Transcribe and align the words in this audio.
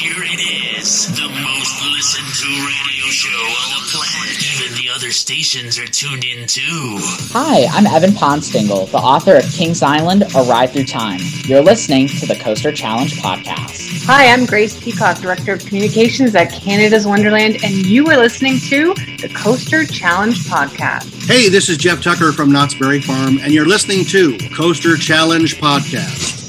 here 0.00 0.24
it 0.24 0.80
is, 0.80 1.08
the 1.14 1.28
most 1.28 1.84
listened 1.92 2.32
to 2.32 2.48
radio 2.48 3.04
show 3.12 3.28
on 3.28 3.84
the 3.84 3.88
planet. 3.92 4.40
Even 4.56 4.74
the 4.82 4.88
other 4.88 5.10
stations 5.10 5.78
are 5.78 5.86
tuned 5.86 6.24
in 6.24 6.46
too. 6.46 6.96
Hi, 7.34 7.66
I'm 7.70 7.86
Evan 7.86 8.12
Ponstingle, 8.12 8.90
the 8.90 8.96
author 8.96 9.36
of 9.36 9.44
Kings 9.52 9.82
Island, 9.82 10.22
A 10.34 10.42
Ride 10.44 10.70
Through 10.70 10.86
Time. 10.86 11.20
You're 11.44 11.62
listening 11.62 12.08
to 12.08 12.24
the 12.24 12.34
Coaster 12.36 12.72
Challenge 12.72 13.12
podcast. 13.16 14.06
Hi, 14.06 14.32
I'm 14.32 14.46
Grace 14.46 14.82
Peacock, 14.82 15.18
Director 15.18 15.52
of 15.52 15.66
Communications 15.66 16.34
at 16.34 16.50
Canada's 16.50 17.06
Wonderland, 17.06 17.56
and 17.62 17.74
you 17.74 18.06
are 18.06 18.16
listening 18.16 18.58
to 18.70 18.94
the 18.94 19.30
Coaster 19.36 19.84
Challenge 19.84 20.38
podcast. 20.44 21.26
Hey, 21.26 21.50
this 21.50 21.68
is 21.68 21.76
Jeff 21.76 22.02
Tucker 22.02 22.32
from 22.32 22.50
Knott's 22.50 22.74
Berry 22.74 23.02
Farm, 23.02 23.38
and 23.42 23.52
you're 23.52 23.68
listening 23.68 24.06
to 24.06 24.38
Coaster 24.56 24.96
Challenge 24.96 25.56
podcast. 25.56 26.39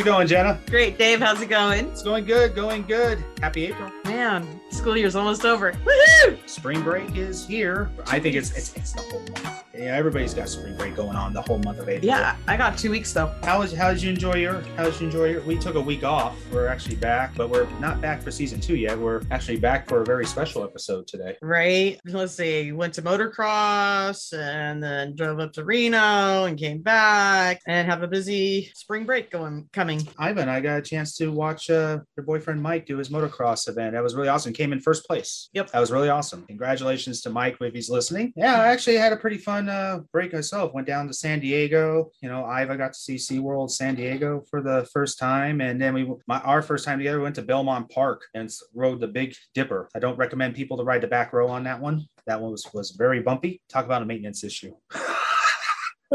How's 0.00 0.06
it 0.06 0.10
going, 0.10 0.26
Jenna? 0.26 0.58
Great, 0.66 0.96
Dave. 0.96 1.20
How's 1.20 1.42
it 1.42 1.50
going? 1.50 1.86
It's 1.88 2.02
going 2.02 2.24
good, 2.24 2.54
going 2.54 2.84
good. 2.84 3.22
Happy 3.42 3.66
April. 3.66 3.92
Man, 4.04 4.60
school 4.70 4.96
year's 4.96 5.14
almost 5.14 5.44
over. 5.44 5.72
Woohoo! 5.72 6.38
Spring 6.48 6.82
break 6.82 7.16
is 7.16 7.46
here. 7.46 7.90
I 8.06 8.18
think 8.18 8.34
it's 8.34 8.50
it's, 8.56 8.74
it's 8.76 8.92
the 8.92 9.02
whole 9.02 9.20
month. 9.20 9.59
Yeah, 9.80 9.96
everybody's 9.96 10.34
got 10.34 10.50
spring 10.50 10.76
break 10.76 10.94
going 10.94 11.16
on 11.16 11.32
the 11.32 11.40
whole 11.40 11.58
month 11.60 11.78
of 11.78 11.88
April. 11.88 12.06
Yeah, 12.06 12.36
I 12.46 12.58
got 12.58 12.76
two 12.76 12.90
weeks 12.90 13.14
though. 13.14 13.32
How 13.44 13.60
was 13.60 13.72
how 13.72 13.90
did 13.94 14.02
you 14.02 14.10
enjoy 14.10 14.34
your 14.34 14.60
how 14.76 14.84
did 14.84 15.00
you 15.00 15.06
enjoy 15.06 15.30
your 15.30 15.40
we 15.40 15.56
took 15.56 15.74
a 15.74 15.80
week 15.80 16.04
off. 16.04 16.36
We're 16.52 16.66
actually 16.66 16.96
back, 16.96 17.34
but 17.34 17.48
we're 17.48 17.66
not 17.78 17.98
back 18.02 18.20
for 18.20 18.30
season 18.30 18.60
two 18.60 18.76
yet. 18.76 18.98
We're 18.98 19.22
actually 19.30 19.56
back 19.56 19.88
for 19.88 20.02
a 20.02 20.04
very 20.04 20.26
special 20.26 20.64
episode 20.64 21.06
today. 21.06 21.38
Right. 21.40 21.98
Let's 22.04 22.34
see. 22.34 22.72
Went 22.72 22.92
to 22.94 23.02
motocross 23.02 24.38
and 24.38 24.82
then 24.82 25.16
drove 25.16 25.40
up 25.40 25.54
to 25.54 25.64
Reno 25.64 26.44
and 26.44 26.58
came 26.58 26.82
back 26.82 27.62
and 27.66 27.88
have 27.88 28.02
a 28.02 28.06
busy 28.06 28.70
spring 28.74 29.06
break 29.06 29.30
going 29.30 29.66
coming. 29.72 30.06
Ivan, 30.18 30.50
I 30.50 30.60
got 30.60 30.78
a 30.78 30.82
chance 30.82 31.16
to 31.16 31.32
watch 31.32 31.70
uh, 31.70 32.00
your 32.18 32.26
boyfriend 32.26 32.62
Mike 32.62 32.84
do 32.84 32.98
his 32.98 33.08
motocross 33.08 33.66
event. 33.66 33.94
That 33.94 34.02
was 34.02 34.14
really 34.14 34.28
awesome. 34.28 34.52
Came 34.52 34.74
in 34.74 34.80
first 34.80 35.06
place. 35.06 35.48
Yep. 35.54 35.70
That 35.70 35.80
was 35.80 35.90
really 35.90 36.10
awesome. 36.10 36.44
Congratulations 36.48 37.22
to 37.22 37.30
Mike 37.30 37.56
if 37.62 37.72
he's 37.72 37.88
listening. 37.88 38.34
Yeah, 38.36 38.60
I 38.60 38.66
actually 38.68 38.96
had 38.96 39.14
a 39.14 39.16
pretty 39.16 39.38
fun 39.38 39.69
uh, 39.70 40.00
break 40.12 40.32
myself. 40.32 40.74
Went 40.74 40.86
down 40.86 41.06
to 41.06 41.14
San 41.14 41.40
Diego. 41.40 42.10
You 42.20 42.28
know, 42.28 42.40
Iva 42.40 42.76
got 42.76 42.92
to 42.92 42.98
see 42.98 43.16
SeaWorld 43.16 43.70
San 43.70 43.94
Diego 43.94 44.42
for 44.50 44.60
the 44.60 44.88
first 44.92 45.18
time. 45.18 45.60
And 45.60 45.80
then 45.80 45.94
we, 45.94 46.12
my, 46.26 46.40
our 46.40 46.62
first 46.62 46.84
time 46.84 46.98
together, 46.98 47.18
we 47.18 47.24
went 47.24 47.36
to 47.36 47.42
Belmont 47.42 47.90
Park 47.90 48.22
and 48.34 48.50
rode 48.74 49.00
the 49.00 49.08
Big 49.08 49.34
Dipper. 49.54 49.88
I 49.94 49.98
don't 49.98 50.18
recommend 50.18 50.54
people 50.54 50.76
to 50.76 50.84
ride 50.84 51.00
the 51.00 51.06
back 51.06 51.32
row 51.32 51.48
on 51.48 51.64
that 51.64 51.80
one. 51.80 52.04
That 52.26 52.40
one 52.40 52.50
was, 52.50 52.66
was 52.74 52.90
very 52.90 53.20
bumpy. 53.20 53.62
Talk 53.68 53.84
about 53.84 54.02
a 54.02 54.06
maintenance 54.06 54.44
issue. 54.44 54.74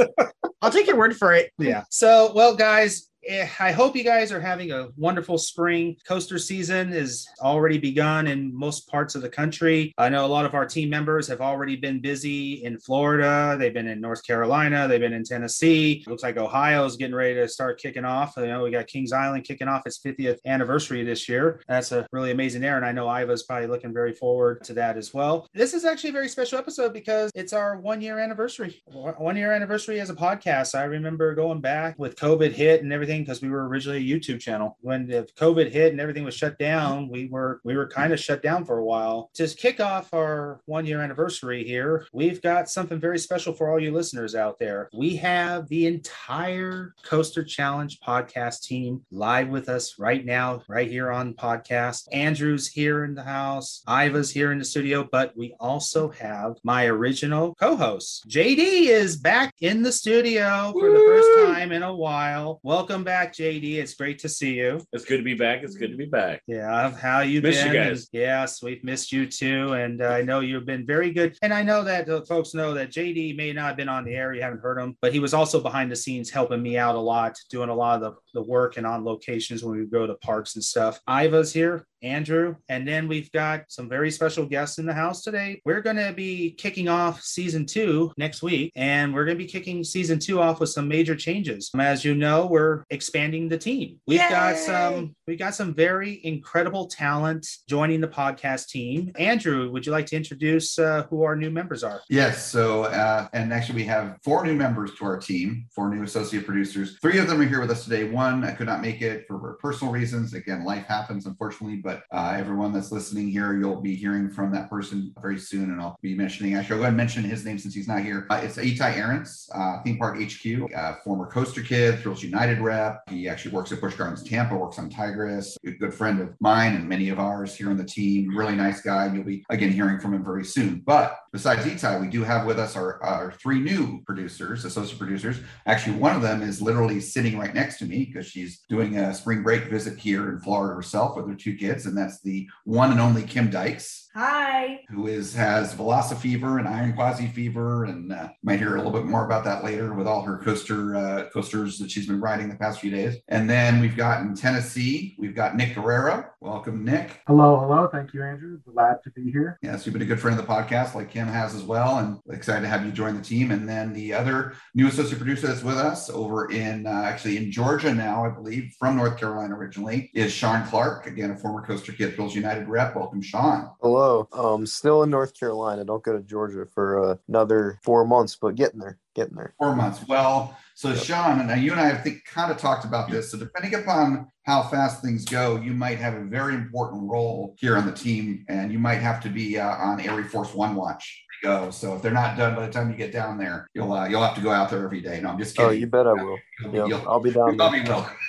I'll 0.62 0.72
take 0.72 0.88
your 0.88 0.98
word 0.98 1.16
for 1.16 1.34
it. 1.34 1.52
Yeah. 1.58 1.84
So, 1.90 2.32
well, 2.34 2.56
guys, 2.56 3.10
Eh, 3.28 3.48
I 3.60 3.72
hope 3.72 3.96
you 3.96 4.04
guys 4.04 4.32
are 4.32 4.40
having 4.40 4.72
a 4.72 4.90
wonderful 4.98 5.40
spring. 5.40 5.96
Coaster 6.08 6.38
season 6.38 6.94
is 6.94 7.28
already 7.42 7.80
begun 7.80 8.28
in 8.28 8.56
most 8.56 8.88
parts 8.88 9.16
of 9.16 9.24
the 9.24 9.30
country. 9.30 9.94
I 9.98 10.10
know 10.10 10.26
a 10.26 10.28
lot 10.28 10.46
of 10.46 10.54
our 10.54 10.66
team 10.66 10.92
members 10.92 11.28
have 11.28 11.42
already 11.42 11.76
been 11.76 12.02
busy 12.02 12.64
in 12.64 12.78
Florida. 12.80 13.56
They've 13.58 13.74
been 13.74 13.88
in 13.88 14.00
North 14.00 14.26
Carolina. 14.26 14.88
They've 14.88 15.00
been 15.00 15.14
in 15.14 15.24
Tennessee. 15.24 16.04
It 16.06 16.10
Looks 16.10 16.22
like 16.22 16.38
Ohio 16.38 16.86
is 16.86 16.98
getting 16.98 17.16
ready 17.16 17.34
to 17.36 17.48
start 17.48 17.80
kicking 17.80 18.06
off. 18.06 18.36
You 18.38 18.46
know, 18.46 18.64
we 18.64 18.70
got 18.70 18.86
Kings 18.86 19.12
Island 19.12 19.44
kicking 19.44 19.68
off 19.68 19.88
its 19.88 20.00
50th 20.00 20.38
anniversary 20.46 21.04
this 21.04 21.28
year. 21.28 21.62
That's 21.68 21.92
a 21.92 22.06
really 22.12 22.30
amazing 22.30 22.62
there. 22.62 22.78
And 22.78 22.86
I 22.86 22.92
know 22.92 23.10
Iva's 23.10 23.44
probably 23.44 23.68
looking 23.68 23.92
very 23.94 24.14
forward 24.14 24.64
to 24.66 24.74
that 24.74 24.98
as 24.98 25.16
well. 25.16 25.48
This 25.52 25.74
is 25.74 25.84
actually 25.84 26.12
a 26.12 26.14
very 26.14 26.30
special 26.30 26.60
episode 26.60 26.94
because 26.94 27.32
it's 27.34 27.54
our 27.54 27.78
one 27.78 28.02
year 28.02 28.20
anniversary. 28.20 28.84
One 28.86 29.36
year 29.36 29.52
anniversary 29.52 30.00
as 30.00 30.12
a 30.12 30.16
podcast. 30.16 30.76
I 30.76 30.84
remember 30.84 31.34
going 31.34 31.62
back 31.62 31.98
with 31.98 32.16
COVID 32.16 32.52
hit 32.52 32.84
and 32.84 32.94
everything 32.94 33.15
because 33.22 33.42
we 33.42 33.50
were 33.50 33.68
originally 33.68 34.00
a 34.00 34.16
YouTube 34.16 34.40
channel. 34.40 34.78
When 34.82 35.08
the 35.08 35.28
COVID 35.38 35.72
hit 35.72 35.92
and 35.92 36.02
everything 36.02 36.24
was 36.24 36.36
shut 36.36 36.58
down, 36.60 37.10
we 37.10 37.28
were 37.28 37.62
we 37.64 37.76
were 37.76 37.88
kind 37.88 38.14
of 38.14 38.20
shut 38.20 38.42
down 38.42 38.66
for 38.66 38.78
a 38.78 38.86
while. 38.86 39.30
To 39.36 39.48
kick 39.48 39.80
off 39.80 40.14
our 40.14 40.62
one 40.66 40.86
year 40.86 41.02
anniversary 41.02 41.64
here, 41.64 42.08
we've 42.14 42.42
got 42.42 42.70
something 42.70 43.00
very 43.00 43.20
special 43.20 43.54
for 43.54 43.70
all 43.70 43.80
you 43.80 43.92
listeners 43.92 44.36
out 44.36 44.60
there. 44.60 44.90
We 44.94 45.16
have 45.18 45.68
the 45.70 45.88
entire 45.88 46.94
Coaster 47.04 47.44
Challenge 47.44 48.00
podcast 48.00 48.64
team 48.64 49.02
live 49.12 49.50
with 49.50 49.70
us 49.70 49.98
right 50.00 50.26
now, 50.26 50.64
right 50.68 50.90
here 50.90 51.12
on 51.12 51.34
podcast. 51.34 52.08
Andrew's 52.12 52.68
here 52.68 53.06
in 53.06 53.16
the 53.16 53.24
house, 53.24 53.84
Iva's 53.88 54.32
here 54.32 54.52
in 54.52 54.60
the 54.60 54.66
studio, 54.66 55.08
but 55.12 55.36
we 55.38 55.56
also 55.60 56.10
have 56.10 56.56
my 56.64 56.86
original 56.86 57.56
co-host. 57.56 58.28
JD 58.28 58.88
is 58.88 59.18
back 59.18 59.54
in 59.62 59.82
the 59.82 59.92
studio 59.92 60.74
for 60.74 60.92
the 60.92 61.00
first 61.00 61.48
time 61.48 61.72
in 61.72 61.84
a 61.84 61.96
while. 61.96 62.60
Welcome 62.64 63.05
back, 63.06 63.34
JD. 63.34 63.76
It's 63.76 63.94
great 63.94 64.20
to 64.20 64.30
see 64.30 64.56
you. 64.56 64.82
It's 64.92 65.06
good 65.06 65.18
to 65.18 65.24
be 65.24 65.36
back. 65.36 65.64
It's 65.64 65.76
good 65.76 65.92
to 65.92 65.98
be 65.98 66.06
back. 66.06 66.42
Yeah, 66.48 66.92
how 66.92 67.22
you 67.22 67.42
Missed 67.42 67.64
been? 67.64 67.74
you 67.74 67.80
guys. 67.80 68.10
And 68.12 68.22
yes, 68.22 68.62
we've 68.62 68.84
missed 68.84 69.12
you 69.12 69.28
too, 69.28 69.74
and 69.74 70.02
uh, 70.02 70.08
I 70.08 70.24
know 70.24 70.42
you've 70.42 70.66
been 70.66 70.86
very 70.86 71.12
good. 71.12 71.38
And 71.42 71.54
I 71.54 71.62
know 71.62 71.84
that 71.84 72.10
uh, 72.10 72.22
folks 72.26 72.54
know 72.54 72.74
that 72.74 72.92
JD 72.92 73.38
may 73.38 73.54
not 73.54 73.68
have 73.68 73.78
been 73.78 73.88
on 73.88 74.04
the 74.04 74.16
air; 74.16 74.34
you 74.34 74.42
haven't 74.42 74.62
heard 74.62 74.80
him, 74.80 74.98
but 75.02 75.14
he 75.14 75.20
was 75.20 75.34
also 75.34 75.62
behind 75.62 75.92
the 75.92 75.96
scenes 75.96 76.30
helping 76.30 76.62
me 76.62 76.78
out 76.78 76.96
a 76.96 77.00
lot, 77.00 77.38
doing 77.50 77.70
a 77.70 77.76
lot 77.76 78.02
of 78.02 78.16
the, 78.34 78.42
the 78.42 78.46
work 78.46 78.78
and 78.78 78.86
on 78.86 79.06
locations 79.06 79.64
when 79.64 79.80
we 79.80 79.86
go 79.86 80.08
to 80.08 80.16
parks 80.16 80.56
and 80.56 80.64
stuff. 80.64 81.00
Iva's 81.08 81.54
here. 81.54 81.86
Andrew, 82.06 82.56
and 82.70 82.88
then 82.88 83.08
we've 83.08 83.32
got 83.32 83.64
some 83.68 83.90
very 83.90 84.12
special 84.12 84.46
guests 84.46 84.78
in 84.78 84.86
the 84.86 84.94
house 84.94 85.24
today. 85.24 85.62
We're 85.66 85.82
going 85.82 85.96
to 85.98 86.14
be 86.14 86.52
kicking 86.52 86.88
off 86.88 87.22
season 87.22 87.66
two 87.66 88.14
next 88.18 88.44
week, 88.44 88.72
and 88.76 89.14
we're 89.14 89.26
going 89.26 89.38
to 89.38 89.44
be 89.44 89.50
kicking 89.50 89.84
season 89.84 90.20
two 90.20 90.40
off 90.40 90.60
with 90.60 90.70
some 90.70 90.88
major 90.88 91.16
changes. 91.16 91.72
Um, 91.74 91.82
As 91.82 92.06
you 92.06 92.16
know, 92.16 92.46
we're 92.46 92.84
expanding 92.90 93.50
the 93.50 93.58
team. 93.58 94.00
We've 94.08 94.20
got 94.20 94.58
some 94.58 95.16
we've 95.28 95.40
got 95.40 95.56
some 95.56 95.74
very 95.74 96.22
incredible 96.24 96.88
talent 96.88 97.48
joining 97.68 98.02
the 98.02 98.08
podcast 98.08 98.68
team. 98.68 99.12
Andrew, 99.18 99.72
would 99.72 99.86
you 99.86 99.92
like 99.92 100.06
to 100.08 100.16
introduce 100.16 100.78
uh, 100.78 101.04
who 101.10 101.24
our 101.24 101.36
new 101.36 101.50
members 101.50 101.84
are? 101.84 102.02
Yes. 102.10 102.46
So, 102.46 102.84
uh, 102.84 103.28
and 103.34 103.52
actually, 103.52 103.76
we 103.76 103.86
have 103.86 104.18
four 104.24 104.46
new 104.46 104.54
members 104.54 104.94
to 104.96 105.06
our 105.06 105.18
team, 105.18 105.66
four 105.74 105.94
new 105.94 106.04
associate 106.04 106.46
producers. 106.46 106.98
Three 107.02 107.18
of 107.18 107.28
them 107.28 107.42
are 107.42 107.46
here 107.46 107.62
with 107.62 107.72
us 107.72 107.84
today. 107.84 108.06
One 108.06 108.44
I 108.44 108.52
could 108.52 108.68
not 108.68 108.82
make 108.82 109.02
it 109.02 109.26
for 109.28 109.58
personal 109.62 109.92
reasons. 109.92 110.34
Again, 110.34 110.64
life 110.64 110.86
happens, 110.86 111.26
unfortunately. 111.26 111.78
But 111.78 111.95
uh, 112.12 112.36
everyone 112.38 112.74
that's 112.74 112.92
listening 112.92 113.30
here, 113.30 113.58
you'll 113.58 113.82
be 113.82 113.96
hearing 113.96 114.30
from 114.30 114.52
that 114.54 114.70
person 114.70 115.14
very 115.22 115.40
soon, 115.40 115.72
and 115.72 115.82
I'll 115.82 115.98
be 116.02 116.16
mentioning. 116.16 116.56
Actually, 116.56 116.76
I'll 116.76 116.80
go 116.80 116.84
ahead 116.84 116.90
and 116.90 116.98
mention 116.98 117.24
his 117.24 117.46
name 117.46 117.58
since 117.58 117.74
he's 117.74 117.88
not 117.88 118.02
here. 118.02 118.26
Uh, 118.30 118.42
it's 118.44 118.58
Itai 118.58 118.98
Ahrens, 118.98 119.50
uh, 119.54 119.82
Theme 119.84 119.98
Park 119.98 120.18
HQ, 120.22 120.74
uh, 120.76 120.96
former 121.04 121.28
Coaster 121.28 121.62
Kid, 121.62 122.00
Thrills 122.00 122.24
United 122.24 122.60
rep. 122.60 123.02
He 123.10 123.28
actually 123.28 123.52
works 123.52 123.72
at 123.72 123.82
Busch 123.82 123.96
Gardens 123.96 124.24
Tampa, 124.24 124.56
works 124.56 124.80
on 124.80 124.90
Tigris. 124.90 125.58
A 125.66 125.72
good 125.72 125.94
friend 125.94 126.22
of 126.22 126.36
mine 126.40 126.76
and 126.76 126.88
many 126.88 127.10
of 127.10 127.20
ours 127.20 127.56
here 127.56 127.70
on 127.70 127.78
the 127.78 127.84
team. 127.84 128.36
Really 128.36 128.56
nice 128.56 128.82
guy. 128.82 129.12
You'll 129.14 129.24
be 129.24 129.46
again 129.50 129.72
hearing 129.72 130.00
from 130.00 130.14
him 130.14 130.24
very 130.24 130.46
soon. 130.46 130.82
But 130.86 131.18
besides 131.32 131.66
Itai, 131.66 132.00
we 132.00 132.08
do 132.08 132.24
have 132.24 132.46
with 132.46 132.60
us 132.60 132.76
our, 132.76 133.02
our 133.04 133.32
three 133.32 133.60
new 133.60 134.02
producers, 134.06 134.64
associate 134.66 134.98
producers. 134.98 135.40
Actually, 135.66 135.98
one 135.98 136.16
of 136.16 136.22
them 136.22 136.42
is 136.42 136.62
literally 136.62 137.00
sitting 137.00 137.38
right 137.38 137.54
next 137.54 137.78
to 137.80 137.86
me 137.86 138.06
because 138.06 138.28
she's 138.28 138.60
doing 138.70 138.98
a 138.98 139.14
spring 139.14 139.44
break 139.44 139.66
visit 139.66 139.98
here 139.98 140.30
in 140.30 140.40
Florida 140.40 140.76
herself 140.76 141.16
with 141.16 141.28
her 141.28 141.36
two 141.36 141.56
kids, 141.56 141.75
and 141.84 141.98
that's 141.98 142.22
the 142.22 142.48
one 142.64 142.92
and 142.92 143.02
only 143.02 143.24
Kim 143.24 143.50
Dykes 143.50 144.05
Hi. 144.16 144.80
who 144.90 145.08
is 145.08 145.34
has 145.36 145.76
velocifever 145.76 146.58
and 146.58 146.70
Iron 146.70 146.94
Gwazi 146.94 147.28
fever, 147.28 147.84
and 147.84 148.14
uh, 148.14 148.30
might 148.44 148.60
hear 148.60 148.76
a 148.76 148.78
little 148.78 148.94
bit 148.94 149.04
more 149.04 149.26
about 149.26 149.44
that 149.44 149.62
later 149.62 149.94
with 149.94 150.08
all 150.08 150.22
her 150.22 150.38
coaster 150.38 150.96
uh, 150.96 151.30
coasters 151.34 151.78
that 151.80 151.92
she's 151.92 152.08
been 152.08 152.22
riding 152.22 152.48
the 152.48 152.56
past 152.56 152.80
few 152.80 152.92
days. 152.92 153.18
And 153.28 153.50
then 153.50 153.82
we've 153.82 153.98
got 153.98 154.22
in 154.22 154.34
Tennessee, 154.34 155.18
we've 155.20 155.36
got 155.36 155.58
Nick 155.58 155.76
Guerrero. 155.76 156.30
Welcome, 156.40 156.86
Nick. 156.86 157.22
Hello, 157.28 157.60
hello. 157.60 157.90
Thank 157.92 158.14
you, 158.14 158.24
Andrew. 158.24 158.60
Glad 158.72 159.04
to 159.04 159.10
be 159.10 159.32
here. 159.32 159.58
Yes, 159.62 159.86
you've 159.86 159.94
been 159.94 160.02
a 160.02 160.06
good 160.06 160.20
friend 160.22 160.40
of 160.40 160.46
the 160.46 160.52
podcast, 160.52 160.96
like 160.96 161.10
Kim 161.10 161.28
has 161.28 161.54
as 161.54 161.64
well, 161.64 161.98
and 161.98 162.20
excited 162.30 162.62
to 162.62 162.68
have 162.68 162.86
you 162.86 162.92
join 162.94 163.18
the 163.18 163.22
team. 163.24 163.52
And 163.52 163.68
then 163.68 163.92
the 163.92 164.14
other 164.14 164.54
new 164.76 164.88
associate 164.88 165.18
producer 165.18 165.48
that's 165.48 165.64
with 165.64 165.78
us 165.78 166.10
over 166.10 166.52
in 166.52 166.88
uh, 166.88 166.90
actually 166.92 167.36
in 167.36 167.52
Georgia 167.52 167.94
now, 167.94 168.24
I 168.26 168.30
believe, 168.30 168.76
from 168.80 168.96
North 168.96 169.18
Carolina 169.18 169.56
originally, 169.56 170.10
is 170.14 170.32
Sean 170.32 170.66
Clark. 170.68 171.08
Again, 171.08 171.32
a 171.32 171.36
former 171.36 171.66
Coaster 171.66 171.92
Kid 171.92 172.16
Thrills 172.16 172.36
United 172.36 172.70
rep. 172.70 172.96
Welcome, 172.96 173.22
Sean. 173.22 173.72
Hello. 173.82 174.05
Um, 174.34 174.66
still 174.66 175.04
in 175.04 175.10
North 175.10 175.38
Carolina. 175.40 175.84
Don't 175.84 176.04
go 176.04 176.14
to 176.14 176.22
Georgia 176.24 176.66
for 176.74 177.12
uh, 177.12 177.16
another 177.28 177.80
four 177.84 178.06
months, 178.06 178.36
but 178.40 178.56
getting 178.56 178.80
there, 178.80 178.98
getting 179.16 179.36
there. 179.36 179.54
Four 179.60 179.76
months. 179.76 180.06
Well, 180.08 180.58
so 180.76 180.90
Yep. 180.90 180.98
Sean, 181.04 181.50
and 181.50 181.62
you 181.64 181.72
and 181.72 181.80
I 181.80 181.88
have 181.88 182.04
think 182.04 182.26
kind 182.26 182.52
of 182.52 182.58
talked 182.58 182.86
about 182.86 183.10
this. 183.10 183.32
So 183.32 183.38
depending 183.38 183.76
upon 183.80 184.28
how 184.46 184.64
fast 184.64 185.02
things 185.02 185.26
go, 185.26 185.56
you 185.58 185.74
might 185.74 186.00
have 186.00 186.14
a 186.16 186.26
very 186.26 186.54
important 186.54 187.10
role 187.10 187.56
here 187.58 187.78
on 187.78 187.86
the 187.86 187.92
team, 187.94 188.46
and 188.50 188.72
you 188.72 188.80
might 188.80 189.00
have 189.00 189.22
to 189.24 189.30
be 189.30 189.58
uh, 189.58 189.68
on 189.78 190.00
Air 190.02 190.24
Force 190.26 190.54
One 190.54 190.76
watch 190.76 191.24
go. 191.42 191.70
So 191.70 191.96
if 191.96 192.02
they're 192.02 192.12
not 192.12 192.38
done 192.38 192.56
by 192.56 192.66
the 192.66 192.72
time 192.72 192.90
you 192.90 192.98
get 192.98 193.12
down 193.12 193.38
there, 193.38 193.68
you'll 193.74 193.94
uh, 193.94 194.08
you'll 194.08 194.24
have 194.24 194.36
to 194.36 194.42
go 194.42 194.52
out 194.52 194.70
there 194.70 194.84
every 194.84 195.02
day. 195.02 195.20
No, 195.22 195.30
I'm 195.30 195.38
just 195.40 195.56
kidding. 195.56 195.70
Oh, 195.70 195.74
you 195.74 195.88
bet 195.88 196.08
I 196.08 196.14
will. 196.14 196.38
You'll- 196.62 196.76
Yeah, 196.76 196.86
you'll- 196.88 197.08
I'll 197.10 197.20
be 197.20 197.32
down 197.32 197.52
you 197.52 197.58
there. 197.58 197.86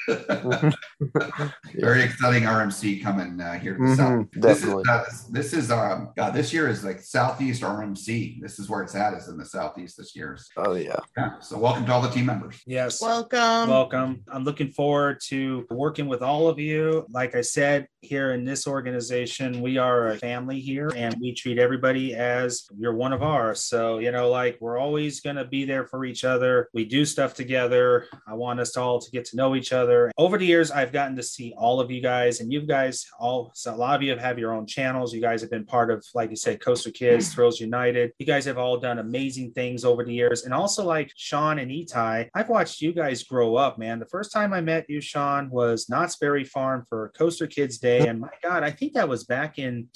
probably 0.09 0.63
will. 0.63 0.73
Very 1.75 2.03
exciting 2.03 2.45
RMC 2.45 3.03
coming 3.03 3.39
uh, 3.39 3.59
here 3.59 3.77
to 3.77 3.79
the 3.79 3.85
Mhm, 3.91 3.97
south. 3.97 4.27
This 4.33 4.65
is, 4.65 4.89
uh, 4.89 5.05
this 5.31 5.53
is 5.53 5.71
um 5.71 6.11
God, 6.17 6.33
this 6.33 6.55
year 6.55 6.69
is 6.69 6.85
like 6.85 7.01
Southeast 7.01 7.63
RMC. 7.63 8.41
This 8.41 8.59
is 8.59 8.71
where 8.71 8.83
it's 8.83 8.95
at, 8.95 9.13
is 9.13 9.29
in 9.29 9.37
the 9.37 9.45
Southeast 9.45 9.99
this 9.99 10.17
year. 10.17 10.39
Oh 10.57 10.73
yeah. 10.75 10.97
Yeah. 11.17 11.39
So 11.41 11.59
welcome 11.59 11.85
to 11.87 11.93
all 11.93 12.01
the 12.01 12.09
team 12.09 12.27
members. 12.27 12.63
Yes. 12.67 13.03
Welcome. 13.03 13.69
Welcome. 13.69 14.23
I'm 14.33 14.45
looking 14.45 14.71
forward 14.71 15.21
to 15.27 15.67
working 15.71 16.07
with 16.07 16.23
all 16.23 16.49
of 16.49 16.59
you. 16.59 17.05
Like 17.11 17.35
I 17.35 17.43
said, 17.43 17.89
here 18.01 18.33
in 18.33 18.45
this 18.45 18.67
organization, 18.67 19.61
we 19.61 19.77
are 19.77 20.09
a 20.09 20.17
family 20.19 20.61
here 20.61 20.91
and 20.97 21.15
we 21.21 21.35
treat 21.35 21.59
everybody 21.59 22.15
as 22.15 22.67
you're 22.79 22.95
one 22.95 23.13
of 23.13 23.23
ours. 23.23 23.65
So, 23.65 23.99
you 23.99 24.13
know, 24.13 24.31
like 24.31 24.57
we're 24.61 24.79
always 24.79 25.21
going 25.21 25.37
to 25.37 25.45
be 25.45 25.65
there 25.67 25.85
for 25.85 26.05
each 26.07 26.25
other. 26.25 26.69
We 26.73 26.87
do 26.87 27.05
stuff 27.05 27.35
together. 27.35 28.07
I 28.27 28.35
want 28.35 28.61
us 28.61 28.77
all 28.77 29.01
to 29.01 29.11
get 29.11 29.25
to 29.27 29.37
know 29.37 29.55
each 29.57 29.73
other. 29.73 30.11
Over 30.17 30.39
the 30.39 30.47
years, 30.47 30.71
I've 30.87 30.93
gotten 30.93 31.17
to 31.17 31.23
see 31.25 31.53
all 31.59 31.81
of 31.81 31.91
you 31.91 32.01
guys, 32.01 32.39
and 32.39 32.53
you 32.53 32.61
guys 32.61 33.05
all, 33.19 33.51
so 33.55 33.75
a 33.75 33.77
lot 33.77 33.97
of 33.97 34.03
you 34.03 34.17
have 34.17 34.39
your 34.39 34.53
own 34.53 34.67
channels. 34.69 35.13
You 35.13 35.21
guys 35.21 35.41
have 35.41 35.51
been 35.51 35.67
part 35.67 35.91
of, 35.91 36.07
like 36.15 36.31
you 36.31 36.37
said, 36.37 36.61
Coaster 36.61 36.93
Kids, 36.93 37.35
Thrills 37.35 37.59
United. 37.59 38.13
You 38.21 38.27
guys 38.27 38.45
have 38.45 38.57
all 38.57 38.79
done 38.79 39.01
amazing 39.01 39.51
things 39.51 39.85
over 39.85 40.05
the 40.05 40.15
years. 40.15 40.45
And 40.45 40.55
also, 40.55 40.85
like 40.85 41.11
Sean 41.17 41.59
and 41.59 41.73
Itai, 41.73 42.29
I've 42.37 42.49
watched 42.49 42.81
you 42.81 42.93
guys 42.93 43.25
grow 43.25 43.57
up, 43.57 43.79
man. 43.81 43.99
The 43.99 44.07
first 44.07 44.33
time 44.33 44.53
I 44.53 44.61
met 44.61 44.89
you, 44.89 45.01
Sean, 45.01 45.51
was 45.51 45.89
Knott's 45.89 46.15
Berry 46.19 46.45
Farm 46.45 46.87
for 46.89 47.13
Coaster 47.19 47.49
Kids 47.49 47.79
Day. 47.79 48.07
And 48.07 48.21
my 48.21 48.31
God, 48.41 48.63
I 48.63 48.71
think 48.71 48.93
that 48.93 49.09
was 49.09 49.25
back 49.25 49.59
in 49.59 49.89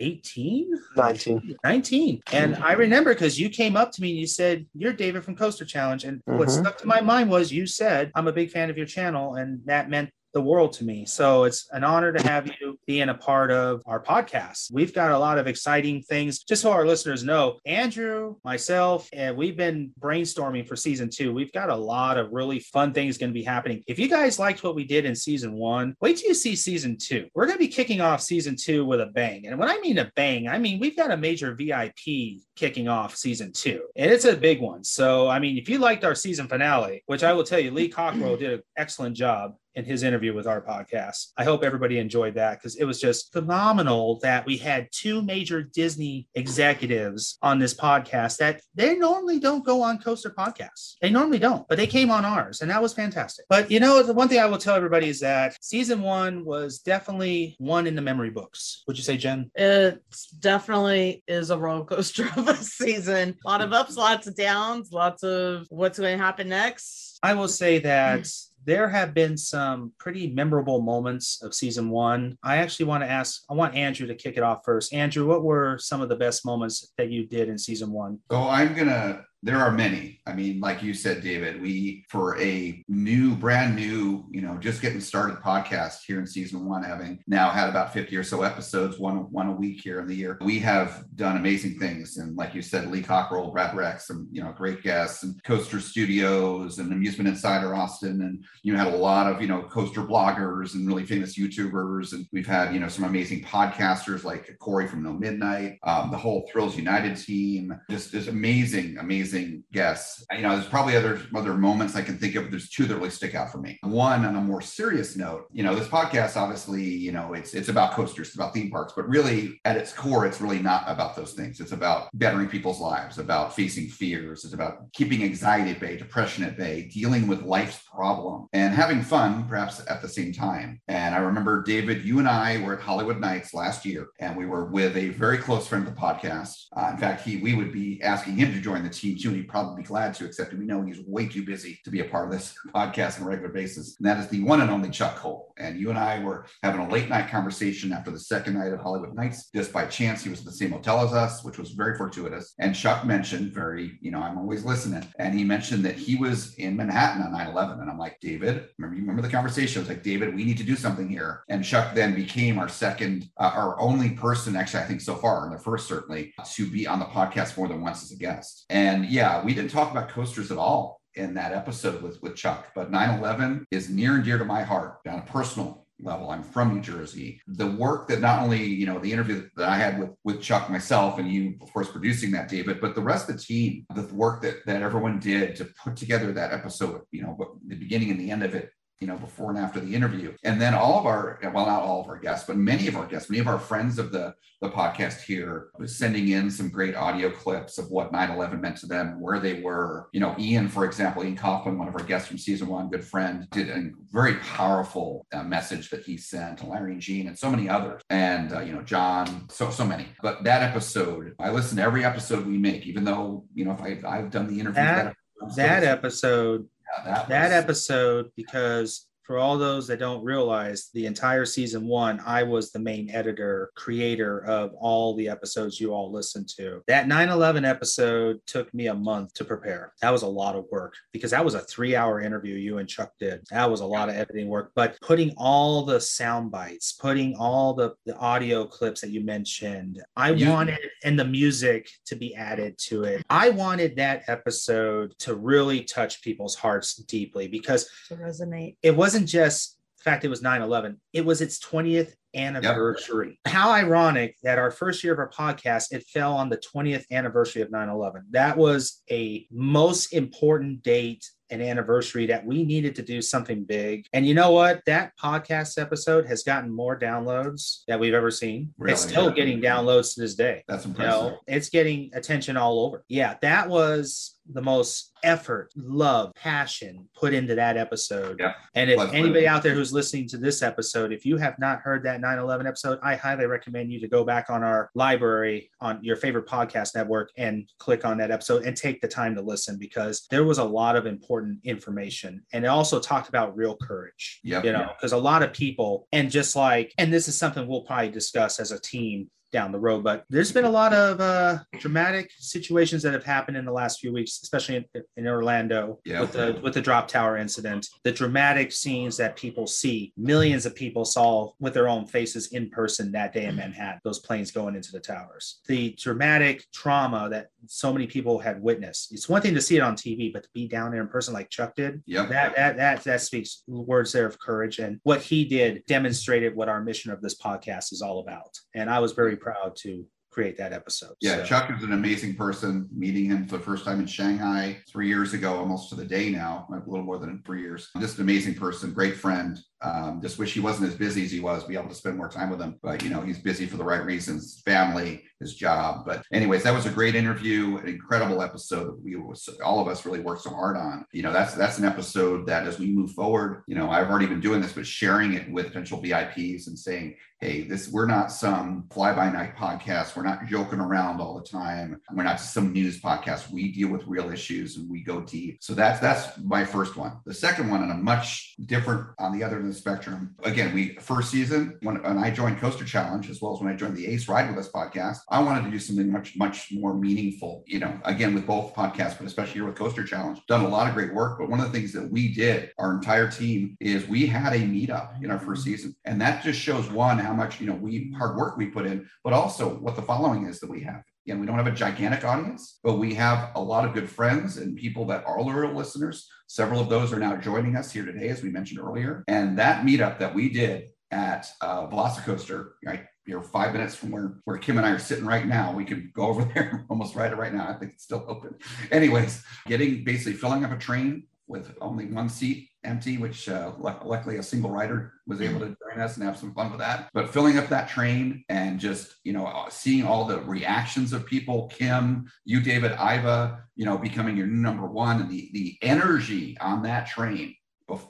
2018. 0.00 0.70
19. 0.96 1.56
19. 1.62 2.22
And 2.32 2.56
I 2.56 2.72
remember 2.72 3.12
because 3.14 3.38
you 3.38 3.48
came 3.50 3.76
up 3.76 3.92
to 3.92 4.02
me 4.02 4.10
and 4.10 4.18
you 4.18 4.26
said, 4.26 4.66
You're 4.74 4.92
David 4.92 5.24
from 5.24 5.36
Coaster 5.36 5.64
Challenge. 5.64 6.04
And 6.04 6.20
what 6.26 6.48
Mhm. 6.48 6.60
stuck 6.60 6.78
to 6.78 6.86
my 6.86 7.00
mind 7.00 7.30
was 7.30 7.52
you 7.52 7.66
said, 7.66 8.10
I'm 8.14 8.28
a 8.28 8.32
big 8.32 8.50
fan 8.50 8.70
of 8.70 8.76
your 8.76 8.86
channel. 8.86 9.34
And 9.34 9.60
that 9.66 9.90
meant 9.90 10.10
the 10.32 10.40
world 10.40 10.72
to 10.74 10.84
me. 10.84 11.04
So 11.06 11.44
it's 11.44 11.68
an 11.72 11.84
honor 11.84 12.12
to 12.12 12.22
have 12.26 12.46
you 12.46 12.78
being 12.86 13.08
a 13.08 13.14
part 13.14 13.50
of 13.50 13.82
our 13.86 14.02
podcast. 14.02 14.72
We've 14.72 14.94
got 14.94 15.10
a 15.10 15.18
lot 15.18 15.38
of 15.38 15.46
exciting 15.46 16.02
things. 16.02 16.42
Just 16.42 16.62
so 16.62 16.70
our 16.70 16.86
listeners 16.86 17.24
know, 17.24 17.58
Andrew, 17.66 18.36
myself, 18.44 19.08
and 19.12 19.36
we've 19.36 19.56
been 19.56 19.92
brainstorming 20.00 20.66
for 20.66 20.76
season 20.76 21.10
two. 21.10 21.32
We've 21.32 21.52
got 21.52 21.70
a 21.70 21.76
lot 21.76 22.18
of 22.18 22.32
really 22.32 22.60
fun 22.60 22.92
things 22.92 23.18
going 23.18 23.30
to 23.30 23.34
be 23.34 23.42
happening. 23.42 23.82
If 23.86 23.98
you 23.98 24.08
guys 24.08 24.38
liked 24.38 24.62
what 24.62 24.74
we 24.74 24.84
did 24.84 25.04
in 25.04 25.14
season 25.14 25.54
one, 25.54 25.94
wait 26.00 26.18
till 26.18 26.28
you 26.28 26.34
see 26.34 26.56
season 26.56 26.96
two. 26.98 27.28
We're 27.34 27.46
going 27.46 27.58
to 27.58 27.64
be 27.64 27.68
kicking 27.68 28.00
off 28.00 28.20
season 28.20 28.56
two 28.56 28.84
with 28.84 29.00
a 29.00 29.06
bang. 29.06 29.46
And 29.46 29.58
when 29.58 29.68
I 29.68 29.78
mean 29.80 29.98
a 29.98 30.10
bang, 30.16 30.48
I 30.48 30.58
mean 30.58 30.80
we've 30.80 30.96
got 30.96 31.10
a 31.10 31.16
major 31.16 31.54
VIP 31.54 32.42
kicking 32.60 32.88
off 32.88 33.16
season 33.16 33.52
two, 33.52 33.80
and 33.96 34.10
it's 34.10 34.26
a 34.26 34.36
big 34.36 34.60
one. 34.60 34.84
So, 34.84 35.28
I 35.28 35.38
mean, 35.38 35.56
if 35.56 35.66
you 35.66 35.78
liked 35.78 36.04
our 36.04 36.14
season 36.14 36.46
finale, 36.46 37.02
which 37.06 37.24
I 37.24 37.32
will 37.32 37.42
tell 37.42 37.58
you, 37.58 37.70
Lee 37.70 37.88
Cockrell 37.96 38.36
did 38.36 38.52
an 38.52 38.62
excellent 38.76 39.16
job 39.16 39.54
in 39.74 39.84
his 39.84 40.02
interview 40.02 40.34
with 40.34 40.46
our 40.46 40.60
podcast. 40.60 41.28
I 41.36 41.44
hope 41.44 41.62
everybody 41.62 41.98
enjoyed 41.98 42.34
that 42.34 42.58
because 42.58 42.76
it 42.76 42.84
was 42.84 43.00
just 43.00 43.32
phenomenal 43.32 44.18
that 44.20 44.44
we 44.46 44.56
had 44.56 44.88
two 44.90 45.22
major 45.22 45.62
Disney 45.62 46.28
executives 46.34 47.38
on 47.42 47.58
this 47.58 47.74
podcast 47.74 48.38
that 48.38 48.60
they 48.74 48.96
normally 48.96 49.38
don't 49.38 49.64
go 49.64 49.82
on 49.82 49.98
coaster 49.98 50.30
podcasts. 50.30 50.94
They 51.00 51.10
normally 51.10 51.38
don't, 51.38 51.66
but 51.68 51.78
they 51.78 51.86
came 51.86 52.10
on 52.10 52.24
ours 52.24 52.60
and 52.60 52.70
that 52.70 52.82
was 52.82 52.92
fantastic. 52.92 53.44
But 53.48 53.70
you 53.70 53.80
know, 53.80 54.02
the 54.02 54.12
one 54.12 54.28
thing 54.28 54.40
I 54.40 54.46
will 54.46 54.58
tell 54.58 54.74
everybody 54.74 55.08
is 55.08 55.20
that 55.20 55.56
season 55.62 56.02
one 56.02 56.44
was 56.44 56.80
definitely 56.80 57.56
one 57.58 57.86
in 57.86 57.94
the 57.94 58.02
memory 58.02 58.30
books. 58.30 58.82
Would 58.86 58.96
you 58.96 59.04
say, 59.04 59.16
Jen? 59.16 59.50
It 59.54 60.02
definitely 60.40 61.22
is 61.28 61.50
a 61.50 61.58
roller 61.58 61.84
coaster 61.84 62.28
of 62.36 62.48
a 62.50 62.56
season. 62.64 63.36
A 63.44 63.48
lot 63.48 63.60
of 63.60 63.72
ups, 63.72 63.96
lots 63.96 64.26
of 64.26 64.36
downs, 64.36 64.92
lots 64.92 65.22
of 65.22 65.66
what's 65.70 65.98
going 65.98 66.18
to 66.18 66.24
happen 66.24 66.48
next. 66.48 67.18
I 67.22 67.34
will 67.34 67.48
say 67.48 67.78
that 67.80 68.20
hmm. 68.20 68.22
there 68.64 68.88
have 68.88 69.14
been 69.14 69.36
some 69.36 69.92
pretty 69.98 70.32
memorable 70.32 70.80
moments 70.80 71.42
of 71.42 71.54
season 71.54 71.90
one. 71.90 72.38
I 72.42 72.56
actually 72.56 72.86
want 72.86 73.02
to 73.02 73.10
ask, 73.10 73.42
I 73.50 73.54
want 73.54 73.74
Andrew 73.74 74.06
to 74.06 74.14
kick 74.14 74.36
it 74.36 74.42
off 74.42 74.62
first. 74.64 74.92
Andrew, 74.92 75.26
what 75.26 75.42
were 75.42 75.78
some 75.78 76.00
of 76.00 76.08
the 76.08 76.16
best 76.16 76.44
moments 76.44 76.92
that 76.96 77.10
you 77.10 77.26
did 77.26 77.48
in 77.48 77.58
season 77.58 77.92
one? 77.92 78.18
So 78.30 78.42
I'm 78.42 78.74
gonna. 78.74 79.24
There 79.42 79.58
are 79.58 79.72
many. 79.72 80.20
I 80.26 80.34
mean, 80.34 80.60
like 80.60 80.82
you 80.82 80.92
said, 80.92 81.22
David, 81.22 81.62
we 81.62 82.04
for 82.10 82.38
a 82.38 82.84
new, 82.88 83.34
brand 83.34 83.74
new, 83.74 84.26
you 84.30 84.42
know, 84.42 84.58
just 84.58 84.82
getting 84.82 85.00
started 85.00 85.38
podcast 85.38 86.04
here 86.06 86.20
in 86.20 86.26
season 86.26 86.68
one, 86.68 86.82
having 86.82 87.18
now 87.26 87.48
had 87.48 87.70
about 87.70 87.94
50 87.94 88.14
or 88.16 88.22
so 88.22 88.42
episodes, 88.42 88.98
one 88.98 89.16
one 89.32 89.48
a 89.48 89.52
week 89.52 89.80
here 89.82 89.98
in 89.98 90.06
the 90.06 90.14
year, 90.14 90.38
we 90.42 90.58
have 90.58 91.04
done 91.16 91.38
amazing 91.38 91.78
things. 91.78 92.18
And 92.18 92.36
like 92.36 92.54
you 92.54 92.60
said, 92.60 92.90
Lee 92.90 93.02
Cockrell, 93.02 93.50
Brad 93.50 93.74
Rex, 93.74 94.06
some 94.06 94.28
you 94.30 94.42
know 94.42 94.52
great 94.52 94.82
guests, 94.82 95.22
and 95.22 95.42
Coaster 95.42 95.80
Studios, 95.80 96.78
and 96.78 96.92
Amusement 96.92 97.28
Insider 97.28 97.74
Austin, 97.74 98.20
and 98.20 98.44
you 98.62 98.72
know, 98.74 98.78
had 98.78 98.92
a 98.92 98.96
lot 98.96 99.26
of 99.26 99.40
you 99.40 99.48
know 99.48 99.62
coaster 99.62 100.02
bloggers 100.02 100.74
and 100.74 100.86
really 100.86 101.06
famous 101.06 101.38
YouTubers, 101.38 102.12
and 102.12 102.26
we've 102.30 102.46
had 102.46 102.74
you 102.74 102.80
know 102.80 102.88
some 102.88 103.04
amazing 103.04 103.42
podcasters 103.42 104.22
like 104.22 104.54
Corey 104.58 104.86
from 104.86 105.02
No 105.02 105.14
Midnight, 105.14 105.78
um, 105.82 106.10
the 106.10 106.18
whole 106.18 106.46
Thrills 106.52 106.76
United 106.76 107.16
team, 107.16 107.74
just 107.88 108.12
just 108.12 108.28
amazing, 108.28 108.98
amazing 108.98 109.29
guests. 109.72 110.24
You 110.32 110.42
know, 110.42 110.54
there's 110.54 110.66
probably 110.68 110.96
other 110.96 111.20
other 111.34 111.54
moments 111.54 111.96
I 111.96 112.02
can 112.02 112.18
think 112.18 112.34
of. 112.34 112.50
There's 112.50 112.68
two 112.68 112.86
that 112.86 112.96
really 112.96 113.10
stick 113.10 113.34
out 113.34 113.50
for 113.50 113.58
me. 113.58 113.78
One, 113.82 114.24
on 114.24 114.36
a 114.36 114.40
more 114.40 114.60
serious 114.60 115.16
note, 115.16 115.46
you 115.52 115.62
know, 115.62 115.74
this 115.74 115.88
podcast 115.88 116.36
obviously, 116.36 116.82
you 116.82 117.12
know, 117.12 117.34
it's 117.34 117.54
it's 117.54 117.68
about 117.68 117.92
coasters, 117.92 118.28
it's 118.28 118.36
about 118.36 118.54
theme 118.54 118.70
parks, 118.70 118.92
but 118.94 119.08
really 119.08 119.60
at 119.64 119.76
its 119.76 119.92
core, 119.92 120.26
it's 120.26 120.40
really 120.40 120.60
not 120.60 120.84
about 120.86 121.16
those 121.16 121.32
things. 121.32 121.60
It's 121.60 121.72
about 121.72 122.08
bettering 122.14 122.48
people's 122.48 122.80
lives, 122.80 123.18
about 123.18 123.54
facing 123.54 123.88
fears, 123.88 124.44
it's 124.44 124.54
about 124.54 124.92
keeping 124.92 125.22
anxiety 125.22 125.70
at 125.70 125.80
bay, 125.80 125.96
depression 125.96 126.44
at 126.44 126.56
bay, 126.56 126.88
dealing 126.92 127.26
with 127.26 127.42
life's 127.42 127.82
problem, 128.00 128.48
and 128.54 128.72
having 128.72 129.02
fun, 129.02 129.46
perhaps 129.46 129.82
at 129.86 130.00
the 130.00 130.08
same 130.08 130.32
time. 130.32 130.80
And 130.88 131.14
I 131.14 131.18
remember 131.18 131.62
David, 131.62 132.02
you 132.02 132.18
and 132.18 132.26
I 132.26 132.56
were 132.62 132.72
at 132.72 132.80
Hollywood 132.80 133.20
Nights 133.20 133.52
last 133.52 133.84
year, 133.84 134.08
and 134.20 134.34
we 134.38 134.46
were 134.46 134.64
with 134.64 134.96
a 134.96 135.10
very 135.10 135.36
close 135.36 135.66
friend 135.66 135.86
of 135.86 135.94
the 135.94 136.00
podcast. 136.00 136.54
Uh, 136.74 136.92
in 136.92 136.96
fact, 136.96 137.20
he 137.20 137.36
we 137.36 137.52
would 137.54 137.74
be 137.74 138.00
asking 138.02 138.36
him 138.36 138.54
to 138.54 138.60
join 138.60 138.84
the 138.84 138.88
team 138.88 139.18
too, 139.18 139.28
and 139.28 139.36
he'd 139.36 139.50
probably 139.50 139.82
be 139.82 139.86
glad 139.86 140.14
to, 140.14 140.24
except 140.24 140.54
we 140.54 140.64
know 140.64 140.82
he's 140.82 141.02
way 141.06 141.28
too 141.28 141.44
busy 141.44 141.78
to 141.84 141.90
be 141.90 142.00
a 142.00 142.06
part 142.06 142.24
of 142.24 142.32
this 142.32 142.54
podcast 142.74 143.20
on 143.20 143.26
a 143.26 143.28
regular 143.28 143.52
basis. 143.52 143.96
And 143.98 144.08
that 144.08 144.18
is 144.18 144.28
the 144.28 144.42
one 144.44 144.62
and 144.62 144.70
only 144.70 144.88
Chuck 144.88 145.16
Cole. 145.16 145.52
And 145.58 145.78
you 145.78 145.90
and 145.90 145.98
I 145.98 146.24
were 146.24 146.46
having 146.62 146.80
a 146.80 146.88
late 146.88 147.10
night 147.10 147.28
conversation 147.28 147.92
after 147.92 148.10
the 148.10 148.18
second 148.18 148.54
night 148.54 148.72
of 148.72 148.80
Hollywood 148.80 149.14
Nights. 149.14 149.50
Just 149.54 149.74
by 149.74 149.84
chance, 149.84 150.24
he 150.24 150.30
was 150.30 150.38
at 150.38 150.46
the 150.46 150.52
same 150.52 150.70
hotel 150.70 151.04
as 151.04 151.12
us, 151.12 151.44
which 151.44 151.58
was 151.58 151.72
very 151.72 151.98
fortuitous. 151.98 152.54
And 152.58 152.74
Chuck 152.74 153.04
mentioned, 153.04 153.52
very, 153.52 153.98
you 154.00 154.10
know, 154.10 154.22
I'm 154.22 154.38
always 154.38 154.64
listening. 154.64 155.06
And 155.18 155.34
he 155.34 155.44
mentioned 155.44 155.84
that 155.84 155.96
he 155.96 156.16
was 156.16 156.54
in 156.54 156.76
Manhattan 156.76 157.20
on 157.20 157.32
9 157.32 157.48
11. 157.48 157.78
And 157.78 157.89
I'm 157.90 157.98
like, 157.98 158.18
David, 158.20 158.68
remember, 158.78 158.96
you 158.96 159.02
remember 159.02 159.22
the 159.22 159.28
conversation? 159.28 159.80
I 159.80 159.82
was 159.82 159.88
like, 159.88 160.02
David, 160.02 160.34
we 160.34 160.44
need 160.44 160.58
to 160.58 160.64
do 160.64 160.76
something 160.76 161.08
here. 161.08 161.42
And 161.48 161.64
Chuck 161.64 161.94
then 161.94 162.14
became 162.14 162.58
our 162.58 162.68
second, 162.68 163.28
uh, 163.36 163.52
our 163.54 163.78
only 163.80 164.10
person, 164.10 164.56
actually, 164.56 164.84
I 164.84 164.86
think 164.86 165.00
so 165.00 165.14
far, 165.14 165.44
and 165.44 165.54
the 165.54 165.62
first 165.62 165.88
certainly, 165.88 166.32
to 166.54 166.70
be 166.70 166.86
on 166.86 166.98
the 166.98 167.06
podcast 167.06 167.56
more 167.56 167.68
than 167.68 167.80
once 167.80 168.02
as 168.02 168.12
a 168.12 168.16
guest. 168.16 168.64
And 168.70 169.06
yeah, 169.06 169.44
we 169.44 169.54
didn't 169.54 169.70
talk 169.70 169.90
about 169.90 170.08
coasters 170.08 170.50
at 170.50 170.58
all 170.58 171.00
in 171.14 171.34
that 171.34 171.52
episode 171.52 172.02
with, 172.02 172.22
with 172.22 172.36
Chuck, 172.36 172.68
but 172.74 172.90
9 172.90 173.18
11 173.18 173.66
is 173.70 173.90
near 173.90 174.14
and 174.14 174.24
dear 174.24 174.38
to 174.38 174.44
my 174.44 174.62
heart 174.62 174.98
on 175.06 175.18
a 175.18 175.22
personal 175.22 175.86
level. 176.02 176.30
I'm 176.30 176.42
from 176.42 176.74
New 176.74 176.80
Jersey. 176.80 177.40
The 177.46 177.66
work 177.66 178.08
that 178.08 178.20
not 178.20 178.42
only, 178.42 178.64
you 178.64 178.86
know, 178.86 178.98
the 178.98 179.12
interview 179.12 179.48
that 179.56 179.68
I 179.68 179.76
had 179.76 179.98
with 179.98 180.10
with 180.24 180.42
Chuck 180.42 180.70
myself 180.70 181.18
and 181.18 181.30
you, 181.30 181.56
of 181.60 181.72
course, 181.72 181.90
producing 181.90 182.30
that, 182.32 182.48
David, 182.48 182.80
but 182.80 182.94
the 182.94 183.02
rest 183.02 183.28
of 183.28 183.36
the 183.36 183.42
team, 183.42 183.86
the 183.94 184.02
work 184.14 184.42
that 184.42 184.66
that 184.66 184.82
everyone 184.82 185.18
did 185.18 185.56
to 185.56 185.66
put 185.82 185.96
together 185.96 186.32
that 186.32 186.52
episode, 186.52 187.02
you 187.10 187.22
know, 187.22 187.36
the 187.66 187.76
beginning 187.76 188.10
and 188.10 188.20
the 188.20 188.30
end 188.30 188.42
of 188.42 188.54
it 188.54 188.70
you 189.00 189.06
know, 189.06 189.16
before 189.16 189.50
and 189.50 189.58
after 189.58 189.80
the 189.80 189.94
interview. 189.94 190.34
And 190.44 190.60
then 190.60 190.74
all 190.74 190.98
of 190.98 191.06
our, 191.06 191.38
well, 191.54 191.66
not 191.66 191.82
all 191.82 192.02
of 192.02 192.08
our 192.08 192.18
guests, 192.18 192.46
but 192.46 192.56
many 192.56 192.86
of 192.86 192.96
our 192.96 193.06
guests, 193.06 193.30
many 193.30 193.40
of 193.40 193.48
our 193.48 193.58
friends 193.58 193.98
of 193.98 194.12
the, 194.12 194.34
the 194.60 194.68
podcast 194.68 195.22
here 195.22 195.68
was 195.78 195.96
sending 195.96 196.28
in 196.28 196.50
some 196.50 196.68
great 196.68 196.94
audio 196.94 197.30
clips 197.30 197.78
of 197.78 197.90
what 197.90 198.12
9-11 198.12 198.60
meant 198.60 198.76
to 198.78 198.86
them, 198.86 199.18
where 199.18 199.40
they 199.40 199.62
were. 199.62 200.08
You 200.12 200.20
know, 200.20 200.34
Ian, 200.38 200.68
for 200.68 200.84
example, 200.84 201.24
Ian 201.24 201.36
Kaufman, 201.36 201.78
one 201.78 201.88
of 201.88 201.94
our 201.94 202.02
guests 202.02 202.28
from 202.28 202.36
season 202.36 202.68
one, 202.68 202.90
good 202.90 203.04
friend, 203.04 203.48
did 203.50 203.70
a 203.70 203.90
very 204.12 204.34
powerful 204.34 205.26
uh, 205.32 205.42
message 205.44 205.88
that 205.90 206.04
he 206.04 206.18
sent 206.18 206.58
to 206.58 206.66
Larry 206.66 206.92
and 206.92 207.00
Gene 207.00 207.26
and 207.26 207.38
so 207.38 207.50
many 207.50 207.70
others. 207.70 208.02
And, 208.10 208.52
uh, 208.52 208.60
you 208.60 208.74
know, 208.74 208.82
John, 208.82 209.48
so, 209.48 209.70
so 209.70 209.86
many. 209.86 210.08
But 210.22 210.44
that 210.44 210.62
episode, 210.62 211.34
I 211.38 211.50
listen 211.50 211.78
to 211.78 211.82
every 211.82 212.04
episode 212.04 212.46
we 212.46 212.58
make, 212.58 212.86
even 212.86 213.04
though, 213.04 213.44
you 213.54 213.64
know, 213.64 213.72
if 213.72 214.04
I, 214.04 214.18
I've 214.18 214.30
done 214.30 214.46
the 214.46 214.60
interview. 214.60 214.82
That, 214.82 215.16
that 215.56 215.84
episode 215.84 216.68
that, 217.04 217.28
that 217.28 217.44
was- 217.48 217.64
episode 217.64 218.30
because 218.36 219.06
for 219.30 219.38
all 219.38 219.56
those 219.56 219.86
that 219.86 220.00
don't 220.00 220.24
realize, 220.24 220.88
the 220.92 221.06
entire 221.06 221.44
season 221.44 221.86
one, 221.86 222.20
I 222.26 222.42
was 222.42 222.72
the 222.72 222.80
main 222.80 223.08
editor, 223.10 223.70
creator 223.76 224.44
of 224.44 224.72
all 224.74 225.14
the 225.14 225.28
episodes 225.28 225.78
you 225.80 225.92
all 225.94 226.10
listened 226.10 226.48
to. 226.56 226.82
That 226.88 227.06
9 227.06 227.28
11 227.28 227.64
episode 227.64 228.40
took 228.48 228.74
me 228.74 228.88
a 228.88 228.94
month 228.94 229.32
to 229.34 229.44
prepare. 229.44 229.92
That 230.02 230.10
was 230.10 230.22
a 230.22 230.26
lot 230.26 230.56
of 230.56 230.64
work 230.72 230.94
because 231.12 231.30
that 231.30 231.44
was 231.44 231.54
a 231.54 231.60
three 231.60 231.94
hour 231.94 232.20
interview 232.20 232.56
you 232.56 232.78
and 232.78 232.88
Chuck 232.88 233.12
did. 233.20 233.42
That 233.52 233.70
was 233.70 233.82
a 233.82 233.86
lot 233.86 234.08
of 234.08 234.16
editing 234.16 234.48
work, 234.48 234.72
but 234.74 234.98
putting 235.00 235.32
all 235.36 235.84
the 235.84 236.00
sound 236.00 236.50
bites, 236.50 236.94
putting 236.94 237.36
all 237.36 237.72
the, 237.72 237.94
the 238.06 238.16
audio 238.16 238.64
clips 238.66 239.00
that 239.02 239.10
you 239.10 239.20
mentioned, 239.20 240.02
I 240.16 240.32
You- 240.32 240.50
wanted, 240.50 240.80
and 241.04 241.16
the 241.16 241.24
music 241.24 241.88
to 242.06 242.16
be 242.16 242.34
added 242.34 242.76
to 242.88 243.04
it. 243.04 243.22
I 243.30 243.50
wanted 243.50 243.94
that 243.94 244.24
episode 244.26 245.14
to 245.20 245.36
really 245.36 245.84
touch 245.84 246.20
people's 246.20 246.56
hearts 246.56 246.96
deeply 246.96 247.46
because 247.46 247.88
To 248.08 248.16
resonate. 248.16 248.74
it 248.82 248.96
wasn't 248.96 249.19
just 249.26 249.78
the 249.98 250.04
fact 250.04 250.24
it 250.24 250.28
was 250.28 250.42
9-11 250.42 250.96
it 251.12 251.24
was 251.24 251.40
its 251.40 251.58
20th 251.58 252.14
anniversary. 252.34 253.40
How 253.44 253.72
ironic 253.72 254.36
that 254.42 254.58
our 254.58 254.70
first 254.70 255.02
year 255.02 255.12
of 255.12 255.18
our 255.18 255.30
podcast 255.30 255.92
it 255.92 256.04
fell 256.06 256.36
on 256.36 256.48
the 256.48 256.58
20th 256.58 257.04
anniversary 257.10 257.62
of 257.62 257.70
9-11 257.70 258.22
that 258.30 258.56
was 258.56 259.02
a 259.10 259.46
most 259.50 260.12
important 260.12 260.82
date 260.82 261.28
and 261.50 261.60
anniversary 261.60 262.26
that 262.26 262.46
we 262.46 262.64
needed 262.64 262.94
to 262.94 263.02
do 263.02 263.20
something 263.20 263.64
big. 263.64 264.06
And 264.12 264.26
you 264.26 264.34
know 264.34 264.52
what? 264.52 264.82
That 264.86 265.12
podcast 265.20 265.80
episode 265.80 266.26
has 266.26 266.42
gotten 266.42 266.70
more 266.70 266.98
downloads 266.98 267.82
that 267.88 267.98
we've 267.98 268.14
ever 268.14 268.30
seen. 268.30 268.72
Really? 268.78 268.92
it's 268.92 269.02
still 269.02 269.30
getting 269.30 269.60
downloads 269.60 270.14
to 270.14 270.20
this 270.20 270.34
day. 270.34 270.64
That's 270.68 270.84
you 270.84 270.90
impressive. 270.90 271.22
know, 271.22 271.38
it's 271.46 271.68
getting 271.68 272.10
attention 272.14 272.56
all 272.56 272.80
over. 272.86 273.04
Yeah, 273.08 273.36
that 273.42 273.68
was 273.68 274.36
the 274.52 274.62
most 274.62 275.12
effort, 275.22 275.70
love, 275.76 276.32
passion 276.34 277.08
put 277.14 277.34
into 277.34 277.54
that 277.54 277.76
episode. 277.76 278.38
Yeah. 278.40 278.54
And 278.74 278.90
if 278.90 279.12
anybody 279.12 279.46
out 279.46 279.62
there 279.62 279.74
who's 279.74 279.92
listening 279.92 280.28
to 280.28 280.38
this 280.38 280.62
episode, 280.62 281.12
if 281.12 281.24
you 281.24 281.36
have 281.36 281.58
not 281.58 281.80
heard 281.80 282.02
that 282.04 282.20
9 282.20 282.38
11 282.38 282.66
episode, 282.66 282.98
I 283.02 283.16
highly 283.16 283.46
recommend 283.46 283.92
you 283.92 284.00
to 284.00 284.08
go 284.08 284.24
back 284.24 284.50
on 284.50 284.62
our 284.62 284.90
library 284.94 285.70
on 285.80 286.02
your 286.02 286.16
favorite 286.16 286.46
podcast 286.46 286.94
network 286.94 287.30
and 287.36 287.68
click 287.78 288.04
on 288.04 288.18
that 288.18 288.30
episode 288.30 288.64
and 288.64 288.76
take 288.76 289.00
the 289.00 289.08
time 289.08 289.34
to 289.34 289.42
listen 289.42 289.78
because 289.78 290.26
there 290.30 290.44
was 290.44 290.58
a 290.58 290.64
lot 290.64 290.96
of 290.96 291.06
important 291.06 291.58
information. 291.64 292.42
And 292.52 292.64
it 292.64 292.68
also 292.68 293.00
talked 293.00 293.28
about 293.28 293.56
real 293.56 293.76
courage. 293.76 294.40
Yep. 294.44 294.64
You 294.64 294.72
know, 294.72 294.90
because 294.96 295.12
a 295.12 295.18
lot 295.18 295.42
of 295.42 295.52
people, 295.52 296.08
and 296.12 296.30
just 296.30 296.56
like, 296.56 296.92
and 296.98 297.12
this 297.12 297.28
is 297.28 297.36
something 297.36 297.66
we'll 297.66 297.82
probably 297.82 298.10
discuss 298.10 298.60
as 298.60 298.72
a 298.72 298.80
team 298.80 299.30
down 299.50 299.72
the 299.72 299.78
road. 299.78 300.04
But 300.04 300.24
there's 300.30 300.52
been 300.52 300.64
a 300.64 300.70
lot 300.70 300.92
of 300.92 301.20
uh, 301.20 301.58
dramatic 301.78 302.30
situations 302.38 303.02
that 303.02 303.12
have 303.12 303.24
happened 303.24 303.56
in 303.56 303.64
the 303.64 303.72
last 303.72 304.00
few 304.00 304.12
weeks, 304.12 304.40
especially 304.42 304.76
in, 304.76 305.02
in 305.16 305.26
Orlando 305.26 305.98
Yeah. 306.04 306.20
with 306.20 306.32
the 306.32 306.60
with 306.62 306.74
the 306.74 306.80
drop 306.80 307.08
tower 307.08 307.36
incident. 307.36 307.88
The 308.04 308.12
dramatic 308.12 308.72
scenes 308.72 309.16
that 309.16 309.36
people 309.36 309.66
see, 309.66 310.12
millions 310.16 310.66
of 310.66 310.74
people 310.74 311.04
saw 311.04 311.50
with 311.60 311.74
their 311.74 311.88
own 311.88 312.06
faces 312.06 312.52
in 312.52 312.70
person 312.70 313.12
that 313.12 313.32
day 313.32 313.46
in 313.46 313.56
Manhattan. 313.56 314.00
Those 314.04 314.20
planes 314.20 314.50
going 314.50 314.76
into 314.76 314.92
the 314.92 315.00
towers. 315.00 315.60
The 315.66 315.94
dramatic 315.98 316.64
trauma 316.72 317.28
that 317.30 317.48
so 317.66 317.92
many 317.92 318.06
people 318.06 318.38
had 318.38 318.62
witnessed. 318.62 319.12
It's 319.12 319.28
one 319.28 319.42
thing 319.42 319.54
to 319.54 319.60
see 319.60 319.76
it 319.76 319.80
on 319.80 319.94
TV, 319.96 320.32
but 320.32 320.42
to 320.44 320.48
be 320.54 320.68
down 320.68 320.90
there 320.92 321.00
in 321.02 321.08
person 321.08 321.34
like 321.34 321.50
Chuck 321.50 321.74
did, 321.74 322.02
Yep. 322.06 322.28
that 322.30 322.56
that 322.56 322.76
that 322.76 323.04
that 323.04 323.20
speaks 323.20 323.62
words 323.66 324.12
there 324.12 324.26
of 324.26 324.38
courage 324.40 324.78
and 324.78 325.00
what 325.02 325.20
he 325.22 325.44
did 325.44 325.84
demonstrated 325.86 326.54
what 326.54 326.68
our 326.68 326.82
mission 326.82 327.10
of 327.12 327.20
this 327.22 327.36
podcast 327.38 327.92
is 327.92 328.02
all 328.02 328.20
about 328.20 328.56
and 328.74 328.88
i 328.90 328.98
was 328.98 329.12
very 329.12 329.36
proud 329.36 329.74
to 329.76 330.04
create 330.30 330.56
that 330.56 330.72
episode 330.72 331.12
Yeah, 331.20 331.38
So- 331.38 331.44
Chuck 331.46 331.70
is 331.76 331.82
an 331.82 331.92
amazing 331.92 332.36
person. 332.36 332.88
Meeting 332.96 333.24
him 333.24 333.48
for 333.48 333.56
the 333.58 333.64
first 333.64 333.84
time 333.84 333.98
in 333.98 334.06
Shanghai 334.06 334.78
three 334.88 335.08
years 335.08 335.34
ago, 335.34 335.56
almost 335.56 335.88
to 335.88 335.96
the 335.96 336.04
day 336.04 336.30
now, 336.30 336.68
a 336.70 336.88
little 336.88 337.04
more 337.04 337.18
than 337.18 337.42
three 337.44 337.62
years. 337.62 337.88
Just 337.98 338.18
an 338.18 338.22
amazing 338.22 338.54
person, 338.54 338.92
great 338.92 339.16
friend. 339.16 339.58
Um, 339.82 340.20
just 340.22 340.38
wish 340.38 340.54
he 340.54 340.60
wasn't 340.60 340.88
as 340.88 340.94
busy 340.96 341.24
as 341.24 341.32
he 341.32 341.40
was, 341.40 341.64
be 341.64 341.74
able 341.76 341.88
to 341.88 341.96
spend 341.96 342.16
more 342.16 342.28
time 342.28 342.48
with 342.48 342.60
him. 342.60 342.76
But 342.80 343.02
you 343.02 343.10
know, 343.10 343.22
he's 343.22 343.40
busy 343.40 343.66
for 343.66 343.76
the 343.76 343.82
right 343.84 344.04
reasons, 344.04 344.62
family, 344.64 345.24
his 345.40 345.54
job. 345.54 346.04
But 346.06 346.22
anyways, 346.32 346.62
that 346.62 346.74
was 346.74 346.86
a 346.86 346.90
great 346.90 347.14
interview, 347.14 347.78
an 347.78 347.88
incredible 347.88 348.42
episode 348.42 348.86
that 348.86 349.02
we 349.02 349.16
was 349.16 349.48
all 349.64 349.80
of 349.80 349.88
us 349.88 350.04
really 350.04 350.20
worked 350.20 350.42
so 350.42 350.50
hard 350.50 350.76
on. 350.76 351.06
You 351.12 351.22
know, 351.22 351.32
that's 351.32 351.54
that's 351.54 351.78
an 351.78 351.84
episode 351.84 352.46
that 352.46 352.66
as 352.66 352.78
we 352.78 352.86
move 352.86 353.12
forward, 353.12 353.64
you 353.66 353.74
know, 353.74 353.90
I've 353.90 354.10
already 354.10 354.26
been 354.26 354.40
doing 354.40 354.60
this, 354.60 354.72
but 354.72 354.86
sharing 354.86 355.34
it 355.34 355.50
with 355.50 355.68
potential 355.68 356.00
VIPs 356.00 356.66
and 356.68 356.78
saying, 356.78 357.16
hey, 357.40 357.62
this 357.62 357.88
we're 357.88 358.06
not 358.06 358.30
some 358.30 358.84
fly-by-night 358.90 359.56
podcast. 359.56 360.14
We're 360.14 360.24
not 360.24 360.46
joking 360.46 360.78
around 360.78 361.20
all 361.20 361.40
the 361.40 361.48
time. 361.48 361.98
We're 362.12 362.22
not 362.22 362.38
some 362.38 362.70
news 362.72 363.00
podcast. 363.00 363.50
We 363.50 363.72
deal 363.72 363.88
with 363.88 364.06
real 364.06 364.30
issues 364.30 364.76
and 364.76 364.90
we 364.90 365.02
go 365.02 365.22
deep. 365.22 365.58
So 365.62 365.72
that's 365.72 366.00
that's 366.00 366.38
my 366.38 366.66
first 366.66 366.96
one. 366.96 367.18
The 367.24 367.32
second 367.32 367.70
one, 367.70 367.82
and 367.82 367.92
a 367.92 367.94
much 367.94 368.56
different 368.66 369.06
on 369.18 369.36
the 369.36 369.42
other 369.42 369.56
end 369.56 369.66
of 369.66 369.72
the 369.72 369.78
spectrum. 369.78 370.34
Again, 370.42 370.74
we 370.74 370.96
first 370.96 371.30
season 371.30 371.78
when, 371.82 372.02
when 372.02 372.18
I 372.18 372.30
joined 372.30 372.58
Coaster 372.58 372.84
Challenge, 372.84 373.30
as 373.30 373.40
well 373.40 373.54
as 373.54 373.60
when 373.62 373.72
I 373.72 373.76
joined 373.76 373.96
the 373.96 374.06
Ace 374.06 374.28
Ride 374.28 374.50
with 374.50 374.58
Us 374.58 374.70
podcast, 374.70 375.20
I 375.30 375.42
wanted 375.42 375.64
to 375.64 375.70
do 375.70 375.78
something 375.78 376.12
much 376.12 376.36
much 376.36 376.68
more 376.72 376.94
meaningful. 376.94 377.64
You 377.66 377.78
know, 377.78 377.98
again 378.04 378.34
with 378.34 378.46
both 378.46 378.74
podcasts, 378.74 379.16
but 379.16 379.26
especially 379.26 379.54
here 379.54 379.64
with 379.64 379.76
Coaster 379.76 380.04
Challenge, 380.04 380.38
done 380.46 380.64
a 380.64 380.68
lot 380.68 380.88
of 380.88 380.94
great 380.94 381.14
work. 381.14 381.38
But 381.38 381.48
one 381.48 381.60
of 381.60 381.72
the 381.72 381.78
things 381.78 381.94
that 381.94 382.10
we 382.10 382.34
did, 382.34 382.72
our 382.78 382.92
entire 382.92 383.30
team, 383.30 383.78
is 383.80 384.06
we 384.06 384.26
had 384.26 384.52
a 384.52 384.58
meetup 384.58 385.22
in 385.24 385.30
our 385.30 385.38
first 385.38 385.62
mm-hmm. 385.62 385.70
season, 385.70 385.96
and 386.04 386.20
that 386.20 386.44
just 386.44 386.60
shows 386.60 386.90
one 386.90 387.29
how 387.30 387.36
much 387.36 387.60
you 387.60 387.66
know 387.68 387.74
we 387.74 388.12
hard 388.18 388.36
work 388.36 388.56
we 388.56 388.66
put 388.66 388.86
in, 388.86 389.08
but 389.22 389.32
also 389.32 389.76
what 389.78 389.94
the 389.94 390.02
following 390.02 390.46
is 390.46 390.58
that 390.60 390.68
we 390.68 390.82
have. 390.82 391.02
Again, 391.26 391.38
we 391.38 391.46
don't 391.46 391.58
have 391.58 391.68
a 391.68 391.72
gigantic 391.72 392.24
audience, 392.24 392.80
but 392.82 392.94
we 392.94 393.14
have 393.14 393.52
a 393.54 393.62
lot 393.62 393.84
of 393.84 393.94
good 393.94 394.10
friends 394.10 394.56
and 394.56 394.76
people 394.76 395.04
that 395.06 395.24
are 395.26 395.40
loyal 395.40 395.72
listeners. 395.72 396.28
Several 396.48 396.80
of 396.80 396.88
those 396.88 397.12
are 397.12 397.20
now 397.20 397.36
joining 397.36 397.76
us 397.76 397.92
here 397.92 398.04
today, 398.04 398.30
as 398.30 398.42
we 398.42 398.50
mentioned 398.50 398.80
earlier. 398.80 399.22
And 399.28 399.56
that 399.58 399.86
meetup 399.86 400.18
that 400.18 400.34
we 400.34 400.48
did 400.48 400.88
at 401.12 401.48
uh, 401.60 401.86
Velocicoaster, 401.86 402.70
right? 402.84 403.04
You're 403.26 403.42
five 403.42 403.74
minutes 403.74 403.94
from 403.94 404.10
where, 404.10 404.38
where 404.44 404.58
Kim 404.58 404.76
and 404.76 404.84
I 404.86 404.90
are 404.90 404.98
sitting 404.98 405.26
right 405.26 405.46
now. 405.46 405.72
We 405.72 405.84
could 405.84 406.12
go 406.12 406.26
over 406.26 406.44
there, 406.54 406.84
almost 406.90 407.14
ride 407.14 407.32
it 407.32 407.36
right 407.36 407.54
now. 407.54 407.68
I 407.68 407.74
think 407.74 407.92
it's 407.92 408.02
still 408.02 408.24
open. 408.26 408.56
Anyways, 408.90 409.44
getting 409.68 410.02
basically 410.02 410.32
filling 410.32 410.64
up 410.64 410.72
a 410.72 410.78
train 410.78 411.24
with 411.50 411.76
only 411.80 412.06
one 412.06 412.28
seat 412.28 412.68
empty, 412.84 413.18
which 413.18 413.48
uh, 413.48 413.72
luck- 413.78 414.04
luckily 414.04 414.36
a 414.36 414.42
single 414.42 414.70
rider 414.70 415.12
was 415.26 415.40
able 415.40 415.60
to 415.60 415.66
join 415.66 416.00
us 416.00 416.16
and 416.16 416.24
have 416.24 416.38
some 416.38 416.54
fun 416.54 416.70
with 416.70 416.78
that. 416.78 417.10
But 417.12 417.28
filling 417.30 417.58
up 417.58 417.68
that 417.68 417.88
train 417.88 418.44
and 418.48 418.78
just, 418.78 419.16
you 419.24 419.32
know, 419.32 419.46
uh, 419.46 419.68
seeing 419.68 420.06
all 420.06 420.24
the 420.24 420.40
reactions 420.40 421.12
of 421.12 421.26
people, 421.26 421.68
Kim, 421.68 422.30
you, 422.44 422.60
David, 422.60 422.92
Iva, 422.92 423.64
you 423.74 423.84
know, 423.84 423.98
becoming 423.98 424.36
your 424.36 424.46
number 424.46 424.86
one 424.86 425.20
and 425.20 425.30
the, 425.30 425.50
the 425.52 425.76
energy 425.82 426.56
on 426.60 426.82
that 426.84 427.08
train 427.08 427.54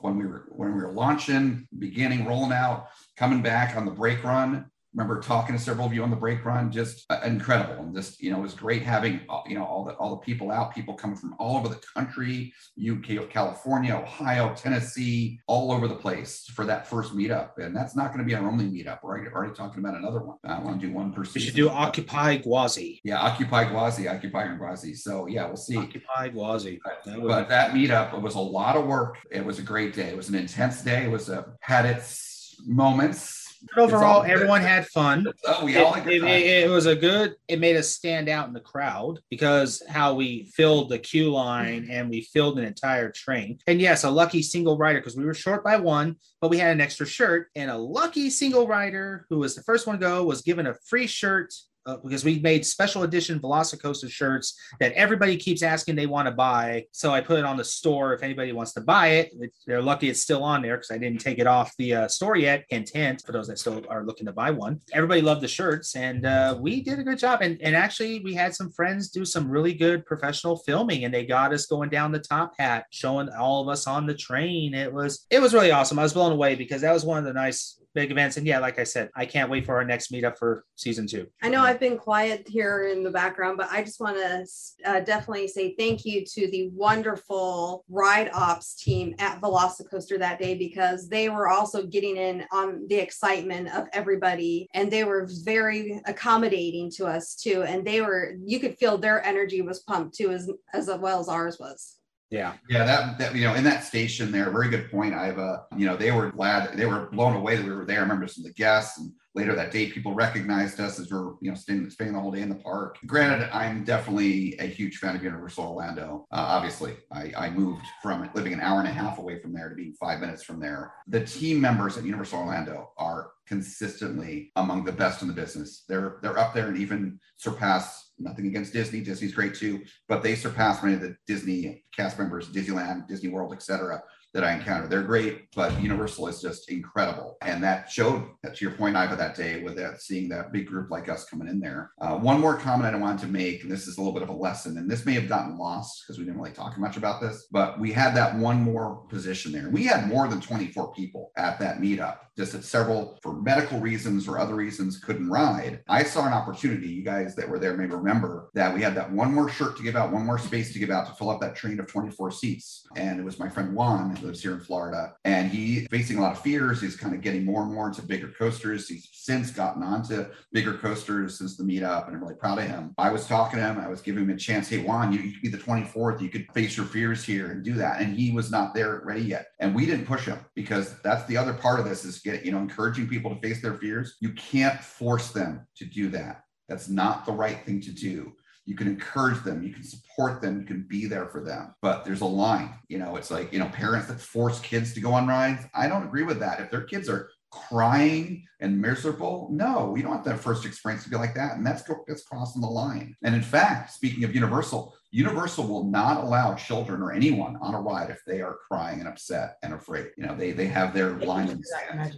when 0.03 0.19
we 0.19 0.27
were 0.27 0.45
when 0.51 0.75
we 0.75 0.83
were 0.83 0.93
launching, 0.93 1.67
beginning, 1.79 2.27
rolling 2.27 2.53
out, 2.53 2.89
coming 3.17 3.41
back 3.41 3.77
on 3.77 3.87
the 3.87 3.91
brake 3.91 4.23
run. 4.23 4.71
Remember 4.95 5.21
talking 5.21 5.57
to 5.57 5.63
several 5.63 5.87
of 5.87 5.93
you 5.93 6.03
on 6.03 6.11
the 6.11 6.17
break 6.17 6.45
run, 6.45 6.71
just 6.73 7.07
uh, 7.11 7.21
incredible, 7.25 7.83
and 7.83 7.95
just 7.95 8.21
you 8.21 8.31
know, 8.31 8.39
it 8.39 8.43
was 8.43 8.55
great 8.55 8.83
having 8.83 9.21
uh, 9.29 9.41
you 9.47 9.55
know 9.57 9.65
all 9.65 9.85
the 9.85 9.93
all 9.95 10.11
the 10.11 10.17
people 10.17 10.51
out, 10.51 10.75
people 10.75 10.95
coming 10.95 11.17
from 11.17 11.35
all 11.39 11.57
over 11.57 11.69
the 11.69 11.81
country, 11.95 12.53
UK, 12.79 13.29
California, 13.31 13.95
Ohio, 13.95 14.55
Tennessee, 14.55 15.41
all 15.47 15.73
over 15.73 15.87
the 15.87 15.95
place 15.95 16.47
for 16.55 16.65
that 16.65 16.87
first 16.87 17.15
meetup. 17.15 17.59
And 17.59 17.75
that's 17.75 17.95
not 17.95 18.09
going 18.09 18.19
to 18.19 18.25
be 18.25 18.35
our 18.35 18.47
only 18.49 18.65
meetup. 18.65 18.99
We're 19.03 19.31
already, 19.33 19.55
talking 19.55 19.81
about 19.81 19.97
another 19.97 20.21
one. 20.21 20.37
I 20.45 20.59
want 20.61 20.81
to 20.81 20.87
do 20.87 20.93
one 20.93 21.13
per 21.13 21.23
we 21.35 21.41
should 21.41 21.55
do 21.55 21.69
occupy 21.69 22.39
gwazi 22.39 23.01
Yeah, 23.05 23.21
Occupy 23.21 23.65
Gwazi, 23.65 24.09
Occupy 24.09 24.57
Gwazi. 24.57 24.97
So 24.97 25.27
yeah, 25.27 25.47
we'll 25.47 25.57
see. 25.57 25.77
occupy 25.77 26.31
gwazi 26.31 26.79
that 27.05 27.23
But 27.23 27.49
that 27.49 27.73
meetup 27.73 28.15
it 28.15 28.21
was 28.21 28.35
a 28.35 28.41
lot 28.41 28.77
of 28.77 28.87
work. 28.87 29.19
It 29.31 29.45
was 29.45 29.59
a 29.59 29.63
great 29.63 29.95
day. 29.95 30.09
It 30.09 30.17
was 30.17 30.29
an 30.29 30.35
intense 30.35 30.83
day. 30.83 31.05
It 31.05 31.11
was 31.11 31.29
a 31.29 31.47
had 31.61 31.85
its 31.85 32.57
moments. 32.67 33.40
But 33.75 33.83
overall 33.83 34.19
all- 34.19 34.23
everyone 34.23 34.61
had 34.61 34.87
fun. 34.89 35.27
Oh, 35.47 35.65
we 35.65 35.77
it, 35.77 35.83
all 35.83 35.93
had 35.93 36.07
it- 36.09 36.23
it- 36.23 36.65
it 36.65 36.71
was 36.71 36.87
a 36.87 36.97
good 36.97 37.35
it 37.49 37.59
made 37.61 37.77
us 37.77 37.89
stand 37.89 38.29
out 38.29 38.49
in 38.49 38.55
the 38.55 38.61
crowd 38.61 39.19
because 39.31 39.83
how 39.89 40.15
we 40.15 40.51
filled 40.55 40.89
the 40.89 40.99
queue 40.99 41.31
line 41.33 41.89
and 41.91 42.09
we 42.11 42.23
filled 42.23 42.59
an 42.59 42.65
entire 42.65 43.11
train. 43.11 43.59
And 43.67 43.81
yes 43.81 44.05
a 44.05 44.11
lucky 44.11 44.43
single 44.43 44.77
rider 44.79 45.01
because 45.01 45.17
we 45.17 45.25
were 45.25 45.35
short 45.35 45.63
by 45.65 45.77
one 45.77 46.17
but 46.41 46.49
we 46.51 46.59
had 46.59 46.73
an 46.73 46.81
extra 46.81 47.07
shirt 47.07 47.49
and 47.55 47.71
a 47.71 47.77
lucky 47.77 48.31
single 48.31 48.67
rider 48.67 49.27
who 49.29 49.39
was 49.39 49.55
the 49.55 49.63
first 49.63 49.87
one 49.87 49.97
to 49.99 50.01
go 50.01 50.25
was 50.25 50.43
given 50.43 50.67
a 50.67 50.75
free 50.87 51.07
shirt 51.07 51.53
uh, 51.87 51.97
because 51.99 52.25
we 52.25 52.39
made 52.41 52.65
special 52.67 53.03
edition 53.03 53.39
Velocicoaster 53.41 54.11
shirts 54.11 54.59
that 54.81 54.93
everybody 54.93 55.37
keeps 55.37 55.63
asking 55.63 55.97
they 55.97 56.07
want 56.07 56.27
to 56.27 56.33
buy. 56.33 56.85
So 56.93 57.13
I 57.13 57.21
put 57.21 57.39
it 57.39 57.45
on 57.45 57.57
the 57.57 57.65
store 57.65 58.13
if 58.15 58.23
anybody 58.23 58.53
wants 58.53 58.73
to 58.75 58.81
buy 58.81 59.09
it. 59.09 59.33
It- 59.41 59.53
They're 59.67 59.83
lucky 59.83 60.09
it's 60.09 60.21
still 60.21 60.43
on 60.43 60.63
there 60.63 60.77
because 60.77 60.91
I 60.91 60.99
didn't 60.99 61.21
take 61.21 61.39
it 61.39 61.47
off 61.47 61.75
the 61.79 61.95
uh, 61.95 62.09
store 62.09 62.37
yet. 62.37 62.65
Hint, 62.69 62.91
hint, 62.93 63.23
for 63.25 63.33
those 63.33 63.49
that 63.49 63.59
still 63.59 63.83
are 63.89 64.05
looking 64.05 64.27
to 64.27 64.33
buy 64.33 64.51
one. 64.51 64.81
Everybody 64.93 65.21
loved 65.23 65.41
the 65.41 65.49
shirts 65.49 65.97
and 65.97 66.27
uh, 66.27 66.57
we 66.61 66.83
did 66.83 66.99
a 66.99 67.03
good 67.03 67.19
job. 67.19 67.41
And, 67.43 67.61
and 67.63 67.75
actually, 67.77 68.21
we 68.21 68.35
had 68.35 68.55
some 68.55 68.71
friends 68.73 69.09
do 69.11 69.25
some 69.25 69.51
really 69.51 69.75
good 69.75 70.05
professional 70.07 70.57
filming 70.59 71.05
and 71.05 71.13
they 71.15 71.25
got 71.25 71.53
us 71.53 71.67
going 71.67 71.91
down 71.91 72.13
the 72.13 72.19
top 72.21 72.55
hat, 72.59 72.87
showing 72.91 73.29
all 73.31 73.63
of 73.63 73.69
us 73.69 73.87
on 73.87 74.07
the 74.07 74.15
train. 74.15 74.75
It 74.75 74.93
was 74.93 75.27
it 75.31 75.41
was 75.41 75.55
really 75.55 75.71
awesome. 75.71 75.99
I 75.99 76.03
was 76.03 76.13
blown 76.13 76.33
away 76.33 76.55
because 76.55 76.83
that 76.83 76.93
was 76.93 77.05
one 77.05 77.19
of 77.19 77.25
the 77.25 77.33
nice 77.33 77.80
big 77.95 78.11
events. 78.11 78.37
And 78.37 78.47
yeah, 78.47 78.59
like 78.59 78.79
I 78.79 78.85
said, 78.85 79.11
I 79.15 79.27
can't 79.27 79.51
wait 79.51 79.67
for 79.67 79.77
our 79.77 79.85
next 79.85 80.13
meetup 80.13 80.39
for 80.39 80.65
season 80.77 81.07
two. 81.07 81.27
I 81.43 81.49
know 81.49 81.63
I've 81.63 81.81
been 81.81 81.99
quiet 81.99 82.47
here 82.49 82.89
in 82.89 83.03
the 83.03 83.11
background, 83.11 83.59
but 83.59 83.69
I 83.71 83.83
just 83.83 84.01
want 84.01 84.17
to 84.17 84.47
uh, 84.85 85.01
definitely 85.01 85.49
say 85.49 85.75
thank 85.79 86.05
you 86.05 86.25
to 86.25 86.51
the 86.51 86.69
wonderful 86.73 87.85
ride 87.89 88.31
ops 88.33 88.77
team 88.77 89.15
at 89.19 89.41
Velocicoaster 89.41 90.19
that 90.19 90.39
day 90.39 90.55
because 90.55 91.09
they 91.09 91.29
were 91.29 91.49
also 91.49 91.87
getting 91.87 92.17
in 92.17 92.45
on 92.53 92.87
the 92.89 92.97
excitement 92.97 93.75
of 93.75 93.87
everybody 93.93 94.69
and 94.75 94.91
they 94.91 95.05
were 95.05 95.29
very 95.45 96.01
accommodating 96.07 96.91
to 96.93 97.07
us 97.07 97.35
too. 97.35 97.63
And 97.63 97.85
they 97.87 98.01
were, 98.01 98.35
you 98.45 98.61
could 98.61 98.79
feel 98.79 98.99
their 98.99 99.25
energy 99.25 99.63
was 99.63 99.81
pumped 99.81 100.15
too, 100.17 100.31
as, 100.31 100.51
as 100.73 100.91
well 100.99 101.21
as 101.21 101.29
ours 101.29 101.59
was. 101.59 102.00
Yeah. 102.31 102.55
Yeah, 102.69 102.85
that 102.85 103.19
that 103.19 103.35
you 103.35 103.45
know, 103.45 103.55
in 103.55 103.65
that 103.65 103.85
station 103.85 104.31
there, 104.31 104.51
very 104.51 104.69
good 104.69 104.91
point. 104.91 105.15
I've 105.15 105.39
uh, 105.39 105.63
you 105.77 105.85
know, 105.87 105.97
they 105.97 106.13
were 106.13 106.31
glad 106.31 106.77
they 106.77 106.87
were 106.87 107.07
blown 107.11 107.35
away 107.35 107.57
that 107.57 107.65
we 107.65 107.73
were 107.73 107.85
there. 107.85 107.99
I 107.99 108.03
remember 108.03 108.29
some 108.29 108.45
of 108.45 108.49
the 108.49 108.55
guests 108.55 108.99
and 108.99 109.13
later 109.35 109.55
that 109.55 109.71
day 109.71 109.89
people 109.91 110.15
recognized 110.15 110.81
us 110.81 110.99
as 110.99 111.11
we 111.11 111.19
are 111.19 111.35
you 111.41 111.51
know 111.51 111.55
staying 111.55 111.89
spending 111.91 112.15
the 112.15 112.21
whole 112.21 112.31
day 112.31 112.43
in 112.43 112.49
the 112.49 112.55
park. 112.55 112.99
Granted, 113.07 113.49
I'm 113.53 113.85
definitely 113.85 114.57
a 114.61 114.65
huge 114.65 114.99
fan 114.99 115.17
of 115.17 115.25
Universal 115.25 115.65
Orlando. 115.65 116.27
Uh, 116.31 116.37
obviously, 116.37 116.97
I, 117.13 117.33
I 117.37 117.51
moved 117.51 117.85
from 118.03 118.23
it, 118.23 118.35
living 118.35 118.53
an 118.53 118.61
hour 118.61 118.79
and 118.79 118.89
a 118.89 118.93
half 118.93 119.19
away 119.19 119.41
from 119.41 119.53
there 119.53 119.69
to 119.69 119.75
being 119.75 119.95
five 119.95 120.21
minutes 120.21 120.45
from 120.45 120.61
there. 120.61 120.93
The 121.09 121.25
team 121.25 121.61
members 121.61 121.97
at 121.97 122.05
Universal 122.05 122.41
Orlando 122.41 122.93
are 122.97 123.33
consistently 123.47 124.53
among 124.55 124.85
the 124.85 124.93
best 124.93 125.23
in 125.23 125.29
the 125.29 125.35
business. 125.35 125.85
They're 125.89 126.19
they're 126.23 126.39
up 126.39 126.55
there 126.55 126.69
and 126.69 126.79
even 126.79 127.19
surpass 127.37 128.10
nothing 128.21 128.47
against 128.47 128.73
Disney. 128.73 129.01
Disney's 129.01 129.35
great 129.35 129.55
too, 129.55 129.83
but 130.09 130.23
they 130.23 130.35
surpass 130.35 130.83
many 130.83 130.95
of 130.95 131.01
the 131.01 131.17
Disney 131.27 131.85
cast 131.97 132.19
members, 132.19 132.51
Disneyland, 132.51 133.09
Disney 133.09 133.31
World, 133.31 133.53
etc 133.53 134.03
that 134.33 134.45
I 134.45 134.53
encounter. 134.55 134.87
They're 134.87 135.03
great, 135.03 135.53
but 135.55 135.81
Universal 135.81 136.29
is 136.29 136.41
just 136.41 136.71
incredible. 136.71 137.37
And 137.43 137.63
that 137.65 137.91
showed, 137.91 138.29
to 138.45 138.65
your 138.65 138.73
point, 138.73 138.97
Iva, 138.97 139.17
that 139.17 139.35
day 139.35 139.63
with 139.63 139.77
that, 139.77 140.01
seeing 140.01 140.29
that 140.29 140.53
big 140.53 140.67
group 140.67 140.91
like 140.91 141.09
us 141.09 141.25
coming 141.25 141.49
in 141.49 141.59
there. 141.59 141.91
Uh, 142.01 142.17
one 142.17 142.41
more 142.41 142.57
comment 142.57 142.95
I 142.95 142.99
wanted 142.99 143.21
to 143.23 143.27
make, 143.27 143.63
and 143.63 143.71
this 143.71 143.89
is 143.89 143.99
a 143.99 144.01
little 144.01 144.13
bit 144.13 144.23
of 144.23 144.29
a 144.29 144.33
lesson, 144.33 144.79
and 144.79 144.89
this 144.89 145.05
may 145.05 145.15
have 145.15 145.29
gotten 145.29 145.59
lost 145.59 146.03
because 146.03 146.19
we 146.19 146.25
didn't 146.25 146.41
really 146.41 146.53
talk 146.53 146.79
much 146.79 146.97
about 146.97 147.21
this, 147.21 147.47
but 147.51 147.81
we 147.81 147.91
had 147.91 148.15
that 148.15 148.37
one 148.37 148.63
more 148.63 149.05
position 149.09 149.53
there. 149.53 149.69
We 149.69 149.85
had 149.85 150.09
more 150.09 150.29
than 150.29 150.41
24 150.41 150.93
people 150.93 151.33
at 151.37 151.59
that 151.59 151.79
meetup, 151.79 152.19
just 152.37 152.53
that 152.53 152.65
several, 152.65 153.19
for 153.23 153.41
medical 153.41 153.81
reasons 153.81 154.29
or 154.29 154.39
other 154.39 154.55
reasons, 154.55 154.99
couldn't 154.99 155.29
ride. 155.29 155.83
I 155.89 156.05
saw 156.05 156.27
an 156.27 156.33
opportunity, 156.33 156.89
you 156.89 157.03
guys 157.03 157.35
that 157.35 157.49
were 157.49 157.59
there 157.59 157.77
may 157.77 157.87
remember 157.87 158.51
that 158.55 158.73
we 158.73 158.81
had 158.81 158.95
that 158.95 159.11
one 159.11 159.35
more 159.35 159.49
shirt 159.49 159.77
to 159.79 159.83
give 159.83 159.97
out, 159.97 160.13
one 160.13 160.25
more 160.25 160.39
space 160.39 160.73
to 160.73 160.79
give 160.79 160.91
out 160.91 161.07
to 161.07 161.15
fill 161.15 161.31
up 161.31 161.41
that 161.41 161.57
train 161.57 161.81
of 161.81 161.87
24 161.87 162.31
seats. 162.31 162.87
And 162.97 163.19
it 163.19 163.25
was 163.25 163.39
my 163.39 163.49
friend 163.49 163.75
Juan 163.75 164.20
lives 164.23 164.43
here 164.43 164.53
in 164.53 164.61
Florida, 164.61 165.15
and 165.25 165.51
he 165.51 165.87
facing 165.91 166.19
a 166.19 166.21
lot 166.21 166.33
of 166.33 166.43
fears. 166.43 166.81
He's 166.81 166.97
kind 166.97 167.15
of 167.15 167.21
getting 167.21 167.45
more 167.45 167.63
and 167.63 167.73
more 167.73 167.89
into 167.89 168.03
bigger 168.03 168.29
coasters. 168.29 168.89
He's 168.89 169.09
since 169.13 169.51
gotten 169.51 169.83
onto 169.83 170.27
bigger 170.53 170.75
coasters 170.75 171.39
since 171.39 171.57
the 171.57 171.65
meetup, 171.65 172.07
and 172.07 172.17
I'm 172.17 172.23
really 172.23 172.35
proud 172.35 172.59
of 172.59 172.65
him. 172.65 172.95
I 172.99 173.11
was 173.11 173.27
talking 173.27 173.59
to 173.59 173.65
him. 173.65 173.79
I 173.79 173.89
was 173.89 174.01
giving 174.01 174.25
him 174.25 174.31
a 174.31 174.37
chance. 174.37 174.69
Hey, 174.69 174.79
Juan, 174.79 175.13
you, 175.13 175.21
you 175.21 175.33
could 175.33 175.43
be 175.43 175.49
the 175.49 175.59
24th. 175.59 176.21
You 176.21 176.29
could 176.29 176.47
face 176.55 176.77
your 176.77 176.87
fears 176.87 177.25
here 177.25 177.51
and 177.51 177.65
do 177.65 177.75
that. 177.75 178.01
And 178.01 178.17
he 178.17 178.33
was 178.33 178.51
not 178.51 178.75
there 178.75 179.03
ready 179.05 179.23
yet. 179.23 179.47
And 179.59 179.75
we 179.75 179.87
didn't 179.87 180.07
push 180.07 180.27
him 180.27 180.39
because 180.55 181.01
that's 181.03 181.25
the 181.27 181.37
other 181.37 181.53
part 181.53 181.81
of 181.81 181.87
this 181.87 182.05
is 182.05 182.21
getting, 182.21 182.45
you 182.45 182.53
know, 182.53 182.59
encouraging 182.59 183.09
people 183.09 183.35
to 183.35 183.41
face 183.41 183.63
their 183.63 183.75
fears. 183.75 184.17
You 184.21 184.33
can't 184.33 184.81
force 184.81 185.31
them 185.31 185.67
to 185.77 185.85
do 185.85 186.09
that. 186.11 186.45
That's 186.69 186.89
not 186.89 187.27
the 187.27 187.33
right 187.33 187.65
thing 187.67 187.81
to 187.81 187.91
do 187.91 188.33
you 188.71 188.77
can 188.77 188.87
encourage 188.87 189.43
them 189.43 189.65
you 189.65 189.75
can 189.75 189.83
support 189.83 190.41
them 190.41 190.61
you 190.61 190.65
can 190.65 190.87
be 190.89 191.07
there 191.07 191.27
for 191.27 191.43
them. 191.43 191.75
But 191.83 192.05
there's 192.05 192.21
a 192.21 192.27
line 192.27 192.73
you 192.89 192.99
know 192.99 193.17
it's 193.17 193.31
like 193.31 193.53
you 193.53 193.59
know 193.59 193.69
parents 193.71 194.07
that 194.07 194.21
force 194.21 194.61
kids 194.61 194.95
to 194.95 195.01
go 195.01 195.13
on 195.13 195.27
rides 195.27 195.65
i 195.75 195.89
don't 195.89 196.05
agree 196.05 196.23
with 196.23 196.39
that. 196.39 196.61
If 196.61 196.71
their 196.71 196.85
kids 196.85 197.09
are 197.09 197.31
crying 197.51 198.45
and 198.61 198.81
miserable 198.81 199.49
no 199.51 199.91
we 199.93 200.03
don't 200.03 200.13
want 200.13 200.25
that 200.25 200.39
first 200.39 200.65
experience 200.65 201.03
to 201.03 201.11
be 201.11 201.17
like 201.17 201.35
that. 201.35 201.57
And 201.57 201.67
that's 201.67 201.83
that's 202.07 202.23
crossing 202.23 202.63
the 202.63 202.69
line. 202.69 203.17
And 203.25 203.35
in 203.35 203.43
fact 203.43 203.93
speaking 203.93 204.23
of 204.23 204.35
universal 204.35 204.95
Universal 205.13 205.67
will 205.67 205.85
not 205.85 206.23
allow 206.23 206.55
children 206.55 207.03
or 207.03 207.13
anyone 207.13 207.57
on 207.61 207.75
a 207.75 207.81
ride 207.81 208.11
if 208.11 208.23
they 208.27 208.41
are 208.41 208.59
crying 208.69 209.01
and 209.01 209.09
upset 209.09 209.57
and 209.63 209.75
afraid. 209.75 210.09
You 210.17 210.27
know, 210.27 210.37
they 210.37 210.53
they 210.53 210.67
have 210.67 210.95
their 210.95 211.11
line 211.19 211.49
in 211.49 211.59
the 211.59 211.65
sand. 211.65 212.17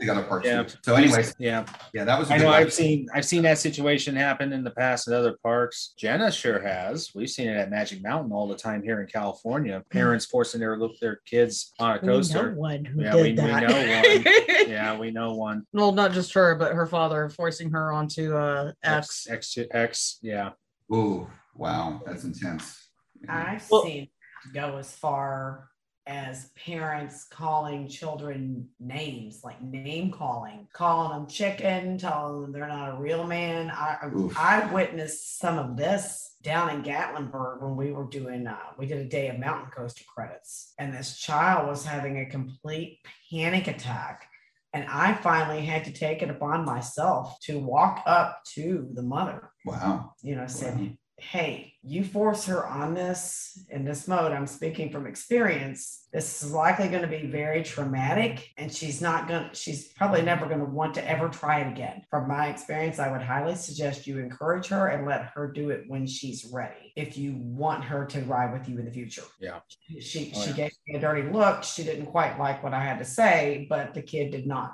The 0.00 0.10
other 0.10 0.24
parts. 0.24 0.46
Yeah. 0.46 0.64
too. 0.64 0.78
So, 0.84 0.94
anyways, 0.96 1.34
yeah, 1.38 1.64
yeah, 1.94 2.04
that 2.04 2.18
was. 2.18 2.30
a 2.30 2.34
I 2.34 2.38
good 2.38 2.44
know 2.44 2.50
I've 2.50 2.72
seen 2.72 3.06
I've 3.14 3.24
seen 3.24 3.42
that 3.42 3.58
situation 3.58 4.16
happen 4.16 4.52
in 4.52 4.64
the 4.64 4.70
past 4.72 5.06
at 5.06 5.14
other 5.14 5.36
parks. 5.42 5.94
Jenna 5.96 6.32
sure 6.32 6.60
has. 6.60 7.10
We've 7.14 7.30
seen 7.30 7.48
it 7.48 7.56
at 7.56 7.70
Magic 7.70 8.02
Mountain 8.02 8.32
all 8.32 8.48
the 8.48 8.56
time 8.56 8.82
here 8.82 9.00
in 9.00 9.06
California. 9.06 9.84
Parents 9.90 10.26
forcing 10.26 10.60
their 10.60 10.76
look 10.76 10.98
their 11.00 11.20
kids 11.24 11.72
on 11.78 11.98
a 11.98 12.00
We 12.00 12.06
know 12.08 12.14
coaster. 12.16 12.54
one 12.54 12.84
who 12.84 13.02
yeah, 13.02 13.12
did 13.12 13.22
we, 13.22 13.32
that. 13.36 13.62
we 13.62 13.66
know 13.66 14.24
one. 14.24 14.68
yeah, 14.68 14.98
we 14.98 15.10
know 15.12 15.34
one. 15.34 15.64
well, 15.72 15.92
not 15.92 16.12
just 16.12 16.32
her, 16.34 16.56
but 16.56 16.74
her 16.74 16.86
father 16.86 17.28
forcing 17.28 17.70
her 17.70 17.92
onto 17.92 18.34
uh 18.34 18.72
X. 18.82 19.26
X 19.30 19.56
X, 19.56 19.68
X 19.72 20.18
yeah. 20.22 20.50
Ooh, 20.92 21.28
wow, 21.58 22.00
that's 22.06 22.24
intense. 22.24 22.88
I've 23.28 23.68
Well- 23.70 23.82
seen 23.82 24.08
go 24.54 24.78
as 24.78 24.94
far 24.94 25.68
as 26.06 26.50
parents 26.64 27.26
calling 27.30 27.86
children 27.86 28.70
names, 28.80 29.42
like 29.44 29.60
name 29.60 30.10
calling, 30.10 30.66
calling 30.72 31.10
them 31.10 31.26
chicken, 31.28 31.98
telling 31.98 32.40
them 32.40 32.52
they're 32.52 32.66
not 32.66 32.94
a 32.94 32.98
real 32.98 33.26
man. 33.26 33.70
I 33.70 34.06
Oof. 34.16 34.38
I 34.38 34.72
witnessed 34.72 35.38
some 35.38 35.58
of 35.58 35.76
this 35.76 36.36
down 36.42 36.70
in 36.70 36.82
Gatlinburg 36.82 37.60
when 37.60 37.76
we 37.76 37.92
were 37.92 38.06
doing 38.06 38.46
uh, 38.46 38.56
we 38.78 38.86
did 38.86 38.98
a 38.98 39.04
day 39.08 39.28
of 39.28 39.38
mountain 39.38 39.70
coaster 39.70 40.04
credits, 40.14 40.72
and 40.78 40.94
this 40.94 41.18
child 41.18 41.68
was 41.68 41.84
having 41.84 42.20
a 42.20 42.26
complete 42.26 43.00
panic 43.30 43.66
attack. 43.66 44.26
And 44.72 44.86
I 44.88 45.12
finally 45.14 45.64
had 45.64 45.84
to 45.86 45.92
take 45.92 46.22
it 46.22 46.30
upon 46.30 46.64
myself 46.64 47.38
to 47.44 47.58
walk 47.58 48.02
up 48.06 48.40
to 48.54 48.88
the 48.94 49.02
mother 49.02 49.50
Wow. 49.66 50.12
you 50.22 50.36
know, 50.36 50.46
said, 50.46 50.78
Wow. 50.78 50.88
Hey, 51.20 51.74
you 51.82 52.04
force 52.04 52.46
her 52.46 52.64
on 52.64 52.94
this 52.94 53.66
in 53.70 53.84
this 53.84 54.06
mode. 54.06 54.30
I'm 54.30 54.46
speaking 54.46 54.90
from 54.90 55.04
experience. 55.04 56.06
This 56.12 56.42
is 56.44 56.52
likely 56.52 56.88
going 56.88 57.02
to 57.02 57.08
be 57.08 57.26
very 57.26 57.64
traumatic, 57.64 58.48
and 58.56 58.72
she's 58.72 59.02
not 59.02 59.26
going 59.26 59.48
to, 59.48 59.54
she's 59.54 59.88
probably 59.88 60.22
never 60.22 60.46
going 60.46 60.60
to 60.60 60.64
want 60.64 60.94
to 60.94 61.10
ever 61.10 61.28
try 61.28 61.60
it 61.60 61.72
again. 61.72 62.02
From 62.08 62.28
my 62.28 62.46
experience, 62.48 63.00
I 63.00 63.10
would 63.10 63.20
highly 63.20 63.56
suggest 63.56 64.06
you 64.06 64.18
encourage 64.18 64.68
her 64.68 64.88
and 64.88 65.06
let 65.06 65.32
her 65.34 65.50
do 65.50 65.70
it 65.70 65.84
when 65.88 66.06
she's 66.06 66.48
ready. 66.52 66.92
If 66.94 67.18
you 67.18 67.36
want 67.36 67.82
her 67.84 68.06
to 68.06 68.20
ride 68.20 68.52
with 68.52 68.68
you 68.68 68.78
in 68.78 68.84
the 68.84 68.92
future. 68.92 69.24
Yeah. 69.40 69.58
She, 70.00 70.32
Oh, 70.36 70.40
she 70.40 70.52
gave 70.52 70.70
me 70.86 70.98
a 70.98 71.00
dirty 71.00 71.28
look. 71.30 71.64
She 71.64 71.82
didn't 71.82 72.06
quite 72.06 72.38
like 72.38 72.62
what 72.62 72.74
I 72.74 72.82
had 72.84 72.98
to 73.00 73.04
say, 73.04 73.66
but 73.68 73.92
the 73.92 74.02
kid 74.02 74.30
did 74.30 74.46
not 74.46 74.72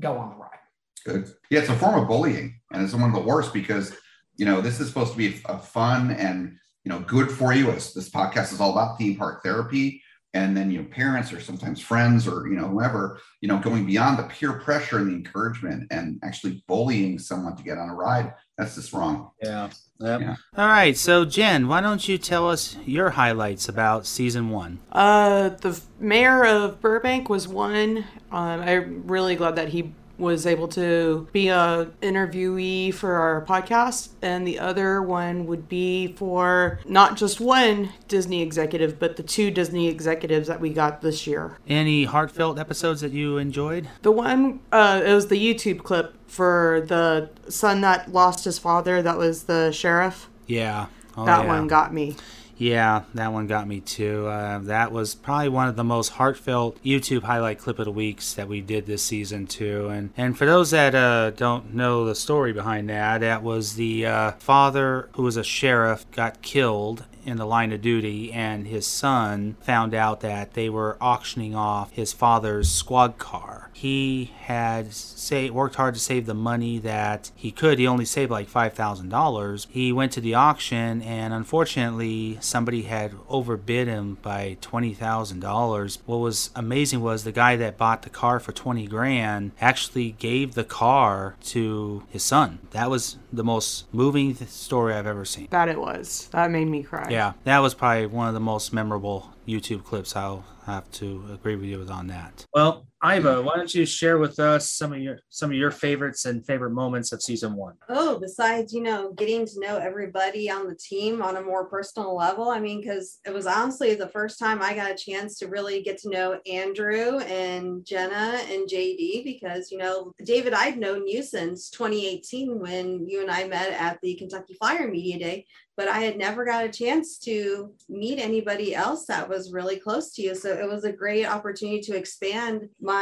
go 0.00 0.18
on 0.18 0.30
the 0.30 0.36
ride. 0.36 0.58
Good. 1.04 1.32
Yeah, 1.50 1.60
it's 1.60 1.68
a 1.68 1.76
form 1.76 2.00
of 2.00 2.08
bullying, 2.08 2.60
and 2.72 2.82
it's 2.82 2.94
one 2.94 3.10
of 3.10 3.14
the 3.14 3.20
worst 3.20 3.52
because 3.52 3.94
you 4.36 4.44
know 4.44 4.60
this 4.60 4.80
is 4.80 4.88
supposed 4.88 5.12
to 5.12 5.18
be 5.18 5.40
a 5.46 5.58
fun 5.58 6.10
and 6.12 6.56
you 6.84 6.90
know 6.90 7.00
good 7.00 7.30
for 7.30 7.52
you. 7.52 7.70
As 7.70 7.92
this 7.94 8.10
podcast 8.10 8.52
is 8.52 8.60
all 8.60 8.72
about 8.72 8.98
theme 8.98 9.16
park 9.16 9.42
therapy, 9.42 10.02
and 10.34 10.56
then 10.56 10.70
you 10.70 10.82
know 10.82 10.88
parents 10.88 11.32
or 11.32 11.40
sometimes 11.40 11.80
friends 11.80 12.26
or 12.26 12.48
you 12.48 12.56
know 12.56 12.68
whoever 12.68 13.20
you 13.40 13.48
know 13.48 13.58
going 13.58 13.86
beyond 13.86 14.18
the 14.18 14.24
peer 14.24 14.54
pressure 14.54 14.98
and 14.98 15.08
the 15.08 15.14
encouragement 15.14 15.86
and 15.90 16.18
actually 16.22 16.62
bullying 16.66 17.18
someone 17.18 17.56
to 17.56 17.62
get 17.62 17.78
on 17.78 17.88
a 17.88 17.94
ride. 17.94 18.34
That's 18.58 18.74
just 18.74 18.92
wrong. 18.92 19.30
Yeah. 19.42 19.70
Yep. 20.00 20.20
Yeah. 20.20 20.36
All 20.56 20.66
right, 20.66 20.96
so 20.96 21.24
Jen, 21.24 21.68
why 21.68 21.80
don't 21.80 22.08
you 22.08 22.18
tell 22.18 22.50
us 22.50 22.76
your 22.84 23.10
highlights 23.10 23.68
about 23.68 24.06
season 24.06 24.50
one? 24.50 24.80
Uh, 24.90 25.50
the 25.50 25.80
mayor 26.00 26.44
of 26.44 26.80
Burbank 26.80 27.28
was 27.28 27.46
one. 27.46 27.98
Um, 28.32 28.60
I'm 28.60 29.06
really 29.06 29.36
glad 29.36 29.54
that 29.56 29.68
he 29.68 29.94
was 30.18 30.46
able 30.46 30.68
to 30.68 31.26
be 31.32 31.48
a 31.48 31.90
interviewee 32.02 32.92
for 32.94 33.14
our 33.14 33.44
podcast 33.44 34.10
and 34.22 34.46
the 34.46 34.58
other 34.58 35.02
one 35.02 35.46
would 35.46 35.68
be 35.68 36.08
for 36.14 36.78
not 36.86 37.16
just 37.16 37.40
one 37.40 37.90
disney 38.08 38.40
executive 38.42 38.98
but 38.98 39.16
the 39.16 39.22
two 39.22 39.50
disney 39.50 39.88
executives 39.88 40.46
that 40.48 40.60
we 40.60 40.70
got 40.70 41.00
this 41.02 41.26
year 41.26 41.58
Any 41.68 42.04
heartfelt 42.04 42.58
episodes 42.58 43.00
that 43.00 43.12
you 43.12 43.38
enjoyed? 43.38 43.88
the 44.02 44.12
one 44.12 44.60
uh, 44.72 45.02
it 45.04 45.12
was 45.12 45.26
the 45.28 45.36
youtube 45.54 45.82
clip 45.82 46.14
for 46.28 46.84
the 46.86 47.30
son 47.50 47.80
that 47.82 48.12
lost 48.12 48.44
his 48.44 48.58
father 48.58 49.02
that 49.02 49.18
was 49.18 49.44
the 49.44 49.70
sheriff 49.72 50.28
Yeah. 50.46 50.86
Oh, 51.16 51.24
that 51.26 51.42
yeah. 51.42 51.46
one 51.48 51.66
got 51.68 51.92
me 51.94 52.16
Yeah, 52.56 53.02
that 53.14 53.32
one 53.32 53.46
got 53.46 53.66
me 53.66 53.80
too. 53.80 54.26
Uh, 54.26 54.58
that 54.60 54.92
was 54.92 55.14
probably 55.14 55.48
one 55.48 55.68
of 55.68 55.76
the 55.76 55.84
most 55.84 56.10
heartfelt 56.10 56.82
YouTube 56.84 57.22
highlight 57.22 57.58
clip 57.58 57.78
of 57.78 57.84
the 57.86 57.90
weeks 57.92 58.34
that 58.34 58.48
we 58.48 58.60
did 58.60 58.86
this 58.86 59.02
season 59.02 59.46
too. 59.46 59.88
And 59.88 60.10
and 60.16 60.38
for 60.38 60.46
those 60.46 60.70
that 60.70 60.94
uh, 60.94 61.30
don't 61.30 61.74
know 61.74 62.04
the 62.04 62.14
story 62.14 62.52
behind 62.52 62.88
that, 62.90 63.18
that 63.18 63.42
was 63.42 63.74
the 63.74 64.06
uh, 64.06 64.32
father 64.32 65.08
who 65.14 65.22
was 65.22 65.36
a 65.36 65.44
sheriff 65.44 66.08
got 66.12 66.42
killed 66.42 67.04
in 67.24 67.36
the 67.36 67.46
line 67.46 67.72
of 67.72 67.82
duty, 67.82 68.32
and 68.32 68.66
his 68.66 68.86
son 68.86 69.56
found 69.60 69.94
out 69.94 70.20
that 70.20 70.54
they 70.54 70.68
were 70.68 70.96
auctioning 71.00 71.54
off 71.54 71.92
his 71.92 72.12
father's 72.12 72.70
squad 72.70 73.18
car. 73.18 73.70
He 73.72 74.32
had 74.42 74.92
say, 74.92 75.50
worked 75.50 75.76
hard 75.76 75.94
to 75.94 76.00
save 76.00 76.26
the 76.26 76.34
money 76.34 76.78
that 76.78 77.30
he 77.34 77.50
could. 77.50 77.78
He 77.78 77.86
only 77.86 78.04
saved 78.04 78.30
like 78.30 78.48
$5,000. 78.48 79.66
He 79.70 79.92
went 79.92 80.12
to 80.12 80.20
the 80.20 80.34
auction, 80.34 81.02
and 81.02 81.34
unfortunately, 81.34 82.38
somebody 82.40 82.82
had 82.82 83.14
overbid 83.28 83.88
him 83.88 84.18
by 84.22 84.56
$20,000. 84.60 85.98
What 86.06 86.16
was 86.16 86.50
amazing 86.54 87.00
was 87.00 87.24
the 87.24 87.32
guy 87.32 87.56
that 87.56 87.76
bought 87.76 88.02
the 88.02 88.10
car 88.10 88.38
for 88.40 88.52
20 88.52 88.86
grand 88.86 89.52
actually 89.60 90.12
gave 90.12 90.54
the 90.54 90.64
car 90.64 91.36
to 91.44 92.04
his 92.08 92.22
son. 92.22 92.60
That 92.70 92.90
was 92.90 93.16
the 93.32 93.44
most 93.44 93.92
moving 93.92 94.34
story 94.34 94.94
I've 94.94 95.06
ever 95.06 95.24
seen. 95.24 95.48
That 95.50 95.68
it 95.68 95.80
was. 95.80 96.28
That 96.32 96.50
made 96.50 96.66
me 96.66 96.82
cry. 96.82 97.08
Yeah, 97.14 97.32
that 97.44 97.60
was 97.60 97.74
probably 97.74 98.06
one 98.06 98.28
of 98.28 98.34
the 98.34 98.40
most 98.40 98.72
memorable 98.72 99.30
YouTube 99.46 99.84
clips. 99.84 100.16
I'll 100.16 100.44
have 100.66 100.90
to 100.92 101.24
agree 101.32 101.56
with 101.56 101.66
you 101.66 101.86
on 101.90 102.08
that. 102.08 102.44
Well, 102.52 102.86
Iva, 103.04 103.42
why 103.42 103.54
don't 103.56 103.74
you 103.74 103.84
share 103.84 104.16
with 104.16 104.38
us 104.38 104.72
some 104.72 104.94
of 104.94 104.98
your 104.98 105.18
some 105.28 105.50
of 105.50 105.56
your 105.56 105.70
favorites 105.70 106.24
and 106.24 106.44
favorite 106.46 106.70
moments 106.70 107.12
of 107.12 107.20
season 107.20 107.54
one? 107.54 107.74
Oh, 107.90 108.18
besides, 108.18 108.72
you 108.72 108.82
know, 108.82 109.12
getting 109.12 109.44
to 109.44 109.60
know 109.60 109.76
everybody 109.76 110.50
on 110.50 110.66
the 110.66 110.74
team 110.74 111.20
on 111.20 111.36
a 111.36 111.42
more 111.42 111.66
personal 111.66 112.16
level. 112.16 112.48
I 112.48 112.60
mean, 112.60 112.80
because 112.80 113.20
it 113.26 113.34
was 113.34 113.46
honestly 113.46 113.94
the 113.94 114.08
first 114.08 114.38
time 114.38 114.62
I 114.62 114.74
got 114.74 114.90
a 114.90 114.96
chance 114.96 115.38
to 115.40 115.48
really 115.48 115.82
get 115.82 115.98
to 115.98 116.08
know 116.08 116.40
Andrew 116.50 117.18
and 117.18 117.84
Jenna 117.84 118.40
and 118.48 118.68
JD 118.68 119.24
because, 119.24 119.70
you 119.70 119.76
know, 119.76 120.12
David, 120.24 120.54
I'd 120.54 120.78
known 120.78 121.06
you 121.06 121.22
since 121.22 121.68
2018 121.70 122.58
when 122.58 123.06
you 123.06 123.20
and 123.20 123.30
I 123.30 123.46
met 123.46 123.72
at 123.72 123.98
the 124.00 124.14
Kentucky 124.14 124.54
Flyer 124.54 124.88
Media 124.88 125.18
Day 125.18 125.46
but 125.76 125.88
I 125.88 126.00
had 126.00 126.16
never 126.16 126.44
got 126.44 126.64
a 126.64 126.68
chance 126.68 127.18
to 127.20 127.72
meet 127.88 128.18
anybody 128.18 128.74
else 128.74 129.06
that 129.06 129.28
was 129.28 129.52
really 129.52 129.76
close 129.76 130.12
to 130.14 130.22
you. 130.22 130.34
So 130.34 130.52
it 130.52 130.68
was 130.68 130.84
a 130.84 130.92
great 130.92 131.26
opportunity 131.26 131.80
to 131.82 131.96
expand 131.96 132.68
my 132.80 132.93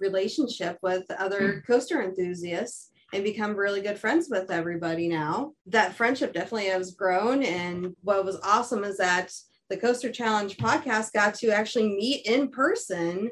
relationship 0.00 0.78
with 0.82 1.04
other 1.10 1.62
coaster 1.66 2.02
enthusiasts 2.02 2.90
and 3.12 3.24
become 3.24 3.56
really 3.56 3.80
good 3.80 3.98
friends 3.98 4.28
with 4.30 4.50
everybody 4.50 5.08
now. 5.08 5.52
That 5.66 5.94
friendship 5.94 6.32
definitely 6.34 6.66
has 6.66 6.92
grown. 6.92 7.42
And 7.42 7.94
what 8.02 8.24
was 8.24 8.40
awesome 8.42 8.84
is 8.84 8.98
that 8.98 9.32
the 9.70 9.76
Coaster 9.76 10.10
Challenge 10.10 10.56
podcast 10.56 11.12
got 11.12 11.34
to 11.36 11.50
actually 11.50 11.88
meet 11.88 12.26
in 12.26 12.48
person 12.48 13.30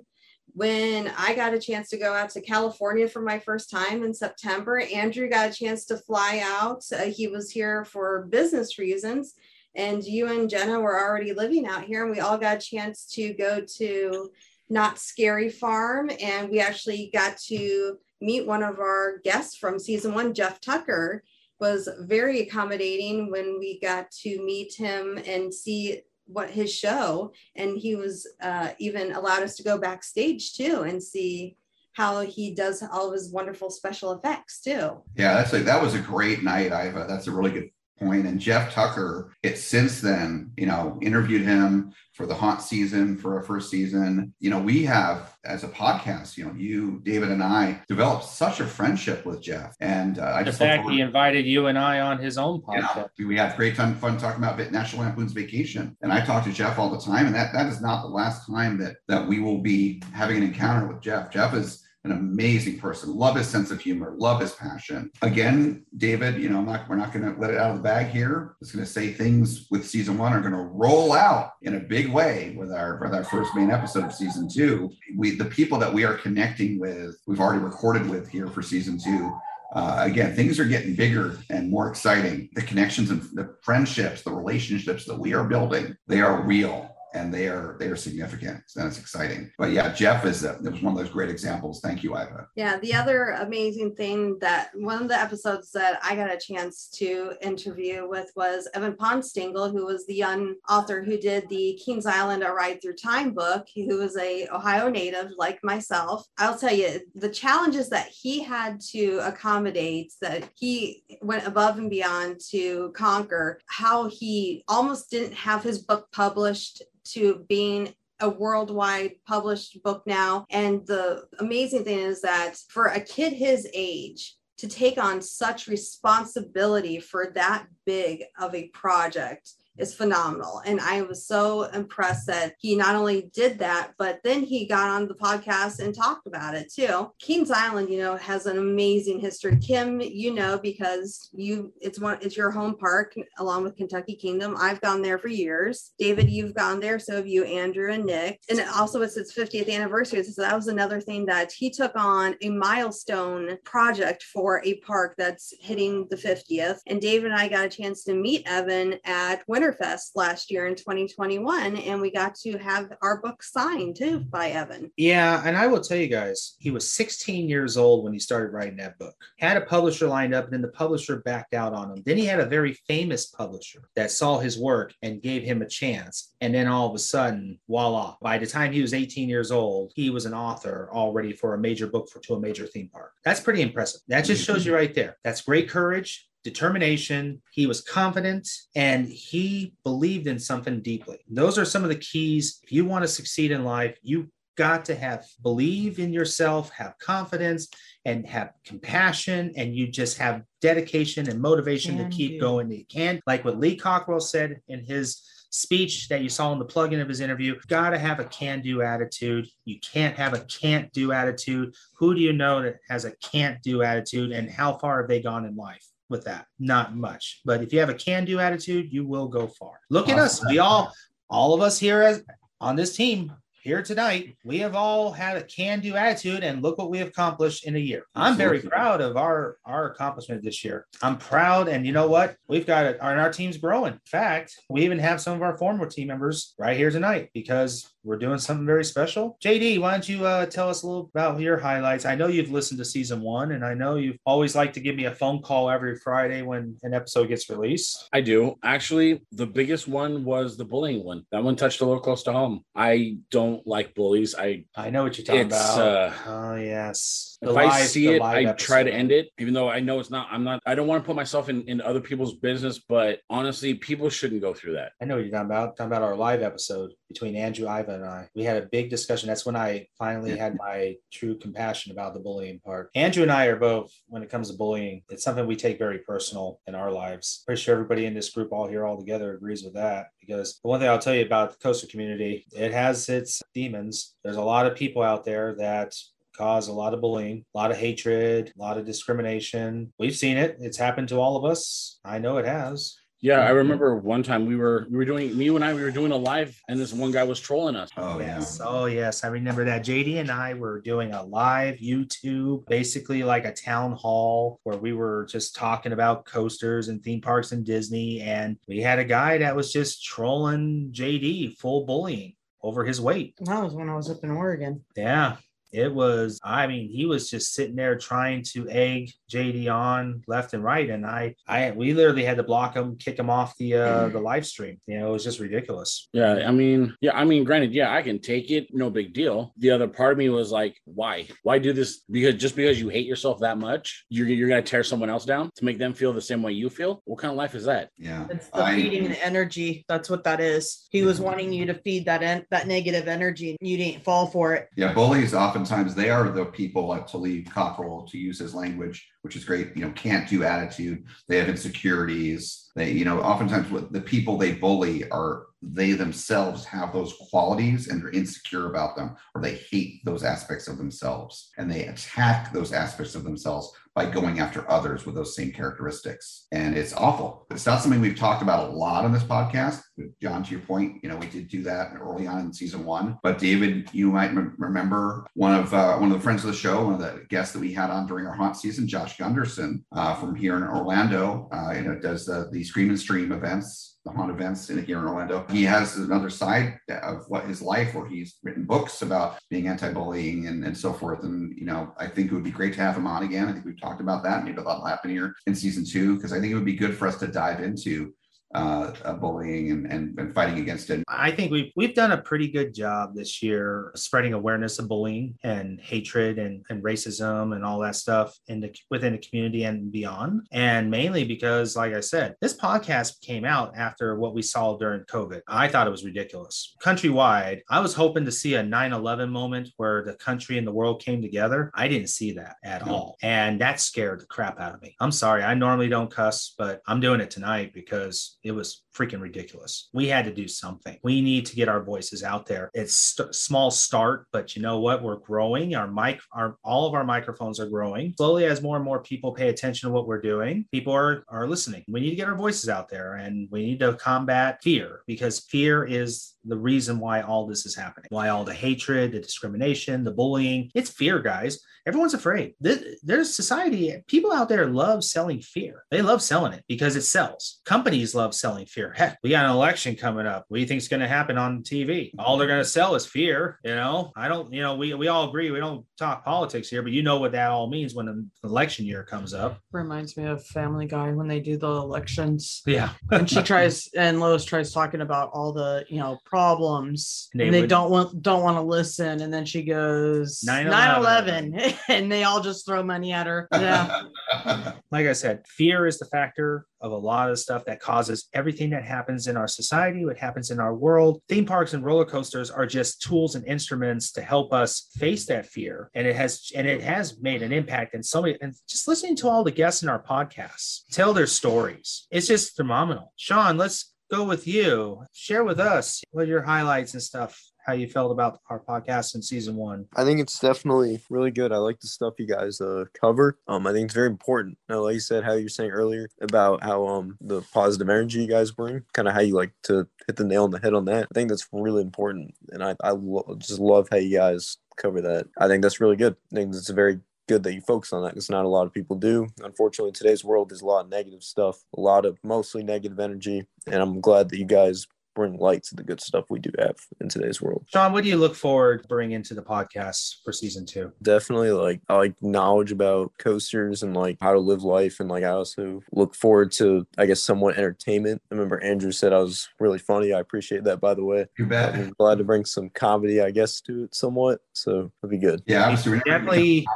when 0.57 1.13
I 1.19 1.35
got 1.35 1.53
a 1.53 1.59
chance 1.59 1.91
to 1.91 1.99
go 1.99 2.15
out 2.15 2.31
to 2.31 2.41
California 2.41 3.07
for 3.09 3.21
my 3.21 3.39
first 3.39 3.71
time 3.71 4.03
in 4.03 4.15
September, 4.15 4.81
Andrew 4.81 5.29
got 5.29 5.51
a 5.51 5.53
chance 5.53 5.85
to 5.87 5.99
fly 5.99 6.41
out. 6.43 6.83
Uh, 6.91 7.03
he 7.03 7.29
was 7.29 7.51
here 7.51 7.85
for 7.85 8.27
business 8.31 8.79
reasons. 8.79 9.35
And 9.75 10.03
you 10.03 10.29
and 10.29 10.49
Jenna 10.49 10.81
were 10.81 10.99
already 10.99 11.35
living 11.35 11.67
out 11.67 11.85
here, 11.85 12.03
and 12.03 12.11
we 12.11 12.21
all 12.21 12.39
got 12.39 12.57
a 12.57 12.67
chance 12.67 13.05
to 13.13 13.35
go 13.35 13.61
to 13.77 14.31
Knott's 14.69 15.03
Scary 15.03 15.49
Farm. 15.49 16.11
And 16.21 16.51
we 16.51 16.61
actually 16.61 17.11
got 17.13 17.39
to 17.49 17.99
meet 18.21 18.47
one 18.47 18.63
of 18.63 18.79
our 18.79 19.19
guests 19.25 19.57
from 19.57 19.79
season 19.79 20.15
one, 20.15 20.35
Jeff 20.35 20.61
Tucker, 20.61 21.23
was 21.59 21.89
very 22.01 22.41
accommodating 22.41 23.31
when 23.31 23.59
we 23.59 23.81
got 23.81 24.11
to 24.11 24.43
meet 24.45 24.75
him 24.75 25.19
and 25.27 25.53
see 25.53 26.03
what 26.27 26.51
his 26.51 26.75
show 26.75 27.33
and 27.55 27.79
he 27.79 27.95
was 27.95 28.27
uh, 28.43 28.71
even 28.79 29.13
allowed 29.13 29.45
us 29.45 29.57
to 29.57 29.63
go 29.63 29.79
backstage 29.79 30.55
too 30.55 30.83
and 30.83 31.01
see 31.01 31.57
how 31.93 32.21
he 32.21 32.53
does 32.53 32.83
all 32.93 33.09
of 33.09 33.15
his 33.15 33.31
wonderful 33.31 33.71
special 33.71 34.13
effects 34.13 34.61
too 34.61 35.01
Yeah, 35.15 35.35
that's 35.35 35.53
a, 35.53 35.61
that 35.61 35.81
was 35.81 35.95
a 35.95 36.01
great 36.01 36.43
night, 36.43 36.67
Iva. 36.67 37.07
That's 37.09 37.29
a 37.29 37.31
really 37.31 37.53
good 37.53 37.71
point. 37.99 38.27
And 38.27 38.41
Jeff 38.41 38.73
Tucker, 38.73 39.33
it 39.43 39.57
since 39.57 40.01
then, 40.01 40.51
you 40.57 40.67
know, 40.67 40.99
interviewed 41.01 41.43
him 41.43 41.95
for 42.17 42.25
the 42.25 42.35
haunt 42.35 42.63
season 42.63 43.17
for 43.17 43.37
our 43.37 43.43
first 43.43 43.71
season. 43.71 44.33
You 44.41 44.49
know, 44.49 44.59
we 44.59 44.85
have 44.85 45.37
as 45.45 45.65
a 45.65 45.69
podcast, 45.69 46.39
you 46.39 46.47
know, 46.47 46.55
you, 46.57 47.01
David, 47.05 47.31
and 47.31 47.43
I 47.43 47.83
developed 47.89 48.25
such 48.25 48.59
a 48.61 48.67
friendship 48.67 49.27
with 49.27 49.43
Jeff, 49.43 49.77
and 49.81 50.19
uh, 50.19 50.33
I 50.35 50.43
The 50.43 50.47
just 50.47 50.59
fact 50.59 50.89
he 50.89 51.01
invited 51.01 51.45
you 51.45 51.67
and 51.67 51.79
I 51.79 52.01
on 52.01 52.19
his 52.19 52.39
own 52.39 52.63
yeah, 52.73 52.87
podcast. 52.87 53.11
we 53.19 53.37
had 53.37 53.55
great 53.57 53.77
time 53.77 53.95
fun 53.97 54.17
talking 54.17 54.43
about 54.43 54.59
National 54.73 55.03
Lampoon's 55.03 55.33
Vacation, 55.33 55.97
and 56.01 56.11
I 56.11 56.25
talk 56.25 56.45
to 56.45 56.53
Jeff 56.53 56.79
all 56.79 56.91
the 56.91 57.01
time, 57.01 57.27
and 57.27 57.35
that 57.35 57.53
that 57.53 57.67
is 57.67 57.83
not 57.83 58.03
the 58.03 58.09
last 58.09 58.47
time 58.47 58.79
that 58.79 58.97
that 59.09 59.29
we 59.29 59.39
will 59.39 59.59
be 59.59 60.03
having 60.15 60.39
an 60.39 60.43
encounter 60.43 60.87
with 60.87 61.03
Jeff. 61.03 61.31
Jeff 61.31 61.55
is 61.55 61.86
an 62.07 62.13
amazing 62.13 62.79
person. 62.79 63.15
Love 63.15 63.37
his 63.37 63.47
sense 63.47 63.71
of 63.71 63.81
humor. 63.81 64.15
Love 64.17 64.41
his 64.41 64.53
passion. 64.53 65.11
Again, 65.23 65.85
David, 65.97 66.41
you 66.41 66.49
know, 66.49 66.63
not, 66.63 66.89
we're 66.89 66.97
not 66.97 67.13
going 67.13 67.33
to 67.33 67.39
let 67.41 67.51
it 67.51 67.59
out 67.59 67.71
of 67.71 67.77
the 67.79 67.83
bag 67.83 68.07
here. 68.09 68.57
It's 68.61 68.73
going 68.73 68.85
to 68.85 68.91
say 68.91 69.13
things 69.13 69.67
with 69.71 69.87
season 69.87 70.19
one 70.19 70.33
are 70.33 70.41
going 70.41 70.53
to 70.53 70.59
roll 70.59 71.13
out 71.13 71.53
in 71.63 71.75
a 71.75 71.81
big 71.81 72.09
way 72.09 72.55
with 72.57 72.73
our 72.73 72.99
with 72.99 73.15
our 73.15 73.25
first 73.25 73.55
main 73.55 73.71
episode 73.71 74.05
of 74.05 74.15
season 74.15 74.49
two. 74.49 74.91
We 75.17 75.37
the 75.37 75.45
people 75.45 75.79
that 75.79 75.93
we 75.93 76.05
are 76.05 76.15
connecting 76.15 76.79
with, 76.79 77.17
we've 77.27 77.41
already 77.41 77.63
recorded 77.63 78.09
with 78.09 78.29
here 78.29 78.49
for 78.49 78.63
season 78.63 78.99
two 78.99 79.33
uh, 79.73 79.99
again, 80.01 80.35
things 80.35 80.59
are 80.59 80.65
getting 80.65 80.95
bigger 80.95 81.39
and 81.51 81.71
more 81.71 81.89
exciting. 81.89 82.49
The 82.55 82.63
connections 82.63 83.11
and 83.11 83.21
the 83.35 83.57
friendships, 83.63 84.23
the 84.23 84.31
relationships 84.31 85.05
that 85.07 85.19
we 85.19 85.35
are 85.35 85.45
building, 85.45 85.97
they 86.07 86.21
are 86.21 86.43
real 86.43 86.96
and 87.17 87.33
they 87.33 87.49
are 87.49 87.77
they 87.79 87.89
are 87.89 87.97
significant. 87.97 88.63
And 88.77 88.87
it's 88.87 88.99
exciting. 88.99 89.51
But 89.59 89.71
yeah, 89.73 89.93
Jeff 89.93 90.25
is 90.25 90.45
a, 90.45 90.57
it 90.57 90.71
was 90.71 90.83
one 90.83 90.93
of 90.93 90.99
those 90.99 91.11
great 91.11 91.31
examples. 91.31 91.81
Thank 91.81 92.03
you, 92.03 92.13
Iva. 92.13 92.49
Yeah, 92.55 92.79
the 92.79 92.95
other 92.95 93.37
amazing 93.41 93.95
thing 93.95 94.39
that 94.41 94.71
one 94.75 95.03
of 95.03 95.09
the 95.09 95.19
episodes 95.19 95.71
that 95.73 95.99
I 96.03 96.15
got 96.15 96.33
a 96.33 96.39
chance 96.39 96.89
to 96.97 97.33
interview 97.41 98.09
with 98.09 98.31
was 98.37 98.69
Evan 98.75 98.93
Ponstingle, 98.93 99.73
who 99.73 99.87
was 99.87 100.07
the 100.07 100.15
young 100.15 100.55
author 100.69 101.03
who 101.03 101.17
did 101.19 101.49
the 101.49 101.81
Kings 101.85 102.07
Island 102.07 102.43
A 102.43 102.53
Ride 102.53 102.81
Through 102.83 102.97
Time 102.97 103.33
book, 103.33 103.67
who 103.75 103.99
was 103.99 104.17
a 104.17 104.47
Ohio 104.49 104.89
native 104.89 105.31
like 105.39 105.59
myself. 105.65 106.27
I'll 106.39 106.59
tell 106.59 106.75
you, 106.75 107.01
the 107.15 107.29
challenges 107.29 107.89
that 107.91 108.09
he 108.09 108.43
had 108.43 108.81
to 108.93 109.21
accommodate, 109.23 110.13
that 110.21 110.49
he 110.55 111.03
went 111.23 111.47
above 111.47 111.79
and 111.79 111.91
beyond 111.91 112.41
to 112.51 112.93
conquer, 112.95 113.61
how 113.67 114.09
he 114.09 114.65
almost 114.69 115.11
didn't 115.11 115.35
have 115.35 115.63
his 115.63 115.79
book 115.79 116.09
published 116.13 116.83
to 117.13 117.45
being 117.49 117.95
a 118.21 118.29
worldwide 118.29 119.13
published 119.27 119.83
book 119.83 120.03
now. 120.07 120.47
And 120.51 120.87
the 120.87 121.25
amazing 121.39 121.85
thing 121.85 121.99
is 121.99 122.23
that 122.23 122.57
for 122.69 122.87
a 122.87 123.01
kid 123.01 123.33
his 123.33 123.69
age 123.75 124.35
to 124.59 124.69
take 124.69 124.97
on 124.97 125.21
such 125.21 125.69
responsibility 125.69 126.99
for 126.99 127.33
that 127.35 127.67
big 127.85 128.25
of 128.39 128.55
a 128.55 128.69
project 128.69 129.53
is 129.79 129.95
phenomenal. 129.95 130.63
And 130.65 130.81
I 130.81 131.03
was 131.03 131.27
so 131.27 131.65
impressed 131.65 132.27
that 132.27 132.55
he 132.59 132.77
not 132.77 132.95
only 132.95 133.31
did 133.33 133.59
that, 133.59 133.93
but 133.99 134.21
then 134.25 134.43
he 134.43 134.67
got 134.67 134.89
on 134.89 135.09
the 135.09 135.15
podcast 135.15 135.81
and 135.81 135.95
talked 135.95 136.27
about 136.27 136.55
it 136.55 136.73
too. 136.73 137.11
Kings 137.21 137.51
Island, 137.51 137.91
you 137.91 137.99
know, 137.99 138.17
has 138.17 138.47
an 138.47 138.59
amazing 138.59 139.21
history. 139.21 139.59
Kim, 139.59 140.01
you 140.01 140.35
know, 140.35 140.59
because 140.59 141.31
you 141.33 141.73
it's 141.81 142.01
one 142.01 142.19
it's 142.21 142.37
your 142.37 142.51
home 142.51 142.77
park 142.79 143.15
along 143.39 143.65
with 143.65 143.77
Kentucky 143.77 144.15
Kingdom. 144.15 144.57
I've 144.59 144.81
gone 144.81 145.03
there 145.03 145.19
for 145.19 145.29
years. 145.29 145.93
David, 145.99 146.31
you've 146.31 146.55
gone 146.55 146.81
there, 146.81 146.99
so 146.99 147.17
have 147.17 147.27
you, 147.27 147.45
Andrew 147.45 147.93
and 147.93 148.05
Nick. 148.05 148.41
And 148.49 148.61
also 148.75 149.03
it's 149.03 149.17
its 149.17 149.37
50th 149.37 149.73
anniversary. 149.73 150.23
So 150.23 150.43
that 150.43 150.55
was 150.55 150.69
another 150.69 151.01
thing 151.01 151.27
that 151.27 151.53
he 151.53 151.71
took 151.71 151.93
on 151.97 152.35
a 152.43 152.51
milestone 152.51 153.59
project 153.65 154.23
for 154.23 154.63
a 154.65 154.75
park 154.81 155.15
that's 155.17 155.55
hitting 155.61 156.07
the 156.11 156.17
50th. 156.17 156.79
And 156.87 157.01
David 157.01 157.31
and 157.31 157.41
I 157.41 157.49
got 157.49 157.65
a 157.65 157.69
chance 157.69 158.05
to 158.05 158.15
meet 158.15 158.47
Evan 158.47 158.99
at 159.05 159.43
Winterfest 159.67 160.11
last 160.15 160.51
year 160.51 160.67
in 160.67 160.75
2021, 160.75 161.77
and 161.77 162.01
we 162.01 162.11
got 162.11 162.35
to 162.37 162.59
have 162.59 162.93
our 163.03 163.21
book 163.21 163.43
signed 163.43 163.97
too 163.97 164.21
by 164.21 164.49
Evan. 164.49 164.91
Yeah, 164.97 165.43
and 165.45 165.57
I 165.57 165.67
will 165.67 165.81
tell 165.81 165.97
you 165.97 166.09
guys, 166.09 166.57
he 166.59 166.71
was 166.71 166.93
16 166.93 167.49
years 167.49 167.77
old 167.77 168.05
when 168.05 168.13
he 168.13 168.19
started 168.19 168.53
writing 168.53 168.77
that 168.77 168.99
book. 168.99 169.15
Had 169.39 169.57
a 169.57 169.63
publisher 169.63 170.07
lined 170.07 170.35
up, 170.35 170.45
and 170.45 170.53
then 170.53 170.63
the 170.63 170.69
publisher 170.69 171.23
backed 171.23 171.55
out 171.55 171.73
on 171.73 171.91
him. 171.91 172.03
Then 172.05 172.17
he 172.17 172.27
had 172.27 172.41
a 172.41 172.47
very 172.47 172.75
famous 172.87 173.27
publisher 173.27 173.89
that 173.97 174.11
saw 174.11 174.39
his 174.39 174.59
work 174.59 174.95
and 175.03 175.23
gave 175.23 175.43
him 175.43 175.63
a 175.63 175.69
chance. 175.69 176.35
And 176.41 176.55
then 176.55 176.67
all 176.67 176.89
of 176.89 176.95
a 176.95 177.01
sudden, 177.01 177.59
voila! 177.69 178.17
By 178.23 178.39
the 178.39 178.47
time 178.47 178.73
he 178.73 178.83
was 178.83 178.95
18 178.95 179.29
years 179.29 179.51
old, 179.51 179.93
he 179.95 180.11
was 180.11 180.27
an 180.27 180.35
author 180.35 180.89
already 180.93 181.33
for 181.33 181.55
a 181.55 181.59
major 181.59 181.87
book 181.87 182.09
for 182.11 182.21
to 182.21 182.35
a 182.35 182.41
major 182.41 182.67
theme 182.67 182.89
park. 182.93 183.13
That's 183.25 183.41
pretty 183.41 183.63
impressive. 183.63 184.01
That 184.09 184.25
just 184.25 184.45
shows 184.45 184.65
you 184.65 184.75
right 184.75 184.95
there. 184.95 185.17
That's 185.25 185.43
great 185.43 185.69
courage 185.69 186.29
determination. 186.51 187.43
He 187.51 187.67
was 187.67 187.81
confident 187.81 188.49
and 188.75 189.07
he 189.07 189.75
believed 189.83 190.27
in 190.29 190.39
something 190.39 190.81
deeply. 190.81 191.19
Those 191.29 191.59
are 191.59 191.65
some 191.65 191.83
of 191.83 191.91
the 191.91 192.03
keys. 192.11 192.61
If 192.63 192.71
you 192.71 192.85
want 192.85 193.03
to 193.03 193.09
succeed 193.09 193.51
in 193.51 193.65
life, 193.65 193.99
you 194.03 194.31
got 194.57 194.85
to 194.87 194.95
have 194.95 195.27
believe 195.43 195.99
in 195.99 196.13
yourself, 196.13 196.71
have 196.71 196.95
confidence, 196.99 197.69
and 198.05 198.27
have 198.27 198.53
compassion, 198.65 199.53
and 199.57 199.75
you 199.77 199.89
just 199.89 200.17
have 200.19 200.43
dedication 200.63 201.29
and 201.29 201.41
motivation 201.41 201.97
Can 201.97 202.09
to 202.09 202.17
keep 202.17 202.33
do. 202.33 202.41
going. 202.41 202.71
You 202.71 202.87
can, 202.89 203.21
like 203.27 203.45
what 203.45 203.59
Lee 203.59 203.77
Cockrell 203.77 204.21
said 204.21 204.61
in 204.69 204.85
his 204.85 205.21
speech 205.51 206.09
that 206.09 206.23
you 206.23 206.29
saw 206.29 206.53
in 206.53 206.59
the 206.59 206.65
plug-in 206.65 207.01
of 207.01 207.09
his 207.09 207.21
interview, 207.21 207.59
got 207.67 207.91
to 207.91 207.99
have 207.99 208.19
a 208.21 208.25
can-do 208.25 208.83
attitude. 208.83 209.47
You 209.65 209.79
can't 209.81 210.17
have 210.17 210.35
a 210.35 210.45
can't-do 210.61 211.13
attitude. 211.13 211.75
Who 211.99 212.15
do 212.15 212.21
you 212.21 212.33
know 212.33 212.63
that 212.63 212.77
has 212.89 213.05
a 213.05 213.17
can't-do 213.17 213.83
attitude, 213.83 214.33
and 214.33 214.51
how 214.51 214.79
far 214.79 215.01
have 215.01 215.09
they 215.09 215.21
gone 215.21 215.45
in 215.45 215.55
life? 215.57 215.87
With 216.09 216.25
that. 216.25 216.47
Not 216.59 216.97
much. 216.97 217.41
But 217.45 217.63
if 217.63 217.73
you 217.73 217.81
have 217.81 217.89
a 217.89 217.95
can-do 217.95 218.39
attitude, 218.39 218.93
you 218.93 219.07
will 219.07 219.29
go 219.29 219.47
far. 219.47 219.81
Look 219.91 220.09
at 220.09 220.19
us. 220.19 220.45
We 220.49 220.59
all, 220.59 220.93
all 221.29 221.55
of 221.55 221.61
us 221.61 221.79
here 221.79 222.03
as 222.03 222.23
on 222.61 222.77
this 222.77 222.97
team 222.97 223.33
here 223.67 223.83
tonight, 223.83 224.37
we 224.45 224.61
have 224.61 224.77
all 224.77 225.11
had 225.11 225.37
a 225.37 225.43
can-do 225.43 225.97
attitude, 225.97 226.45
and 226.45 226.63
look 226.63 226.79
what 226.79 226.89
we 226.89 226.99
have 226.99 227.09
accomplished 227.09 227.67
in 227.67 227.75
a 227.75 227.81
year. 227.81 228.05
I'm 228.15 228.37
very 228.37 228.61
proud 228.61 229.01
of 229.01 229.17
our 229.17 229.57
our 229.65 229.91
accomplishment 229.91 230.45
this 230.45 230.65
year. 230.65 230.87
I'm 231.03 231.19
proud, 231.19 231.67
and 231.67 231.85
you 231.85 231.91
know 231.91 232.07
what? 232.07 232.37
We've 232.47 232.65
got 232.65 232.87
it. 232.87 232.99
Our, 233.01 233.19
our 233.19 233.33
team's 233.33 233.57
growing. 233.57 233.95
In 233.95 234.01
fact, 234.05 234.55
we 234.71 234.83
even 234.83 235.01
have 235.01 235.21
some 235.21 235.35
of 235.35 235.43
our 235.43 235.59
former 235.59 235.87
team 235.87 236.07
members 236.07 236.55
right 236.61 236.77
here 236.77 236.93
tonight 236.93 237.31
because 237.35 237.93
we're 238.07 238.17
doing 238.17 238.39
something 238.39 238.65
very 238.65 238.85
special. 238.85 239.37
JD, 239.45 239.81
why 239.81 239.91
don't 239.91 240.09
you 240.09 240.25
uh, 240.25 240.47
tell 240.47 240.69
us 240.71 240.83
a 240.83 240.87
little 240.87 241.11
about 241.15 241.41
your 241.41 241.59
highlights? 241.59 242.05
I 242.05 242.15
know 242.15 242.29
you've 242.29 242.51
listened 242.53 242.79
to 242.79 242.85
season 242.85 243.21
one, 243.21 243.51
and 243.53 243.65
I 243.65 243.75
know 243.75 243.97
you've 243.97 244.19
always 244.25 244.55
liked 244.55 244.75
to 244.75 244.81
give 244.81 244.95
me 244.95 245.07
a 245.07 245.15
phone 245.15 245.43
call 245.43 245.69
every 245.69 245.97
Friday 245.99 246.43
when 246.43 246.77
an 246.85 246.95
episode 246.95 247.27
gets 247.29 247.51
released. 247.51 248.09
I 248.13 248.21
do. 248.21 248.55
Actually, 248.63 249.23
the 249.33 249.47
biggest 249.47 249.89
one 249.89 250.25
was 250.25 250.57
the 250.57 250.65
bullying 250.65 251.05
one. 251.05 251.25
That 251.33 251.43
one 251.43 251.57
touched 251.57 251.81
a 251.81 251.85
little 251.85 252.01
close 252.01 252.23
to 252.25 252.33
home. 252.33 252.63
I 252.77 253.19
don't 253.31 253.67
like 253.67 253.95
bullies. 253.95 254.35
I 254.39 254.65
I 254.77 254.91
know 254.91 255.03
what 255.03 255.19
you're 255.19 255.25
talking 255.27 255.47
It's, 255.49 255.75
about. 255.75 255.81
uh, 255.81 256.13
oh 256.29 256.55
yes, 256.57 257.36
if 257.43 257.57
I 257.57 257.83
see 257.83 258.09
it, 258.09 258.23
I 258.23 258.53
try 258.53 258.83
to 258.83 258.93
end 258.93 259.13
it, 259.13 259.29
even 259.39 259.55
though 259.55 259.69
I 259.69 259.81
know 259.81 260.01
it's 260.01 260.11
not. 260.11 260.29
I'm 260.31 260.45
not. 260.45 260.61
I 260.67 260.75
don't 260.75 260.87
want 260.87 261.03
to 261.03 261.07
put 261.07 261.17
myself 261.17 261.49
in 261.49 261.63
in 261.69 261.81
other 261.81 262.01
people's 262.01 262.35
business, 262.35 262.79
but 262.79 263.21
honestly, 263.31 263.75
people 263.75 264.09
shouldn't 264.09 264.41
go 264.41 264.55
through 264.55 264.75
that. 264.75 264.93
I 265.01 265.05
know 265.05 265.17
what 265.17 265.25
you're 265.25 265.33
talking 265.33 265.47
about. 265.47 265.77
Talking 265.77 265.93
about 265.93 266.03
our 266.03 266.17
live 266.17 266.43
episode 266.43 266.93
between 267.09 267.37
Andrew, 267.37 267.69
Ivan, 267.69 267.97
and 267.97 268.05
I. 268.05 268.29
We 268.35 268.45
had 268.45 268.63
a 268.63 268.67
big 268.67 268.91
discussion. 268.91 269.29
That's 269.29 269.47
when 269.47 269.57
I 269.57 269.87
finally 269.99 270.37
had 270.37 270.57
my 270.57 270.97
true 271.13 271.39
compassion 271.39 271.93
about 271.93 272.15
the 272.15 272.21
bullying 272.21 272.61
part. 272.61 272.91
Andrew 272.95 273.23
and 273.23 273.33
I 273.33 273.47
are 273.47 273.57
both, 273.57 273.93
when 274.09 274.23
it 274.23 274.31
comes 274.31 274.51
to 274.51 274.57
bullying, 274.57 275.03
it's 275.09 275.23
something 275.23 275.47
we 275.47 275.57
take 275.57 275.79
very 275.79 275.99
personal 275.99 276.61
in 276.67 276.75
our 276.75 276.91
lives. 276.91 277.43
Pretty 277.47 277.61
sure 277.61 277.75
everybody 277.75 278.07
in 278.07 278.15
this 278.15 278.31
group, 278.31 278.53
all 278.53 278.67
here, 278.67 278.85
all 278.85 278.99
together, 278.99 279.35
agrees 279.35 279.63
with 279.63 279.75
that. 279.75 280.07
Because 280.21 280.59
the 280.63 280.69
one 280.69 280.81
thing 280.81 280.89
I'll 280.89 280.99
tell 280.99 281.15
you 281.15 281.25
about 281.25 281.51
the 281.51 281.59
coastal 281.59 281.89
community, 281.89 282.47
it 282.53 282.73
has 282.73 283.09
its 283.09 283.43
demons. 283.55 284.15
There's 284.25 284.37
a 284.37 284.43
lot 284.43 284.67
of 284.67 284.77
people 284.77 285.03
out 285.03 285.25
there 285.25 285.55
that 285.59 285.95
cause 286.37 286.69
a 286.69 286.73
lot 286.73 286.95
of 286.95 287.01
bullying, 287.01 287.45
a 287.55 287.59
lot 287.59 287.71
of 287.71 287.77
hatred, 287.77 288.53
a 288.57 288.61
lot 288.61 288.79
of 288.79 288.87
discrimination. 288.87 289.93
We've 289.99 290.17
seen 290.17 290.37
it. 290.37 290.57
It's 290.61 290.77
happened 290.77 291.09
to 291.09 291.17
all 291.17 291.37
of 291.37 291.45
us. 291.45 291.99
I 292.05 292.19
know 292.19 292.37
it 292.39 292.47
has. 292.47 292.97
Yeah, 293.23 293.41
I 293.41 293.51
remember 293.51 293.97
one 293.97 294.23
time 294.23 294.47
we 294.47 294.57
were 294.57 294.87
we 294.91 294.99
were 294.99 295.05
doing 295.05 295.37
me 295.37 295.49
and 295.49 295.65
I 295.65 295.73
we 295.73 295.83
were 295.83 295.91
doing 295.91 296.13
a 296.13 296.17
live, 296.17 296.57
and 296.69 296.79
this 296.79 296.93
one 296.93 297.11
guy 297.11 297.25
was 297.25 297.41
trolling 297.41 297.75
us. 297.75 297.91
Oh 297.97 298.21
yes. 298.21 298.61
Oh 298.63 298.85
yes. 298.85 299.25
I 299.25 299.29
remember 299.29 299.65
that. 299.65 299.85
JD 299.85 300.21
and 300.21 300.31
I 300.31 300.55
were 300.55 300.81
doing 300.81 301.13
a 301.13 301.23
live 301.23 301.77
YouTube, 301.77 302.67
basically 302.67 303.23
like 303.23 303.47
a 303.47 303.53
town 303.53 303.93
hall 303.93 304.61
where 304.65 304.77
we 304.77 304.93
were 304.93 305.27
just 305.31 305.57
talking 305.57 305.93
about 305.93 306.27
coasters 306.27 306.89
and 306.89 307.03
theme 307.03 307.23
parks 307.23 307.53
and 307.53 307.65
Disney. 307.65 308.21
And 308.21 308.59
we 308.69 308.81
had 308.81 308.99
a 308.99 309.05
guy 309.05 309.39
that 309.39 309.57
was 309.57 309.73
just 309.73 310.05
trolling 310.05 310.91
JD, 310.93 311.57
full 311.57 311.87
bullying 311.87 312.35
over 312.63 312.85
his 312.85 313.01
weight. 313.01 313.35
That 313.41 313.65
was 313.65 313.75
when 313.75 313.89
I 313.89 313.97
was 313.97 314.11
up 314.11 314.23
in 314.25 314.31
Oregon. 314.31 314.85
Yeah. 314.95 315.37
It 315.73 315.93
was, 315.93 316.41
I 316.45 316.67
mean, 316.67 316.89
he 316.89 317.07
was 317.07 317.29
just 317.31 317.55
sitting 317.55 317.77
there 317.77 317.97
trying 317.97 318.43
to 318.53 318.69
egg 318.69 319.11
JD 319.31 319.73
on 319.73 320.23
left 320.27 320.55
and 320.55 320.63
right. 320.63 320.89
And 320.89 321.05
I, 321.07 321.35
I, 321.47 321.73
we 321.73 321.93
literally 321.93 322.25
had 322.25 322.37
to 322.37 322.43
block 322.43 322.75
him, 322.75 322.97
kick 322.97 323.19
him 323.19 323.29
off 323.31 323.57
the, 323.59 323.75
uh, 323.75 324.09
the 324.09 324.21
live 324.21 324.47
stream. 324.47 324.81
You 324.87 324.99
know, 325.01 325.09
it 325.09 325.13
was 325.13 325.25
just 325.25 325.41
ridiculous. 325.41 326.09
Yeah, 326.13 326.45
I 326.47 326.51
mean, 326.51 326.95
yeah, 327.01 327.17
I 327.17 327.25
mean, 327.25 327.45
granted, 327.45 327.73
yeah, 327.73 327.95
I 327.95 328.03
can 328.03 328.19
take 328.21 328.51
it, 328.51 328.69
no 328.73 328.91
big 328.91 329.13
deal. 329.13 329.53
The 329.59 329.71
other 329.71 329.89
part 329.89 330.13
of 330.13 330.19
me 330.19 330.29
was 330.29 330.51
like, 330.53 330.77
why? 330.85 331.27
Why 331.43 331.59
do 331.59 331.73
this? 331.73 332.03
Because 332.11 332.35
just 332.37 332.57
because 332.57 332.81
you 332.81 332.89
hate 332.89 333.07
yourself 333.07 333.41
that 333.41 333.59
much, 333.59 334.05
you're 334.09 334.27
you're 334.29 334.49
gonna 334.49 334.63
tear 334.63 334.83
someone 334.85 335.11
else 335.11 335.25
down 335.25 335.51
to 335.57 335.65
make 335.65 335.79
them 335.79 335.95
feel 335.95 336.13
the 336.13 336.21
same 336.21 336.43
way 336.43 336.53
you 336.53 336.71
feel. 336.71 337.03
What 337.05 337.19
kind 337.19 337.31
of 337.33 337.37
life 337.37 337.55
is 337.55 337.65
that? 337.65 337.91
Yeah, 337.99 338.27
It's 338.31 338.49
the 338.49 338.65
feeding 338.67 339.09
the 339.09 339.25
energy. 339.25 339.85
That's 339.89 340.09
what 340.11 340.25
that 340.25 340.41
is. 340.41 340.87
He 340.91 341.03
was 341.03 341.21
wanting 341.21 341.53
you 341.53 341.67
to 341.67 341.75
feed 341.75 342.05
that 342.07 342.23
en- 342.23 342.45
that 342.51 342.67
negative 342.67 343.09
energy. 343.09 343.57
and 343.61 343.69
You 343.69 343.77
didn't 343.77 344.05
fall 344.05 344.27
for 344.27 344.55
it. 344.55 344.69
Yeah, 344.77 344.93
bullies 344.93 345.35
oftentimes 345.57 345.95
they 345.95 346.11
are 346.11 346.29
the 346.29 346.45
people 346.45 346.87
like 346.87 347.07
to 347.09 347.17
Lee 347.17 347.43
Cockrell 347.43 348.07
to 348.09 348.19
use 348.19 348.39
his 348.39 348.55
language, 348.55 349.09
which 349.23 349.37
is 349.37 349.45
great. 349.45 349.75
You 349.75 349.87
know, 349.87 349.93
can't 349.93 350.29
do 350.29 350.45
attitude. 350.45 351.05
They 351.29 351.39
have 351.39 351.49
insecurities. 351.49 352.71
They, 352.77 352.93
you 352.93 353.05
know, 353.05 353.21
oftentimes 353.21 353.71
what 353.71 353.93
the 353.93 354.01
people 354.01 354.37
they 354.37 354.53
bully 354.53 355.09
are 355.11 355.47
they 355.63 355.93
themselves 355.93 356.65
have 356.67 356.93
those 356.93 357.17
qualities 357.31 357.89
and 357.89 358.01
they're 358.01 358.11
insecure 358.11 358.69
about 358.69 358.97
them, 358.97 359.17
or 359.35 359.41
they 359.41 359.55
hate 359.71 360.05
those 360.05 360.23
aspects 360.23 360.69
of 360.69 360.77
themselves 360.77 361.51
and 361.57 361.71
they 361.71 361.87
attack 361.87 362.53
those 362.53 362.73
aspects 362.73 363.15
of 363.15 363.25
themselves 363.25 363.73
by 363.97 364.05
going 364.05 364.41
after 364.41 364.71
others 364.71 365.07
with 365.07 365.15
those 365.15 365.35
same 365.35 365.51
characteristics. 365.51 366.47
And 366.53 366.77
it's 366.77 366.93
awful. 366.93 367.47
It's 367.51 367.65
not 367.65 367.81
something 367.81 367.99
we've 367.99 368.19
talked 368.19 368.43
about 368.43 368.69
a 368.69 368.73
lot 368.73 369.07
on 369.07 369.13
this 369.13 369.25
podcast. 369.25 369.81
John, 370.21 370.45
to 370.45 370.51
your 370.51 370.61
point, 370.61 371.03
you 371.03 371.09
know, 371.09 371.17
we 371.17 371.29
did 371.29 371.49
do 371.49 371.63
that 371.63 371.95
early 371.99 372.27
on 372.27 372.39
in 372.41 372.53
season 372.53 372.85
one. 372.85 373.19
But 373.23 373.39
David, 373.39 373.89
you 373.93 374.13
might 374.13 374.35
rem- 374.35 374.55
remember 374.59 375.27
one 375.33 375.55
of 375.55 375.73
uh, 375.73 375.97
one 375.97 376.13
of 376.13 376.19
the 376.19 376.23
friends 376.23 376.45
of 376.45 376.51
the 376.51 376.57
show, 376.57 376.85
one 376.85 376.95
of 376.95 377.01
the 377.01 377.25
guests 377.31 377.55
that 377.55 377.61
we 377.61 377.73
had 377.73 377.89
on 377.89 378.07
during 378.07 378.27
our 378.27 378.35
haunt 378.35 378.57
season, 378.57 378.87
Josh 378.87 379.17
Gunderson 379.17 379.83
uh, 379.93 380.15
from 380.15 380.35
here 380.35 380.57
in 380.59 380.63
Orlando. 380.63 381.49
Uh, 381.51 381.73
you 381.73 381.81
know, 381.81 381.99
does 381.99 382.27
the 382.27 382.51
the 382.53 382.63
Scream 382.63 382.91
and 382.91 383.01
Stream 383.01 383.33
events 383.33 383.97
the 384.07 384.13
haunt 384.13 384.31
events 384.31 384.71
in 384.71 384.83
here 384.85 385.01
in 385.01 385.05
Orlando. 385.05 385.45
He 385.51 385.65
has 385.65 385.97
another 385.97 386.31
side 386.31 386.79
of 386.89 387.25
what 387.29 387.45
his 387.45 387.61
life 387.61 387.93
where 387.95 388.07
he's 388.07 388.37
written 388.43 388.65
books 388.65 389.03
about 389.03 389.39
being 389.51 389.67
anti-bullying 389.67 390.47
and, 390.47 390.65
and 390.65 390.77
so 390.77 390.93
forth. 390.93 391.25
And 391.25 391.53
you 391.59 391.67
know, 391.67 391.93
I 391.99 392.07
think 392.07 392.31
it 392.31 392.35
would 392.35 392.45
be 392.45 392.53
great 392.53 392.73
to 392.75 392.81
have 392.81 392.97
him 392.97 393.07
on 393.07 393.25
again. 393.25 393.49
I 393.49 393.53
think 393.53 393.65
we've 393.65 393.81
talked 393.81 393.86
about 394.01 394.23
that. 394.25 394.45
Maybe 394.45 394.57
that'll 394.57 394.85
happen 394.85 395.11
here 395.11 395.35
in 395.47 395.55
season 395.55 395.85
two 395.85 396.17
because 396.17 396.33
I 396.33 396.41
think 396.41 396.53
it 396.53 396.55
would 396.55 396.65
be 396.65 396.77
good 396.77 396.97
for 396.97 397.07
us 397.07 397.19
to 397.19 397.27
dive 397.27 397.63
into 397.63 398.13
uh, 398.57 398.93
uh, 399.05 399.13
bullying 399.13 399.71
and, 399.71 399.87
and, 399.87 400.19
and 400.19 400.35
fighting 400.35 400.59
against 400.59 400.89
it. 400.91 401.05
I 401.09 401.31
think 401.31 401.53
we've 401.53 401.73
we've 401.77 401.95
done 401.95 402.13
a 402.13 402.19
pretty 402.19 402.49
good 402.49 402.75
job 402.75 403.15
this 403.15 403.43
year 403.43 403.93
spreading 403.95 404.33
awareness 404.33 404.79
of 404.79 404.89
bullying 404.89 405.37
and 405.45 405.79
hatred 405.81 406.39
and, 406.39 406.65
and 406.71 406.83
racism 406.83 407.55
and 407.55 407.65
all 407.65 407.79
that 407.81 407.97
stuff 407.97 408.37
in 408.49 408.61
the 408.61 408.75
within 408.91 409.13
the 409.13 409.19
community 409.19 409.65
and 409.65 409.93
beyond. 409.93 410.47
And 410.53 410.91
mainly 410.91 411.25
because, 411.25 411.77
like 411.77 411.93
I 411.93 412.01
said, 412.01 412.37
this 412.41 412.57
podcast 412.57 413.21
came 413.21 413.45
out 413.45 413.77
after 413.77 414.19
what 414.19 414.35
we 414.35 414.43
saw 414.43 414.77
during 414.77 415.03
COVID. 415.03 415.43
I 415.49 415.69
thought 415.69 415.87
it 415.87 415.91
was 415.91 416.05
ridiculous. 416.05 416.75
Countrywide, 416.81 417.61
I 417.69 417.81
was 417.81 417.95
hoping 417.95 418.25
to 418.25 418.33
see 418.33 418.55
a 418.55 418.63
9-11 418.63 419.29
moment 419.29 419.69
where 419.77 420.03
the 420.03 420.15
country 420.15 420.57
and 420.57 420.67
the 420.67 420.73
world 420.73 421.03
came 421.03 421.21
together. 421.21 421.71
I 421.75 421.89
didn't 421.89 422.09
see 422.09 422.33
that 422.33 422.57
at 422.65 422.89
all. 422.89 423.17
And 423.23 423.61
that 423.61 423.81
scared 423.81 424.21
the 424.21 424.27
crap 424.27 424.59
out 424.59 424.75
of 424.75 424.81
me. 424.81 424.97
I'm 425.01 425.13
sorry. 425.13 425.43
I 425.43 425.55
normally 425.55 425.89
don't 425.89 426.11
cuss, 426.11 426.55
but 426.57 426.81
I'm 426.87 427.01
doing 427.01 427.21
it 427.21 427.31
tonight 427.31 427.73
because 427.75 428.39
it 428.47 428.55
was 428.55 428.85
freaking 428.97 429.21
ridiculous. 429.21 429.89
We 429.93 430.07
had 430.07 430.25
to 430.27 430.33
do 430.33 430.47
something. 430.47 430.99
We 431.03 431.21
need 431.21 431.47
to 431.47 431.57
get 431.57 431.69
our 431.69 431.83
voices 431.83 432.23
out 432.23 432.47
there. 432.47 432.71
It's 432.75 432.97
st- 432.97 433.35
small 433.35 433.71
start, 433.71 434.27
but 434.33 434.55
you 434.55 434.63
know 434.63 434.79
what? 434.79 435.03
We're 435.03 435.17
growing. 435.17 435.75
Our 435.75 435.91
mic, 435.91 436.21
our 436.33 436.57
all 436.63 436.87
of 436.87 436.95
our 436.95 437.05
microphones 437.05 437.59
are 437.59 437.69
growing 437.69 438.15
slowly 438.17 438.47
as 438.47 438.63
more 438.63 438.77
and 438.77 438.85
more 438.85 439.03
people 439.03 439.33
pay 439.33 439.49
attention 439.49 439.89
to 439.89 439.93
what 439.93 440.07
we're 440.07 440.21
doing. 440.21 440.67
People 440.71 440.93
are 440.93 441.25
are 441.29 441.49
listening. 441.49 441.85
We 441.89 442.01
need 442.01 442.11
to 442.11 442.17
get 442.17 442.29
our 442.29 442.37
voices 442.37 442.69
out 442.69 442.89
there, 442.89 443.15
and 443.15 443.49
we 443.51 443.65
need 443.67 443.81
to 443.81 443.95
combat 443.95 444.61
fear 444.63 445.01
because 445.07 445.41
fear 445.41 445.85
is 445.85 446.36
the 446.47 446.57
reason 446.59 446.99
why 446.99 447.23
all 447.23 447.47
this 447.47 447.67
is 447.67 447.75
happening. 447.75 448.09
Why 448.11 448.29
all 448.29 448.45
the 448.45 448.55
hatred, 448.55 449.13
the 449.13 449.21
discrimination, 449.21 450.05
the 450.05 450.13
bullying. 450.13 450.71
It's 450.75 450.91
fear, 450.91 451.21
guys. 451.21 451.61
Everyone's 451.87 452.15
afraid. 452.15 452.55
There's 452.61 453.33
society. 453.33 453.95
People 454.09 454.33
out 454.33 454.49
there 454.49 454.67
love 454.67 455.05
selling 455.05 455.41
fear. 455.41 455.85
They 455.93 456.03
love 456.03 456.21
selling 456.21 456.53
it 456.53 456.65
because 456.67 456.97
it 456.97 457.03
sells. 457.03 457.61
Companies 457.65 458.13
love 458.13 458.35
selling 458.35 458.67
fear. 458.67 458.93
Heck, 458.93 459.19
we 459.23 459.31
got 459.31 459.45
an 459.45 459.53
election 459.53 459.95
coming 459.95 460.27
up. 460.27 460.47
What 460.49 460.57
do 460.57 460.61
you 460.63 460.67
think's 460.67 460.89
going 460.89 461.01
to 461.01 461.07
happen 461.09 461.39
on 461.39 461.63
TV? 461.63 462.11
All 462.19 462.39
they're 462.39 462.49
going 462.49 462.63
to 462.63 462.69
sell 462.69 462.97
is 462.97 463.07
fear. 463.07 463.61
You 463.63 463.77
know, 463.77 464.11
I 464.17 464.27
don't. 464.27 464.53
You 464.53 464.63
know, 464.63 464.75
we 464.75 464.95
we 464.95 465.07
all 465.07 465.29
agree. 465.29 465.53
We 465.53 465.61
don't 465.61 465.87
talk 465.97 466.25
politics 466.25 466.69
here, 466.69 466.83
but 466.83 466.91
you 466.91 467.05
know 467.05 467.21
what 467.21 467.31
that 467.33 467.51
all 467.51 467.69
means 467.69 467.95
when 467.95 468.09
an 468.09 468.33
election 468.43 468.85
year 468.85 469.05
comes 469.05 469.33
up. 469.33 469.61
Reminds 469.71 470.17
me 470.17 470.25
of 470.25 470.45
Family 470.47 470.87
Guy 470.87 471.13
when 471.13 471.29
they 471.29 471.39
do 471.39 471.57
the 471.57 471.71
elections. 471.71 472.63
Yeah. 472.67 472.91
and 473.13 473.31
she 473.31 473.43
tries 473.45 473.89
and 473.97 474.19
Lois 474.19 474.45
tries 474.45 474.73
talking 474.73 475.03
about 475.03 475.31
all 475.33 475.53
the 475.53 475.85
you 475.89 476.01
know 476.01 476.19
problems 476.37 477.29
And 477.33 477.41
they 477.41 477.47
and 477.47 477.55
they 477.55 477.61
would- 477.63 477.71
don't 477.71 477.91
want 477.91 478.23
don't 478.23 478.43
want 478.43 478.57
to 478.57 478.63
listen 478.63 479.21
and 479.23 479.33
then 479.33 479.45
she 479.45 479.63
goes 479.63 480.43
9/11. 480.47 481.53
9-11 481.55 481.79
and 481.89 482.13
they 482.13 482.25
all 482.25 482.41
just 482.41 482.67
throw 482.67 482.83
money 482.83 483.13
at 483.13 483.27
her 483.27 483.49
yeah 483.53 484.03
like 484.91 485.07
I 485.07 485.13
said, 485.13 485.47
fear 485.47 485.87
is 485.87 485.99
the 485.99 486.05
factor 486.07 486.67
of 486.81 486.93
a 486.93 486.97
lot 486.97 487.31
of 487.31 487.39
stuff 487.39 487.65
that 487.67 487.81
causes 487.81 488.29
everything 488.33 488.71
that 488.71 488.85
happens 488.85 489.27
in 489.27 489.37
our 489.37 489.49
society, 489.49 490.05
what 490.05 490.17
happens 490.19 490.51
in 490.51 490.61
our 490.61 490.75
world. 490.75 491.23
Theme 491.29 491.47
parks 491.47 491.75
and 491.75 491.85
roller 491.85 492.05
coasters 492.05 492.51
are 492.51 492.67
just 492.67 493.03
tools 493.03 493.35
and 493.35 493.45
instruments 493.47 494.13
to 494.13 494.23
help 494.23 494.53
us 494.53 494.89
face 494.97 495.27
that 495.27 495.47
fear. 495.47 495.91
And 495.95 496.07
it 496.07 496.17
has 496.17 496.51
and 496.55 496.67
it 496.67 496.83
has 496.83 497.19
made 497.21 497.43
an 497.43 497.53
impact 497.53 497.95
in 497.95 498.03
so 498.03 498.23
many 498.23 498.37
and 498.41 498.55
just 498.69 498.89
listening 498.89 499.17
to 499.17 499.29
all 499.29 499.43
the 499.45 499.51
guests 499.51 499.83
in 499.83 499.89
our 499.89 500.03
podcasts 500.03 500.83
tell 500.91 501.13
their 501.13 501.27
stories. 501.27 502.07
It's 502.11 502.27
just 502.27 502.57
phenomenal. 502.57 503.13
Sean, 503.17 503.57
let's 503.57 503.93
go 504.11 504.25
with 504.25 504.47
you. 504.47 505.05
Share 505.13 505.45
with 505.45 505.61
us 505.61 506.03
what 506.11 506.27
your 506.27 506.43
highlights 506.43 506.95
and 506.95 507.03
stuff 507.03 507.41
how 507.67 507.73
you 507.73 507.89
felt 507.89 508.13
about 508.13 508.39
our 508.49 508.61
podcast 508.61 509.17
in 509.17 509.23
season 509.23 509.57
one. 509.57 509.87
I 509.97 510.05
think 510.05 510.21
it's 510.21 510.39
definitely 510.39 511.03
really 511.11 511.33
good. 511.33 511.53
I 511.53 511.57
like 511.57 511.81
the 511.81 511.89
stuff 511.89 512.15
you 512.19 512.27
guys 512.27 512.61
uh, 512.61 512.85
cover. 512.99 513.39
Um, 513.49 513.67
I 513.67 513.73
think 513.73 513.87
it's 513.87 513.95
very 513.95 514.07
important. 514.07 514.57
Now, 514.69 514.83
like 514.83 514.95
you 514.95 515.01
said, 515.01 515.25
how 515.25 515.33
you 515.33 515.47
were 515.47 515.49
saying 515.49 515.71
earlier 515.71 516.09
about 516.21 516.63
how 516.63 516.87
um 516.87 517.17
the 517.21 517.43
positive 517.53 517.89
energy 517.89 518.21
you 518.21 518.29
guys 518.29 518.53
bring, 518.53 518.83
kind 518.93 519.09
of 519.09 519.15
how 519.15 519.21
you 519.21 519.35
like 519.35 519.53
to 519.65 519.87
hit 520.07 520.17
the 520.17 520.25
nail 520.25 520.45
on 520.45 520.53
the 520.53 520.61
head 520.61 520.75
on 520.75 520.85
that. 520.85 521.09
I 521.11 521.15
think 521.15 521.29
that's 521.29 521.49
really 521.53 521.83
important, 521.83 522.35
and 522.51 522.63
I 522.63 522.77
I 522.83 522.91
lo- 522.91 523.37
just 523.39 523.59
love 523.59 523.89
how 523.91 523.97
you 523.97 524.17
guys 524.17 524.59
cover 524.77 525.01
that. 525.01 525.27
I 525.39 525.49
think 525.49 525.63
that's 525.63 525.81
really 525.81 525.97
good. 525.97 526.15
I 526.33 526.37
think 526.37 526.55
it's 526.55 526.71
a 526.71 526.75
very 526.75 527.01
good 527.27 527.43
that 527.43 527.55
you 527.55 527.61
focus 527.61 527.93
on 527.93 528.03
that 528.03 528.11
because 528.11 528.31
not 528.31 528.45
a 528.45 528.49
lot 528.49 528.67
of 528.67 528.73
people 528.73 528.97
do. 528.97 529.27
Unfortunately, 529.43 529.89
in 529.89 529.95
today's 529.95 530.25
world, 530.25 530.51
there's 530.51 530.63
a 530.63 530.67
lot 530.67 530.85
of 530.85 530.91
negative 530.91 531.23
stuff, 531.23 531.63
a 531.77 531.81
lot 531.81 532.07
of 532.07 532.19
mostly 532.23 532.63
negative 532.63 533.01
energy, 533.01 533.47
and 533.67 533.83
I'm 533.83 534.01
glad 534.01 534.29
that 534.31 534.39
you 534.39 534.47
guys 534.47 534.87
bring 535.17 535.39
light 535.39 535.65
to 535.65 535.75
the 535.75 535.83
good 535.83 536.01
stuff 536.01 536.27
we 536.31 536.39
do 536.39 536.51
have 536.59 536.77
in 537.01 537.09
today's 537.09 537.43
world. 537.43 537.67
Sean, 537.73 537.93
what 537.93 538.05
do 538.05 538.11
you 538.11 538.19
look 538.19 538.37
forward 538.37 538.83
to 538.83 538.89
bring 538.89 539.13
into 539.13 539.35
the 539.35 539.43
podcast 539.43 540.17
for 540.23 540.33
season 540.33 540.65
two? 540.65 540.93
Definitely 541.03 541.51
like 541.51 541.81
I 541.89 541.97
like 541.97 542.15
knowledge 542.23 542.71
about 542.71 543.13
coasters 543.19 543.83
and 543.83 543.97
like 543.97 544.19
how 544.21 544.35
to 544.35 544.39
live 544.39 544.63
life 544.63 545.01
and 545.01 545.09
like 545.09 545.25
I 545.25 545.31
also 545.31 545.83
look 545.91 546.15
forward 546.15 546.53
to 546.53 546.87
I 546.99 547.07
guess 547.07 547.23
somewhat 547.23 547.57
entertainment. 547.57 548.23
I 548.31 548.35
remember 548.35 548.63
Andrew 548.63 548.93
said 548.93 549.13
I 549.13 549.19
was 549.19 549.49
really 549.59 549.79
funny. 549.79 550.13
I 550.13 550.21
appreciate 550.21 550.65
that 550.65 550.81
by 550.81 550.95
the 550.95 551.05
way. 551.05 551.27
You 551.39 551.47
bet. 551.47 551.75
I'm 551.75 551.95
glad 551.99 552.19
to 552.19 552.25
bring 552.25 552.45
some 552.45 552.69
comedy 552.69 553.21
I 553.21 553.31
guess 553.31 553.61
to 553.63 553.85
it 553.85 553.95
somewhat. 553.95 554.41
So 554.53 554.93
it'll 555.03 555.11
be 555.11 555.19
good. 555.19 555.43
Yeah, 555.47 555.65
obviously 555.65 555.93
we're 555.93 556.03
Definitely. 556.07 556.67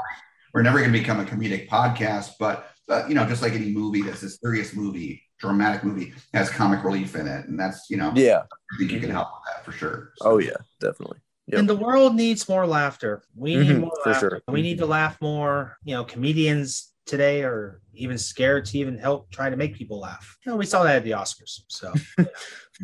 Gonna 0.52 0.52
become, 0.52 0.54
we're 0.54 0.62
never 0.62 0.78
going 0.80 0.92
to 0.92 0.98
become 0.98 1.20
a 1.20 1.24
comedic 1.24 1.68
podcast, 1.68 2.32
but 2.38 2.70
uh, 2.88 3.06
you 3.08 3.14
know, 3.14 3.24
just 3.26 3.42
like 3.42 3.52
any 3.52 3.70
movie 3.70 4.02
that's 4.02 4.22
a 4.22 4.30
serious 4.30 4.74
movie, 4.74 5.22
dramatic 5.38 5.84
movie, 5.84 6.12
has 6.34 6.50
comic 6.50 6.82
relief 6.84 7.14
in 7.14 7.26
it, 7.26 7.46
and 7.46 7.58
that's 7.58 7.88
you 7.90 7.96
know, 7.96 8.12
Yeah. 8.14 8.42
I 8.72 8.78
think 8.78 8.90
you 8.92 9.00
can 9.00 9.10
help 9.10 9.28
with 9.32 9.42
that 9.54 9.64
for 9.64 9.72
sure. 9.72 10.12
Oh 10.20 10.38
yeah, 10.38 10.56
definitely. 10.80 11.18
Yep. 11.48 11.58
And 11.58 11.68
the 11.68 11.76
world 11.76 12.14
needs 12.14 12.48
more 12.48 12.66
laughter. 12.66 13.22
We 13.34 13.56
need 13.56 13.66
Mhm, 13.66 13.80
more 13.80 13.98
for 14.04 14.10
laughter. 14.10 14.28
sure. 14.46 14.54
We 14.54 14.62
need 14.62 14.78
to 14.78 14.86
laugh 14.86 15.20
more. 15.20 15.78
You 15.84 15.94
know, 15.96 16.04
comedians 16.04 16.92
today 17.10 17.42
are 17.42 17.80
even 17.94 18.16
scared 18.16 18.64
to 18.64 18.78
even 18.78 18.96
help 18.96 19.28
try 19.32 19.50
to 19.50 19.56
make 19.56 19.74
people 19.74 19.98
laugh. 19.98 20.38
You 20.46 20.52
know, 20.52 20.56
we 20.56 20.64
saw 20.64 20.84
that 20.84 20.96
at 20.96 21.04
the 21.04 21.10
Oscars. 21.10 21.62
So 21.66 21.92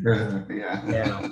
yeah. 0.04 0.82
yeah. 0.88 1.28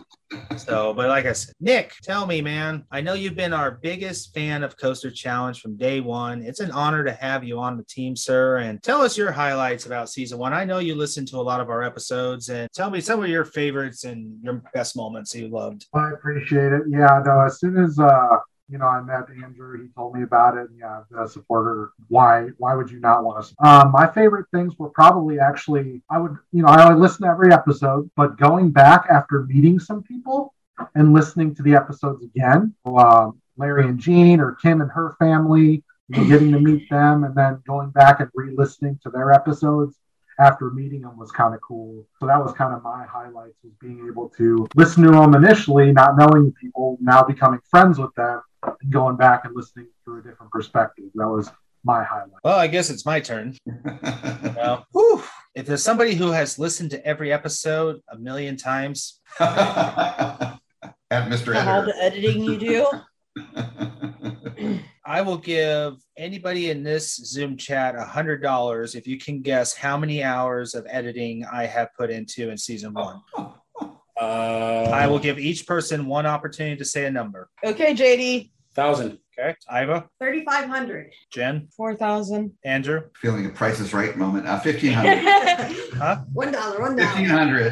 So, 0.57 0.94
but 0.94 1.09
like 1.09 1.26
I 1.26 1.33
said, 1.33 1.54
Nick, 1.61 1.94
tell 2.02 2.24
me, 2.24 2.40
man. 2.40 2.85
I 2.92 3.00
know 3.00 3.14
you've 3.14 3.35
been 3.35 3.52
our 3.52 3.72
biggest 3.72 4.33
fan 4.33 4.62
of 4.62 4.76
Coaster 4.76 5.11
Challenge 5.11 5.61
from 5.61 5.76
day 5.76 6.00
one. 6.00 6.42
It's 6.42 6.61
an 6.61 6.70
honor 6.70 7.02
to 7.02 7.12
have 7.12 7.42
you 7.42 7.59
on 7.59 7.76
the 7.76 7.85
team, 7.85 8.14
sir. 8.14 8.59
And 8.59 8.80
tell 8.80 9.02
us 9.02 9.18
your 9.18 9.33
highlights 9.33 9.87
about 9.87 10.09
season 10.09 10.38
one. 10.38 10.52
I 10.52 10.64
know 10.64 10.78
you 10.78 10.94
listened 10.94 11.26
to 11.28 11.38
a 11.38 11.42
lot 11.42 11.61
of 11.61 11.68
our 11.68 11.83
episodes, 11.83 12.48
and 12.48 12.68
tell 12.72 12.90
me 12.90 13.00
some 13.00 13.22
of 13.22 13.28
your 13.28 13.44
favorites 13.44 14.04
and 14.04 14.38
your 14.42 14.62
best 14.72 14.96
moments 14.96 15.33
that 15.33 15.40
you 15.40 15.48
loved. 15.48 15.87
I 15.92 16.12
appreciate 16.12 16.72
it. 16.72 16.83
Yeah, 16.88 17.22
no, 17.26 17.40
as 17.40 17.59
soon 17.59 17.76
as 17.76 17.98
uh, 17.98 18.38
you 18.74 18.78
know, 18.78 18.88
I 18.88 19.00
met 19.02 19.28
Andrew, 19.30 19.80
he 19.80 19.88
told 19.94 20.16
me 20.16 20.24
about 20.24 20.56
it. 20.56 20.68
And 20.68 20.80
yeah, 20.80 21.02
the 21.08 21.28
supporter. 21.28 21.92
Why 22.08 22.48
why 22.58 22.74
would 22.74 22.90
you 22.90 22.98
not 22.98 23.22
want 23.22 23.46
to? 23.46 23.64
Um, 23.64 23.92
my 23.92 24.08
favorite 24.08 24.46
things 24.52 24.76
were 24.76 24.88
probably 24.88 25.38
actually 25.38 26.02
I 26.10 26.18
would, 26.18 26.37
you 26.50 26.62
know, 26.62 26.68
I 26.68 26.92
listen 26.92 27.22
to 27.22 27.28
every 27.28 27.52
episode, 27.52 28.10
but 28.16 28.37
going 28.37 28.72
back 28.72 29.06
after 29.08 29.44
meeting 29.44 29.78
some 29.78 30.02
people 30.02 30.54
and 30.96 31.12
listening 31.12 31.54
to 31.54 31.62
the 31.62 31.76
episodes 31.76 32.24
again, 32.24 32.74
um, 32.84 33.40
Larry 33.56 33.87
and 33.87 34.00
Jean 34.00 34.40
or 34.40 34.56
Kim 34.56 34.80
and 34.80 34.90
her 34.90 35.14
family, 35.20 35.84
you 36.08 36.16
know, 36.16 36.24
getting 36.24 36.50
to 36.50 36.58
meet 36.58 36.90
them 36.90 37.22
and 37.22 37.32
then 37.32 37.62
going 37.68 37.90
back 37.90 38.18
and 38.18 38.28
re-listening 38.34 38.98
to 39.04 39.10
their 39.10 39.30
episodes 39.30 40.00
after 40.40 40.70
meeting 40.70 41.02
them 41.02 41.16
was 41.16 41.30
kind 41.30 41.54
of 41.54 41.60
cool. 41.60 42.04
So 42.18 42.26
that 42.26 42.42
was 42.42 42.52
kind 42.54 42.74
of 42.74 42.82
my 42.82 43.04
highlights 43.04 43.54
was 43.62 43.72
being 43.80 44.04
able 44.08 44.30
to 44.30 44.66
listen 44.74 45.04
to 45.04 45.12
them 45.12 45.37
initially, 45.37 45.92
not 45.92 46.16
knowing 46.18 46.46
the 46.46 46.54
people, 46.60 46.98
now 47.00 47.22
becoming 47.22 47.60
friends 47.70 48.00
with 48.00 48.12
them 48.16 48.42
and 48.66 48.92
going 48.92 49.16
back 49.16 49.44
and 49.44 49.55
listening 49.55 49.88
through 50.05 50.20
a 50.20 50.22
different 50.22 50.53
perspective. 50.53 51.07
That 51.14 51.29
was 51.29 51.50
my 51.85 52.03
highlight. 52.03 52.31
Well, 52.42 52.59
I 52.59 52.66
guess 52.66 52.90
it's 52.90 53.05
my 53.05 53.20
turn. 53.20 53.57
well, 54.57 54.87
whew, 54.92 55.22
if 55.55 55.66
there's 55.66 55.83
somebody 55.83 56.14
who 56.14 56.31
has 56.31 56.59
listened 56.59 56.90
to 56.92 57.07
every 57.07 57.33
episode 57.33 58.00
a 58.11 58.18
million 58.18 58.57
times, 58.57 59.20
At 61.11 61.31
Mr. 61.31 61.55
And 61.55 61.68
all 61.68 61.83
the 61.83 61.96
editing 62.03 62.42
you 62.42 62.59
do. 62.59 62.88
I 65.07 65.20
will 65.20 65.37
give 65.37 65.94
anybody 66.16 66.70
in 66.70 66.83
this 66.83 67.14
Zoom 67.16 67.57
chat 67.57 67.94
a 67.94 68.05
hundred 68.05 68.42
dollars 68.42 68.94
if 68.94 69.07
you 69.07 69.18
can 69.18 69.42
guess 69.42 69.74
how 69.74 69.98
many 69.98 70.22
hours 70.24 70.74
of 70.74 70.87
editing 70.88 71.44
I 71.44 71.66
have 71.66 71.88
put 71.96 72.11
into 72.11 72.50
in 72.50 72.57
season 72.57 72.94
one. 72.94 73.20
Uh, 74.20 74.88
I 74.92 75.07
will 75.07 75.18
give 75.18 75.38
each 75.38 75.66
person 75.66 76.07
one 76.07 76.24
opportunity 76.24 76.77
to 76.77 76.85
say 76.85 77.05
a 77.05 77.11
number. 77.11 77.50
Okay, 77.64 77.94
JD. 77.94 78.50
Thousand. 78.74 79.18
Okay, 79.37 79.54
Iva, 79.68 80.08
3,500. 80.20 81.10
Jen, 81.32 81.66
Four 81.76 81.96
thousand. 81.96 82.52
Andrew, 82.64 83.02
Feeling 83.20 83.46
a 83.46 83.48
Price 83.48 83.80
is 83.80 83.92
Right 83.92 84.16
moment. 84.16 84.46
Uh, 84.46 84.60
fifteen 84.60 84.92
hundred. 84.92 85.18
huh? 85.98 86.22
One 86.32 86.52
dollar, 86.52 86.80
one 86.80 86.96
Fifteen 86.96 87.28
dollar. 87.28 87.70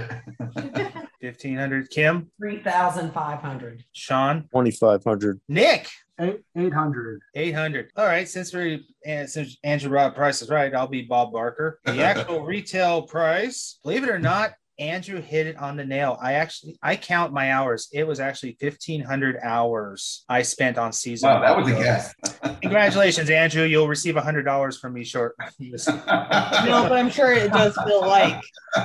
hundred. 0.49 1.03
Fifteen 1.21 1.57
hundred. 1.57 1.88
Kim, 1.91 2.31
Three 2.38 2.62
thousand 2.62 3.12
five 3.12 3.38
hundred. 3.41 3.85
Sean, 3.93 4.49
Twenty 4.51 4.71
five 4.73 5.05
hundred. 5.05 5.41
Nick. 5.49 5.88
Eight 6.21 6.41
eight 6.57 6.73
hundred. 6.75 7.21
800. 7.35 7.91
All 7.97 8.05
right. 8.07 8.29
Since 8.29 8.53
we 8.53 8.85
and 9.07 9.29
since 9.31 9.57
Andrew 9.65 9.91
Rob 9.91 10.15
Price 10.15 10.43
is 10.43 10.51
right, 10.51 10.73
I'll 10.75 10.87
be 10.87 11.03
Bob 11.03 11.33
Barker. 11.33 11.81
The 11.85 12.03
actual 12.03 12.43
retail 12.43 13.03
price, 13.03 13.79
believe 13.83 14.03
it 14.05 14.11
or 14.11 14.19
not, 14.19 14.53
Andrew 14.83 15.23
hit 15.23 15.47
it 15.47 15.57
on 15.59 15.77
the 15.77 15.85
nail. 15.85 16.18
I 16.21 16.35
actually 16.35 16.77
I 16.83 16.97
count 16.97 17.33
my 17.33 17.53
hours. 17.53 17.88
It 17.92 18.05
was 18.05 18.18
actually 18.18 18.57
1500 18.61 19.38
hours 19.42 20.25
I 20.29 20.42
spent 20.42 20.77
on 20.77 20.92
season. 20.92 21.31
Wow, 21.31 21.40
that 21.40 21.57
was 21.57 21.68
a 21.71 21.77
guess. 21.77 22.12
Congratulations, 22.62 23.31
Andrew. 23.31 23.62
You'll 23.62 23.87
receive 23.88 24.16
hundred 24.16 24.42
dollars 24.42 24.79
from 24.79 24.95
me 24.95 25.05
short. 25.05 25.37
No, 25.62 26.85
but 26.88 26.92
I'm 26.92 27.11
sure 27.11 27.33
it 27.33 27.53
does 27.53 27.77
feel 27.87 28.01
like 28.01 28.40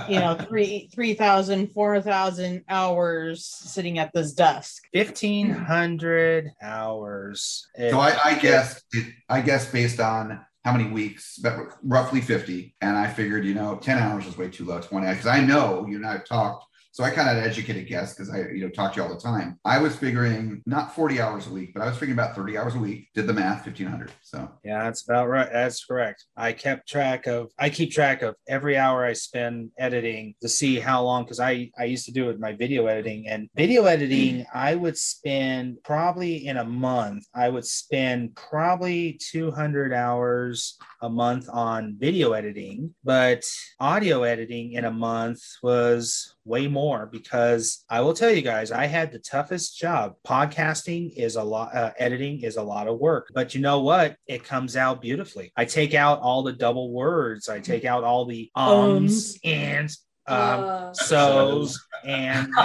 you 0.07 0.19
know 0.19 0.36
three 0.36 0.89
three 0.93 1.13
thousand, 1.13 1.73
four 1.73 2.01
thousand 2.01 2.63
hours 2.69 3.45
sitting 3.45 3.99
at 3.99 4.12
this 4.13 4.33
desk. 4.33 4.83
Fifteen 4.93 5.49
hundred 5.49 6.51
hours. 6.62 7.67
So 7.77 7.99
I, 7.99 8.17
I 8.23 8.36
guessed 8.36 8.83
it, 8.91 9.13
I 9.29 9.41
guessed 9.41 9.71
based 9.71 9.99
on 9.99 10.45
how 10.67 10.73
many 10.73 10.89
weeks, 10.89 11.38
but 11.38 11.56
roughly 11.82 12.19
50. 12.19 12.75
And 12.82 12.97
I 12.97 13.08
figured, 13.08 13.45
you 13.45 13.53
know, 13.53 13.77
10 13.77 13.99
hours 13.99 14.27
is 14.27 14.38
way 14.38 14.49
too 14.49 14.65
low, 14.65 14.82
20 14.82 15.08
because 15.08 15.25
I 15.25 15.39
know 15.39 15.88
you 15.88 15.95
and 15.95 16.06
I 16.06 16.12
have 16.12 16.25
talked. 16.25 16.65
So 16.91 17.06
I 17.06 17.10
kind 17.10 17.30
of 17.30 17.41
educated 17.41 17.88
guess 17.88 18.13
because 18.13 18.30
I, 18.30 18.39
you 18.49 18.65
know, 18.65 18.69
talk 18.69 18.91
to 18.93 18.97
you 18.97 19.03
all 19.03 19.13
the 19.13 19.21
time. 19.21 19.58
I 19.63 19.77
was 19.77 19.95
figuring 19.95 20.62
not 20.65 20.93
40 20.93 21.21
hours 21.21 21.47
a 21.47 21.51
week, 21.51 21.73
but 21.73 21.82
I 21.82 21.86
was 21.86 21.95
figuring 21.95 22.19
about 22.19 22.36
30 22.36 22.58
hours 22.58 22.75
a 22.75 22.80
week. 22.80 23.08
Did 23.13 23.27
the 23.27 23.34
math, 23.34 23.65
1500. 23.65 24.12
So 24.27 24.51
Yeah, 24.61 24.83
that's 24.83 25.05
about 25.07 25.29
right. 25.29 25.47
That's 25.49 25.85
correct. 25.85 26.25
I 26.35 26.51
kept 26.51 26.89
track 26.89 27.27
of 27.27 27.49
I 27.57 27.69
keep 27.69 27.93
track 27.93 28.23
of 28.23 28.35
every 28.45 28.75
hour 28.75 29.05
I 29.05 29.13
spend 29.13 29.71
editing 29.79 30.35
to 30.41 30.49
see 30.49 30.81
how 30.81 31.01
long 31.03 31.23
because 31.23 31.39
I 31.39 31.71
I 31.79 31.85
used 31.85 32.05
to 32.07 32.11
do 32.11 32.25
it 32.25 32.27
with 32.27 32.39
my 32.39 32.51
video 32.51 32.87
editing 32.87 33.29
and 33.29 33.47
video 33.55 33.85
editing 33.85 34.45
I 34.53 34.75
would 34.75 34.97
spend 34.97 35.77
probably 35.85 36.45
in 36.45 36.57
a 36.57 36.65
month 36.65 37.25
I 37.33 37.47
would 37.47 37.65
spend 37.65 38.35
probably 38.35 39.17
200 39.31 39.93
hours 39.93 40.77
a 41.01 41.09
month 41.09 41.47
on 41.49 41.95
video 41.97 42.33
editing 42.33 42.93
but 43.05 43.45
audio 43.79 44.23
editing 44.23 44.73
in 44.73 44.83
a 44.83 44.91
month 44.91 45.39
was 45.63 46.35
way 46.43 46.67
more 46.67 47.05
because 47.05 47.85
I 47.89 48.01
will 48.01 48.13
tell 48.13 48.31
you 48.31 48.41
guys 48.41 48.71
I 48.71 48.87
had 48.87 49.13
the 49.13 49.19
toughest 49.19 49.77
job 49.77 50.15
podcasting 50.27 51.13
is 51.15 51.37
a 51.37 51.43
lot 51.43 51.73
uh, 51.73 51.93
editing 51.97 52.41
is 52.41 52.57
a 52.57 52.63
lot 52.63 52.89
of 52.89 52.99
work 52.99 53.29
but 53.33 53.55
you 53.55 53.61
know 53.61 53.79
what 53.79 54.16
it 54.27 54.43
comes 54.43 54.75
out 54.75 55.01
beautifully. 55.01 55.51
I 55.55 55.65
take 55.65 55.93
out 55.93 56.19
all 56.19 56.43
the 56.43 56.53
double 56.53 56.91
words. 56.91 57.47
I 57.49 57.59
take 57.59 57.85
out 57.85 58.03
all 58.03 58.25
the 58.25 58.49
ums 58.55 59.35
Ums. 59.35 59.39
and 59.43 59.89
um 60.27 60.63
Uh, 60.63 60.93
so's 61.09 61.79
and 62.05 62.47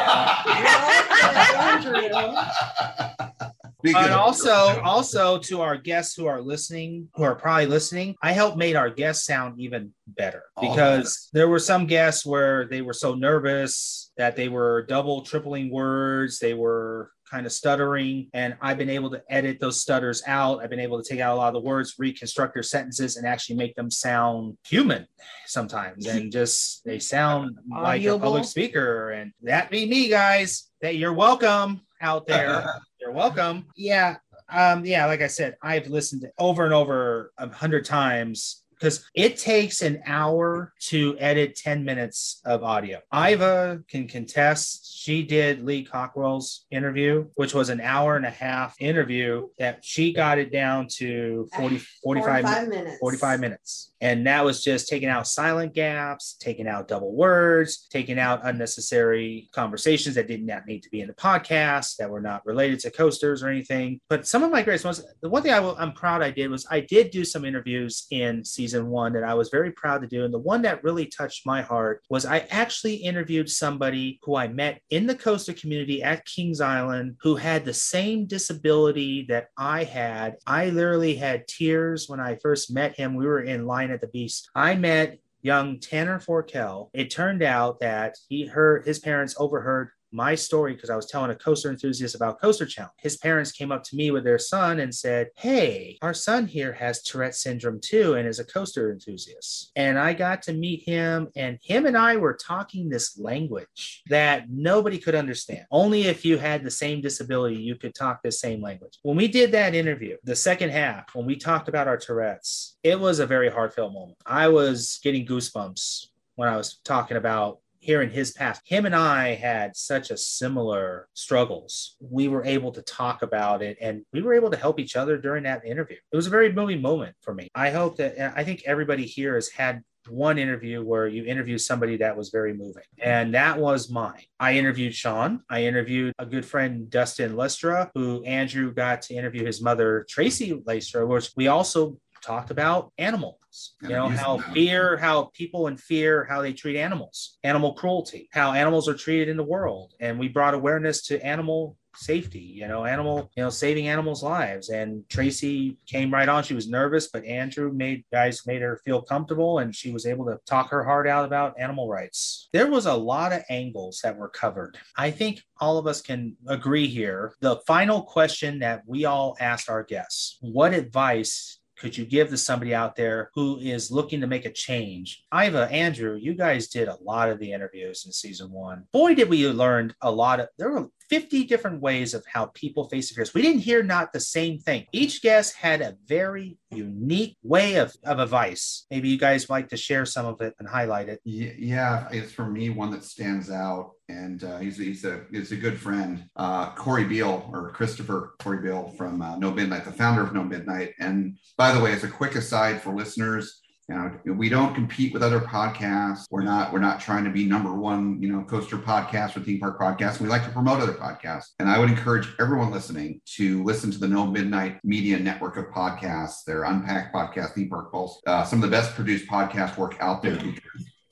Speaking 3.83 4.01
and 4.01 4.13
also 4.13 4.81
also 4.83 5.39
to 5.39 5.61
our 5.61 5.77
guests 5.77 6.15
who 6.15 6.27
are 6.27 6.41
listening 6.41 7.09
who 7.15 7.25
are 7.25 7.35
probably 7.35 7.67
listening 7.67 8.15
i 8.23 8.31
helped 8.31 8.57
made 8.57 8.77
our 8.77 8.89
guests 8.91 9.27
sound 9.27 9.59
even 9.61 9.93
better 10.07 10.45
Oh, 10.57 10.69
because 10.71 11.29
there 11.33 11.49
were 11.49 11.59
some 11.59 11.87
guests 11.87 12.25
where 12.25 12.67
they 12.69 12.81
were 12.83 12.93
so 12.93 13.15
nervous 13.17 14.13
that 14.17 14.37
they 14.37 14.49
were 14.49 14.83
double 14.87 15.23
tripling 15.23 15.73
words. 15.73 16.39
They 16.39 16.55
were 16.55 17.11
kind 17.33 17.47
of 17.47 17.53
stuttering 17.53 18.29
and 18.35 18.55
i've 18.61 18.79
been 18.79 18.91
able 18.91 19.11
to 19.11 19.23
edit 19.31 19.59
those 19.59 19.81
stutters 19.81 20.23
out 20.27 20.63
i've 20.63 20.71
been 20.71 20.79
able 20.79 21.03
to 21.03 21.09
take 21.09 21.21
out 21.21 21.35
a 21.35 21.37
lot 21.37 21.49
of 21.49 21.55
the 21.55 21.67
words 21.67 21.95
reconstruct 21.99 22.55
their 22.55 22.63
sentences 22.63 23.17
and 23.17 23.27
actually 23.27 23.57
make 23.57 23.75
them 23.75 23.91
sound 23.91 24.57
human 24.67 25.07
sometimes 25.47 26.07
and 26.07 26.31
just 26.31 26.85
they 26.85 26.99
sound 26.99 27.57
like 27.71 28.05
a 28.05 28.19
public 28.19 28.45
speaker 28.45 29.11
and 29.11 29.33
that 29.43 29.71
be 29.71 29.87
me 29.87 30.09
guys 30.09 30.69
that 30.83 30.97
you're 30.97 31.15
welcome 31.15 31.81
out 32.03 32.27
there 32.27 32.65
you're 33.03 33.13
welcome. 33.13 33.67
Yeah. 33.77 34.17
Um, 34.49 34.85
yeah, 34.85 35.07
like 35.07 35.23
I 35.23 35.27
said, 35.27 35.57
I've 35.63 35.89
listened 35.89 36.31
over 36.39 36.65
and 36.65 36.73
over 36.73 37.33
a 37.39 37.49
hundred 37.49 37.85
times 37.85 38.62
because 38.83 39.09
it 39.15 39.37
takes 39.37 39.81
an 39.81 40.03
hour 40.07 40.73
to 40.81 41.17
edit 41.21 41.55
10 41.55 41.85
minutes 41.85 42.41
of 42.45 42.65
audio. 42.65 42.99
Iva 43.15 43.81
can 43.89 44.09
contest. 44.09 44.99
She 44.99 45.23
did 45.23 45.65
Lee 45.65 45.85
Cockrell's 45.85 46.67
interview, 46.73 47.29
which 47.37 47.55
was 47.55 47.69
an 47.69 47.81
hour 47.81 48.17
and 48.17 48.27
a 48.27 48.31
half 48.31 48.75
interview 48.81 49.47
that 49.57 49.85
she 49.85 50.13
got 50.13 50.39
it 50.39 50.51
down 50.51 50.89
to 50.97 51.49
40, 51.55 51.79
45, 52.03 52.43
45 52.43 52.69
minutes. 52.69 52.99
45 52.99 53.41
minutes. 53.41 53.92
And 54.03 54.27
that 54.27 54.45
was 54.45 54.65
just 54.65 54.89
taking 54.89 55.09
out 55.09 55.29
silent 55.29 55.75
gaps, 55.75 56.37
taking 56.41 56.67
out 56.67 56.89
double 56.89 57.15
words, 57.15 57.87
taking 57.89 58.19
out 58.19 58.41
unnecessary 58.43 59.49
conversations 59.53 60.17
that 60.17 60.27
did 60.27 60.45
not 60.45 60.67
need 60.67 60.83
to 60.83 60.91
be 60.91 61.01
in 61.01 61.07
the 61.07 61.15
podcast 61.15 61.97
that 61.99 62.11
were 62.11 62.21
not 62.21 62.45
related 62.45 62.81
to 62.81 62.91
coasters 62.91 63.45
or 63.45 63.49
anything. 63.49 64.01
But 64.09 64.27
some 64.27 64.43
of 64.43 64.51
my 64.51 64.63
greatest 64.63 64.85
ones, 64.85 65.05
the 65.21 65.29
one 65.29 65.43
thing 65.43 65.53
I 65.53 65.61
will, 65.61 65.77
I'm 65.79 65.93
proud 65.93 66.21
I 66.21 66.33
did 66.33 66.51
was 66.51 66.67
I 66.69 66.81
did 66.81 67.13
do 67.13 67.25
some 67.25 67.45
interviews 67.45 68.09
in 68.11 68.45
season 68.45 68.89
one 68.89 69.13
that 69.13 69.23
I 69.23 69.35
was 69.35 69.51
very 69.51 69.71
proud 69.71 70.03
to 70.03 70.09
do. 70.09 70.25
And 70.25 70.35
the 70.35 70.39
one 70.39 70.63
that 70.63 70.83
really 70.83 71.07
touched 71.07 71.47
my 71.47 71.63
heart 71.63 72.03
was 72.11 72.27
I 72.27 72.41
actually 72.51 72.97
interviewed 72.97 73.49
somebody 73.49 74.19
who 74.25 74.35
I 74.35 74.49
met 74.49 74.81
in 74.91 75.07
the 75.07 75.15
coaster 75.15 75.53
community 75.53 76.03
at 76.03 76.27
Kings 76.27 76.61
Island 76.61 77.19
who 77.21 77.37
had 77.37 77.65
the 77.65 77.73
same 77.73 78.27
disability 78.27 79.27
that 79.29 79.51
I 79.57 79.85
had. 79.85 80.39
I 80.45 80.71
literally 80.71 81.15
had 81.15 81.47
tears 81.47 82.09
when 82.09 82.19
I 82.19 82.35
first 82.43 82.73
met 82.73 82.97
him. 82.97 83.15
We 83.15 83.27
were 83.27 83.43
in 83.43 83.65
line 83.65 83.92
at 83.93 84.01
the 84.01 84.09
beast. 84.09 84.51
I 84.55 84.75
met 84.75 85.19
young 85.43 85.81
Tanner 85.81 86.19
Forkel. 86.19 86.91
It 86.93 87.11
turned 87.11 87.43
out 87.43 87.81
that 87.81 88.17
he 88.29 88.47
heard 88.47 88.87
his 88.87 88.99
parents 88.99 89.35
overheard 89.39 89.91
my 90.13 90.35
story 90.35 90.75
because 90.75 90.91
I 90.91 90.97
was 90.97 91.07
telling 91.07 91.31
a 91.31 91.35
coaster 91.35 91.71
enthusiast 91.71 92.15
about 92.15 92.41
Coaster 92.41 92.67
Challenge. 92.67 92.93
His 92.99 93.17
parents 93.17 93.53
came 93.53 93.73
up 93.73 93.83
to 93.85 93.97
me 93.97 94.11
with 94.11 94.25
their 94.25 94.39
son 94.39 94.81
and 94.81 94.95
said, 94.95 95.29
Hey, 95.37 95.99
our 96.03 96.15
son 96.15 96.47
here 96.47 96.73
has 96.73 97.03
Tourette 97.03 97.35
syndrome 97.35 97.81
too 97.81 98.15
and 98.15 98.29
is 98.29 98.39
a 98.39 98.45
coaster 98.45 98.93
enthusiast. 98.93 99.73
And 99.77 99.99
I 99.99 100.13
got 100.13 100.43
to 100.43 100.53
meet 100.53 100.83
him, 100.83 101.29
and 101.37 101.59
him 101.63 101.87
and 101.87 101.97
I 101.97 102.17
were 102.17 102.35
talking 102.35 102.89
this 102.89 103.19
language 103.19 104.03
that 104.09 104.51
nobody 104.51 104.99
could 104.99 105.15
understand. 105.15 105.67
Only 105.71 106.03
if 106.03 106.25
you 106.25 106.39
had 106.39 106.65
the 106.65 106.71
same 106.71 107.01
disability, 107.01 107.57
you 107.57 107.77
could 107.77 107.95
talk 107.95 108.23
the 108.23 108.33
same 108.33 108.61
language. 108.61 108.99
When 109.03 109.17
we 109.17 109.29
did 109.29 109.53
that 109.53 109.75
interview, 109.75 110.17
the 110.25 110.37
second 110.37 110.71
half, 110.71 111.15
when 111.15 111.27
we 111.27 111.37
talked 111.37 111.69
about 111.69 111.89
our 111.89 111.97
Tourette's, 111.97 112.77
it 112.83 112.99
was 112.99 113.19
a 113.19 113.27
very 113.27 113.51
heartfelt 113.51 113.93
moment. 113.93 114.19
I 114.27 114.49
was 114.49 115.01
getting 115.03 115.27
goosebumps 115.27 116.07
when 116.37 116.49
I 116.49 116.57
was 116.57 116.79
talking 116.85 117.17
about 117.17 117.59
hearing 117.83 118.11
his 118.11 118.31
past. 118.31 118.63
Him 118.65 118.87
and 118.87 118.95
I 118.95 119.35
had 119.35 119.77
such 119.77 120.11
a 120.11 120.17
similar 120.17 121.09
struggles. 121.15 121.97
We 122.01 122.29
were 122.29 122.45
able 122.45 122.71
to 122.73 122.83
talk 122.83 123.23
about 123.23 123.61
it 123.61 123.77
and 123.81 124.05
we 124.13 124.23
were 124.23 124.35
able 124.35 124.51
to 124.51 124.57
help 124.57 124.79
each 124.79 124.97
other 124.97 125.19
during 125.19 125.43
that 125.43 125.67
interview. 125.67 125.97
It 126.13 126.17
was 126.17 126.29
a 126.29 126.31
very 126.31 126.53
moving 126.53 126.81
moment 126.81 127.17
for 127.21 127.35
me. 127.35 127.49
I 127.55 127.71
hope 127.71 127.97
that 127.97 128.39
I 128.39 128.45
think 128.45 128.63
everybody 128.67 129.05
here 129.05 129.35
has 129.35 129.49
had 129.49 129.83
one 130.09 130.39
interview 130.39 130.83
where 130.83 131.07
you 131.07 131.25
interview 131.25 131.59
somebody 131.59 131.97
that 131.99 132.17
was 132.17 132.31
very 132.31 132.55
moving. 132.55 132.83
And 132.99 133.35
that 133.35 133.59
was 133.59 133.91
mine. 133.91 134.23
I 134.39 134.55
interviewed 134.55 134.95
Sean. 134.95 135.43
I 135.49 135.65
interviewed 135.65 136.13
a 136.19 136.27
good 136.27 136.45
friend, 136.45 136.91
Dustin 136.91 137.35
Lestra, 137.35 137.91
who 137.95 138.25
Andrew 138.25 138.73
got 138.73 139.03
to 139.03 139.15
interview 139.15 139.45
his 139.45 139.63
mother, 139.63 140.07
Tracy 140.09 140.53
Lestra, 140.53 141.07
which 141.07 141.31
we 141.37 141.49
also 141.49 141.99
talked 142.23 142.51
about 142.51 142.93
animals. 142.99 143.75
You 143.83 143.91
know, 143.91 144.09
how 144.09 144.39
fear, 144.39 144.97
how 144.97 145.25
people 145.35 145.67
in 145.67 145.77
fear, 145.77 146.25
how 146.25 146.41
they 146.41 146.55
treat 146.55 146.79
animals, 146.79 147.39
animal 147.45 147.75
cruelty, 147.75 148.29
how 148.33 148.53
animals 148.53 148.89
are 148.89 148.95
treated 148.95 149.29
in 149.29 149.37
the 149.37 149.45
world. 149.45 149.93
And 150.01 150.19
we 150.19 150.29
brought 150.29 150.55
awareness 150.55 151.03
to 151.09 151.23
animal 151.25 151.77
safety, 151.97 152.41
you 152.41 152.67
know, 152.67 152.85
animal, 152.85 153.31
you 153.37 153.43
know, 153.43 153.51
saving 153.51 153.89
animals' 153.89 154.23
lives. 154.23 154.71
And 154.71 155.09
Tracy 155.09 155.77
came 155.87 156.13
right 156.13 156.29
on. 156.29 156.43
She 156.43 156.55
was 156.55 156.69
nervous, 156.69 157.09
but 157.09 157.25
Andrew 157.25 157.73
made 157.73 158.05
guys 158.13 158.47
made 158.47 158.63
her 158.63 158.81
feel 158.85 159.03
comfortable 159.03 159.59
and 159.59 159.75
she 159.75 159.91
was 159.91 160.07
able 160.07 160.25
to 160.27 160.39
talk 160.47 160.71
her 160.71 160.85
heart 160.85 161.07
out 161.07 161.25
about 161.25 161.59
animal 161.59 161.89
rights. 161.89 162.49
There 162.53 162.71
was 162.71 162.87
a 162.87 162.95
lot 162.95 163.33
of 163.33 163.43
angles 163.49 164.01
that 164.03 164.17
were 164.17 164.29
covered. 164.29 164.79
I 164.97 165.11
think 165.11 165.43
all 165.61 165.79
of 165.79 165.87
us 165.87 166.01
can 166.01 166.37
agree 166.49 166.89
here. 166.89 167.35
The 167.41 167.57
final 167.67 168.03
question 168.03 168.59
that 168.61 168.83
we 168.87 169.05
all 169.05 169.37
asked 169.41 169.69
our 169.69 169.83
guests, 169.83 170.39
what 170.41 170.73
advice 170.73 171.59
could 171.83 171.99
you 171.99 172.05
give 172.05 172.29
to 172.29 172.37
somebody 172.37 172.73
out 172.73 172.95
there 172.95 173.33
who 173.35 173.59
is 173.59 173.91
looking 173.91 174.21
to 174.21 174.29
make 174.29 174.45
a 174.45 174.53
change? 174.53 175.25
Iva, 175.35 175.69
Andrew, 175.69 176.17
you 176.17 176.33
guys 176.33 176.69
did 176.69 176.87
a 176.87 176.97
lot 177.03 177.29
of 177.29 177.41
the 177.41 177.53
interviews 177.53 178.05
in 178.07 178.13
season 178.13 178.53
one. 178.53 178.85
Boy, 178.93 179.17
did 179.17 179.29
we 179.29 179.49
learn 179.49 179.93
a 180.01 180.11
lot 180.11 180.39
of 180.39 180.47
there 180.59 180.71
were 180.71 180.87
50 181.13 181.45
different 181.45 181.83
ways 181.83 182.15
of 182.15 182.25
how 182.25 182.47
people 182.55 182.89
face 182.89 183.11
the 183.11 183.15
fears. 183.15 183.35
We 183.35 183.43
didn't 183.43 183.61
hear 183.61 183.83
not 183.83 184.15
the 184.15 184.19
same 184.19 184.59
thing. 184.59 184.87
Each 184.93 185.21
guest 185.21 185.55
had 185.55 185.83
a 185.83 185.95
very 186.07 186.57
unique 186.71 187.37
way 187.43 187.75
of, 187.75 187.95
of 188.03 188.19
advice. 188.19 188.87
Maybe 188.91 189.11
you 189.11 189.19
guys 189.19 189.51
like 189.51 189.69
to 189.69 189.77
share 189.77 190.07
some 190.07 190.25
of 190.25 190.41
it 190.41 190.55
and 190.59 190.67
highlight 190.67 191.11
it. 191.11 191.21
Yeah, 191.25 192.09
it's 192.11 192.33
for 192.33 192.47
me 192.47 192.71
one 192.71 192.91
that 192.93 193.05
stands 193.05 193.51
out, 193.51 193.91
and 194.09 194.43
uh, 194.43 194.57
he's 194.57 194.79
he's 194.79 195.05
a 195.05 195.27
he's 195.31 195.53
a 195.53 195.57
good 195.57 195.79
friend, 195.79 196.25
uh, 196.37 196.73
Corey 196.77 197.05
Beal 197.05 197.47
or 197.53 197.73
Christopher 197.73 198.35
Corey 198.39 198.63
Beal 198.63 198.95
from 198.97 199.21
uh, 199.21 199.37
No 199.37 199.51
Midnight, 199.51 199.85
the 199.85 199.93
founder 199.93 200.23
of 200.23 200.33
No 200.33 200.43
Midnight. 200.43 200.95
And 200.99 201.37
by 201.59 201.73
the 201.73 201.81
way, 201.81 201.93
as 201.93 202.05
a 202.05 202.09
quick 202.09 202.37
aside 202.37 202.81
for 202.81 202.95
listeners, 202.95 203.62
you 203.89 203.95
know, 203.95 204.35
we 204.35 204.49
don't 204.49 204.75
compete 204.75 205.13
with 205.13 205.23
other 205.23 205.41
podcasts. 205.41 206.25
We're 206.31 206.43
not 206.43 206.73
we're 206.73 206.79
not 206.79 207.01
trying 207.01 207.25
to 207.25 207.31
be 207.31 207.47
number 207.47 207.75
one, 207.75 208.21
you 208.23 208.29
know, 208.29 208.45
coaster 208.45 208.79
podcast 208.79 209.37
or 209.37 209.41
theme 209.41 209.59
park 209.59 209.81
podcast. 209.81 210.21
We 210.21 210.29
like 210.29 210.45
to 210.45 210.51
promote 210.51 210.81
other 210.81 210.93
podcasts, 210.93 211.51
and 211.59 211.69
I 211.69 211.79
would 211.79 211.91
encourage 211.91 212.29
everyone 212.39 212.71
listening 212.71 213.21
to 213.37 213.63
listen 213.65 213.91
to 213.91 213.99
the 213.99 214.09
No 214.09 214.27
Midnight 214.27 214.79
Media 214.85 215.19
network 215.19 215.57
of 215.57 215.67
podcasts. 215.67 216.45
Their 216.45 216.63
Unpacked 216.65 217.15
podcast, 217.15 217.55
Theme 217.55 217.69
Park 217.69 217.91
Pulse, 217.91 218.21
uh, 218.27 218.45
some 218.45 218.63
of 218.63 218.71
the 218.71 218.75
best 218.75 218.95
produced 218.95 219.29
podcast 219.29 219.77
work 219.77 219.97
out 220.01 220.23
there. 220.23 220.39